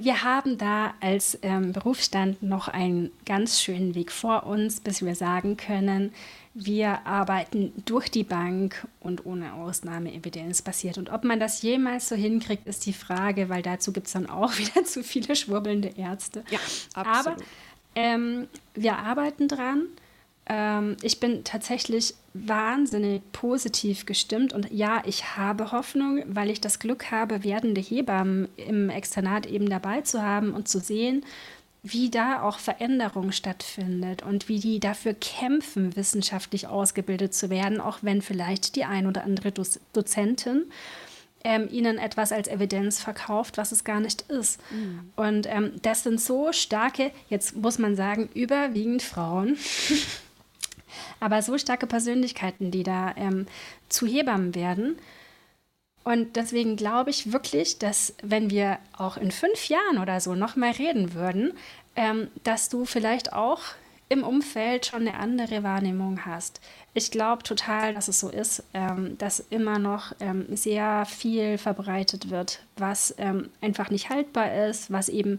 wir 0.00 0.22
haben 0.22 0.58
da 0.58 0.94
als 1.00 1.38
ähm, 1.42 1.72
Berufsstand 1.72 2.42
noch 2.42 2.68
einen 2.68 3.10
ganz 3.26 3.60
schönen 3.60 3.94
Weg 3.94 4.12
vor 4.12 4.46
uns, 4.46 4.80
bis 4.80 5.04
wir 5.04 5.14
sagen 5.14 5.56
können, 5.56 6.12
wir 6.52 7.06
arbeiten 7.06 7.72
durch 7.84 8.10
die 8.10 8.24
Bank 8.24 8.86
und 8.98 9.24
ohne 9.24 9.54
Ausnahme 9.54 10.12
evidenzbasiert. 10.12 10.98
Und 10.98 11.10
ob 11.10 11.24
man 11.24 11.38
das 11.38 11.62
jemals 11.62 12.08
so 12.08 12.16
hinkriegt, 12.16 12.66
ist 12.66 12.86
die 12.86 12.92
Frage, 12.92 13.48
weil 13.48 13.62
dazu 13.62 13.92
gibt 13.92 14.08
es 14.08 14.12
dann 14.12 14.28
auch 14.28 14.52
wieder 14.58 14.84
zu 14.84 15.02
viele 15.02 15.36
schwurbelnde 15.36 15.92
Ärzte. 15.96 16.44
Ja, 16.50 16.58
absolut. 16.94 17.38
Aber 17.38 17.44
ähm, 17.94 18.48
wir 18.74 18.98
arbeiten 18.98 19.48
dran. 19.48 19.86
Ähm, 20.50 20.96
ich 21.02 21.20
bin 21.20 21.44
tatsächlich 21.44 22.14
wahnsinnig 22.34 23.22
positiv 23.30 24.04
gestimmt 24.04 24.52
und 24.52 24.68
ja, 24.72 25.00
ich 25.06 25.36
habe 25.36 25.70
Hoffnung, 25.70 26.24
weil 26.26 26.50
ich 26.50 26.60
das 26.60 26.80
Glück 26.80 27.12
habe, 27.12 27.44
werdende 27.44 27.80
Hebammen 27.80 28.48
im 28.56 28.90
Externat 28.90 29.46
eben 29.46 29.70
dabei 29.70 30.00
zu 30.00 30.22
haben 30.22 30.52
und 30.52 30.66
zu 30.66 30.80
sehen, 30.80 31.24
wie 31.84 32.10
da 32.10 32.42
auch 32.42 32.58
Veränderung 32.58 33.30
stattfindet 33.30 34.24
und 34.24 34.48
wie 34.48 34.58
die 34.58 34.80
dafür 34.80 35.14
kämpfen, 35.14 35.94
wissenschaftlich 35.96 36.66
ausgebildet 36.66 37.32
zu 37.32 37.48
werden, 37.48 37.80
auch 37.80 37.98
wenn 38.02 38.20
vielleicht 38.20 38.74
die 38.74 38.84
ein 38.84 39.06
oder 39.06 39.22
andere 39.22 39.52
Do 39.52 39.62
Dozentin 39.92 40.64
ähm, 41.44 41.68
ihnen 41.70 41.96
etwas 41.96 42.32
als 42.32 42.48
Evidenz 42.48 43.00
verkauft, 43.00 43.56
was 43.56 43.70
es 43.72 43.84
gar 43.84 44.00
nicht 44.00 44.22
ist. 44.22 44.60
Mhm. 44.72 45.12
Und 45.14 45.46
ähm, 45.46 45.72
das 45.82 46.02
sind 46.02 46.20
so 46.20 46.52
starke, 46.52 47.12
jetzt 47.28 47.56
muss 47.56 47.78
man 47.78 47.94
sagen, 47.94 48.28
überwiegend 48.34 49.02
Frauen. 49.02 49.56
Aber 51.20 51.42
so 51.42 51.58
starke 51.58 51.86
Persönlichkeiten, 51.86 52.70
die 52.70 52.82
da 52.82 53.14
ähm, 53.16 53.46
zu 53.88 54.06
Hebammen 54.06 54.54
werden. 54.54 54.98
Und 56.02 56.36
deswegen 56.36 56.76
glaube 56.76 57.10
ich 57.10 57.32
wirklich, 57.32 57.78
dass 57.78 58.14
wenn 58.22 58.50
wir 58.50 58.78
auch 58.96 59.16
in 59.16 59.30
fünf 59.30 59.68
Jahren 59.68 59.98
oder 59.98 60.20
so 60.20 60.34
nochmal 60.34 60.72
reden 60.72 61.14
würden, 61.14 61.52
ähm, 61.94 62.28
dass 62.42 62.68
du 62.68 62.84
vielleicht 62.86 63.32
auch 63.32 63.60
im 64.08 64.24
Umfeld 64.24 64.86
schon 64.86 65.06
eine 65.06 65.18
andere 65.18 65.62
Wahrnehmung 65.62 66.26
hast. 66.26 66.60
Ich 66.94 67.12
glaube 67.12 67.44
total, 67.44 67.94
dass 67.94 68.08
es 68.08 68.18
so 68.18 68.28
ist, 68.28 68.64
ähm, 68.74 69.16
dass 69.18 69.38
immer 69.50 69.78
noch 69.78 70.12
ähm, 70.18 70.46
sehr 70.56 71.06
viel 71.06 71.58
verbreitet 71.58 72.28
wird, 72.28 72.60
was 72.76 73.14
ähm, 73.18 73.50
einfach 73.60 73.90
nicht 73.90 74.10
haltbar 74.10 74.66
ist, 74.68 74.90
was 74.90 75.08
eben 75.08 75.38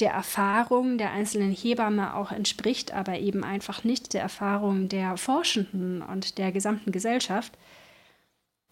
der 0.00 0.12
Erfahrung 0.12 0.98
der 0.98 1.12
einzelnen 1.12 1.52
Hebamme 1.52 2.14
auch 2.14 2.32
entspricht, 2.32 2.92
aber 2.92 3.18
eben 3.18 3.44
einfach 3.44 3.84
nicht 3.84 4.14
der 4.14 4.22
Erfahrung 4.22 4.88
der 4.88 5.16
Forschenden 5.16 6.02
und 6.02 6.38
der 6.38 6.52
gesamten 6.52 6.92
Gesellschaft. 6.92 7.52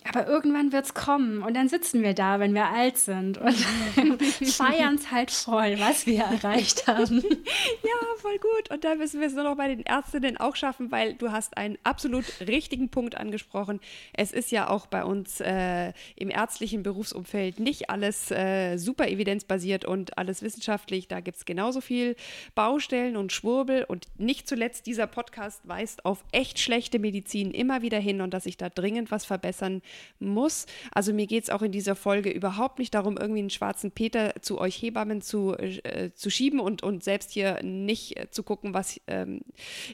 Aber 0.09 0.27
irgendwann 0.27 0.73
wird 0.73 0.87
es 0.87 0.95
kommen 0.95 1.43
und 1.43 1.55
dann 1.55 1.69
sitzen 1.69 2.03
wir 2.03 2.15
da, 2.15 2.41
wenn 2.41 2.55
wir 2.55 2.67
alt 2.67 2.99
sind 2.99 3.39
und 3.39 3.55
feiern 4.45 4.97
es 4.97 5.11
halt 5.11 5.31
voll, 5.31 5.79
was 5.79 6.07
wir 6.07 6.23
erreicht 6.23 6.87
haben. 6.87 7.23
Ja, 7.83 7.93
voll 8.19 8.39
gut. 8.39 8.71
Und 8.71 8.85
da 8.85 8.95
müssen 8.95 9.21
wir 9.21 9.29
es 9.29 9.35
nur 9.35 9.45
noch 9.45 9.57
bei 9.57 9.69
den 9.69 9.85
Ärztinnen 9.85 10.37
auch 10.37 10.57
schaffen, 10.57 10.91
weil 10.91 11.15
du 11.15 11.31
hast 11.31 11.57
einen 11.57 11.79
absolut 11.85 12.25
richtigen 12.41 12.89
Punkt 12.89 13.17
angesprochen. 13.17 13.81
Es 14.13 14.33
ist 14.33 14.51
ja 14.51 14.69
auch 14.69 14.87
bei 14.87 15.05
uns 15.05 15.41
äh, 15.41 15.93
im 16.17 16.31
ärztlichen 16.31 16.83
Berufsumfeld 16.83 17.61
nicht 17.61 17.91
alles 17.91 18.31
äh, 18.31 18.77
super 18.77 19.09
evidenzbasiert 19.09 19.85
und 19.85 20.19
alles 20.19 20.43
wissenschaftlich. 20.43 21.09
Da 21.09 21.21
gibt 21.21 21.39
es 21.39 21.45
genauso 21.45 21.81
viel 21.81 22.17
Baustellen 22.55 23.17
und 23.17 23.33
Schwurbel 23.33 23.85
und 23.85 24.07
nicht 24.19 24.49
zuletzt 24.49 24.87
dieser 24.87 25.07
Podcast 25.07 25.67
weist 25.69 26.05
auf 26.05 26.25
echt 26.33 26.59
schlechte 26.59 26.99
Medizin 26.99 27.53
immer 27.53 27.83
wieder 27.83 27.99
hin 27.99 28.21
und 28.21 28.35
dass 28.35 28.45
sich 28.45 28.57
da 28.57 28.69
dringend 28.69 29.11
was 29.11 29.25
verbessern 29.25 29.83
muss. 30.19 30.67
Also 30.93 31.13
mir 31.13 31.27
geht 31.27 31.45
es 31.45 31.51
auch 31.51 31.63
in 31.63 31.73
dieser 31.73 31.97
Folge 31.97 32.31
überhaupt 32.31 32.79
nicht 32.79 32.95
darum, 32.95 33.17
irgendwie 33.17 33.41
einen 33.41 33.51
schwarzen 33.51 33.91
Peter 33.91 34.35
zu 34.41 34.59
euch 34.59 34.81
Hebammen 34.81 35.21
zu, 35.23 35.55
äh, 35.55 36.11
zu 36.15 36.31
schieben 36.31 36.61
und, 36.61 36.83
und 36.83 37.05
selbst 37.05 37.31
hier 37.31 37.63
nicht 37.63 38.19
äh, 38.19 38.31
zu 38.31 38.43
gucken, 38.43 38.75
was 38.75 39.01
ähm, 39.07 39.41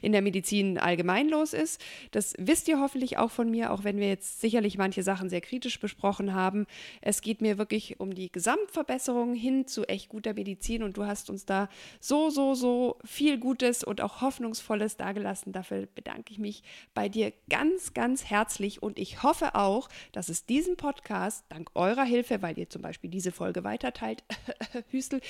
in 0.01 0.11
der 0.11 0.21
Medizin 0.21 0.77
allgemein 0.77 1.29
los 1.29 1.53
ist. 1.53 1.81
Das 2.11 2.33
wisst 2.37 2.67
ihr 2.67 2.79
hoffentlich 2.79 3.17
auch 3.17 3.31
von 3.31 3.49
mir, 3.49 3.71
auch 3.71 3.83
wenn 3.83 3.97
wir 3.97 4.07
jetzt 4.07 4.41
sicherlich 4.41 4.77
manche 4.77 5.03
Sachen 5.03 5.29
sehr 5.29 5.41
kritisch 5.41 5.79
besprochen 5.79 6.33
haben. 6.33 6.65
Es 7.01 7.21
geht 7.21 7.41
mir 7.41 7.57
wirklich 7.57 7.99
um 7.99 8.13
die 8.13 8.31
Gesamtverbesserung 8.31 9.33
hin 9.33 9.67
zu 9.67 9.87
echt 9.87 10.09
guter 10.09 10.33
Medizin 10.33 10.83
und 10.83 10.97
du 10.97 11.05
hast 11.05 11.29
uns 11.29 11.45
da 11.45 11.69
so, 11.99 12.29
so, 12.29 12.53
so 12.53 12.97
viel 13.03 13.37
Gutes 13.37 13.83
und 13.83 14.01
auch 14.01 14.21
Hoffnungsvolles 14.21 14.97
dargelassen. 14.97 15.53
Dafür 15.53 15.87
bedanke 15.93 16.31
ich 16.31 16.39
mich 16.39 16.63
bei 16.93 17.09
dir 17.09 17.33
ganz, 17.49 17.93
ganz 17.93 18.25
herzlich 18.25 18.81
und 18.81 18.99
ich 18.99 19.23
hoffe 19.23 19.55
auch, 19.55 19.89
dass 20.11 20.29
es 20.29 20.45
diesen 20.45 20.77
Podcast 20.77 21.45
dank 21.49 21.69
eurer 21.75 22.03
Hilfe, 22.03 22.41
weil 22.41 22.57
ihr 22.57 22.69
zum 22.69 22.81
Beispiel 22.81 23.09
diese 23.09 23.31
Folge 23.31 23.63
weiterteilt, 23.63 24.23
Hüstel, 24.89 25.21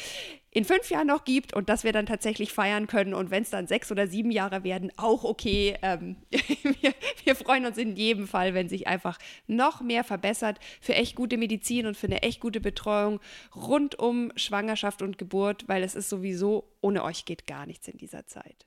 in 0.52 0.66
fünf 0.66 0.90
Jahren 0.90 1.08
noch 1.08 1.26
gibt 1.26 1.54
und 1.54 1.70
dass 1.70 1.84
wir 1.84 1.94
dann 1.94 2.06
tatsächlich 2.06 2.54
feiern 2.54 2.88
können. 2.88 3.14
Und 3.14 3.32
wenn 3.32 3.44
es 3.44 3.50
dann 3.50 3.68
sechs 3.68 3.92
oder 3.92 4.08
sieben 4.08 4.32
Jahre 4.32 4.64
werden, 4.64 4.92
auch 4.98 5.24
okay. 5.24 5.78
Ähm, 5.82 6.18
wir, 6.32 6.94
wir 7.24 7.36
freuen 7.36 7.66
uns 7.66 7.78
in 7.78 7.96
jedem 7.96 8.28
Fall, 8.28 8.54
wenn 8.54 8.70
sich 8.70 8.88
einfach 8.88 9.18
noch 9.48 9.82
mehr 9.82 10.04
verbessert 10.04 10.60
für 10.80 10.94
echt 10.94 11.16
gute 11.16 11.38
Medizin 11.38 11.88
und 11.88 11.98
für 11.98 12.08
eine 12.08 12.22
echt 12.22 12.40
gute 12.40 12.62
Betreuung 12.62 13.20
rund 13.56 13.98
um 13.98 14.32
Schwangerschaft 14.36 15.02
und 15.02 15.18
Geburt, 15.18 15.68
weil 15.68 15.84
es 15.84 15.96
ist 15.96 16.10
sowieso, 16.10 16.70
ohne 16.82 17.04
euch 17.04 17.26
geht 17.26 17.48
gar 17.48 17.66
nichts 17.66 17.88
in 17.88 17.98
dieser 17.98 18.28
Zeit. 18.28 18.66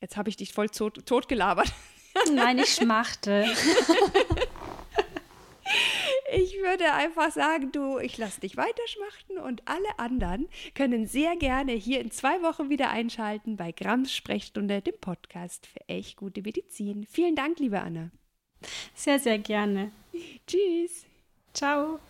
Jetzt 0.00 0.16
habe 0.16 0.28
ich 0.28 0.36
dich 0.36 0.52
voll 0.52 0.68
tot, 0.68 1.06
tot 1.06 1.28
gelabert. 1.28 1.72
Nein, 2.32 2.58
ich 2.58 2.74
schmachte. 2.74 3.44
Ich 6.36 6.56
würde 6.60 6.92
einfach 6.92 7.30
sagen, 7.30 7.70
du, 7.70 7.98
ich 7.98 8.18
lasse 8.18 8.40
dich 8.40 8.56
weiterschmachten 8.56 9.38
und 9.38 9.62
alle 9.66 9.98
anderen 9.98 10.48
können 10.74 11.06
sehr 11.06 11.36
gerne 11.36 11.72
hier 11.72 12.00
in 12.00 12.10
zwei 12.10 12.42
Wochen 12.42 12.70
wieder 12.70 12.90
einschalten 12.90 13.56
bei 13.56 13.70
Grams 13.70 14.12
Sprechstunde, 14.12 14.80
dem 14.80 14.98
Podcast 15.00 15.66
für 15.66 15.88
echt 15.88 16.16
gute 16.16 16.42
Medizin. 16.42 17.06
Vielen 17.08 17.36
Dank, 17.36 17.60
liebe 17.60 17.80
Anna. 17.80 18.10
Sehr, 18.94 19.20
sehr 19.20 19.38
gerne. 19.38 19.92
Tschüss. 20.46 21.06
Ciao. 21.52 22.00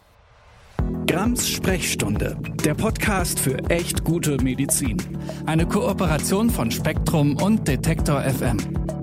Grams 1.07 1.49
Sprechstunde, 1.49 2.39
der 2.65 2.75
Podcast 2.75 3.39
für 3.39 3.59
echt 3.69 4.05
gute 4.05 4.43
Medizin. 4.43 4.97
Eine 5.45 5.67
Kooperation 5.67 6.49
von 6.49 6.71
Spektrum 6.71 7.37
und 7.43 7.69
Detektor 7.69 8.23
FM. 8.23 8.94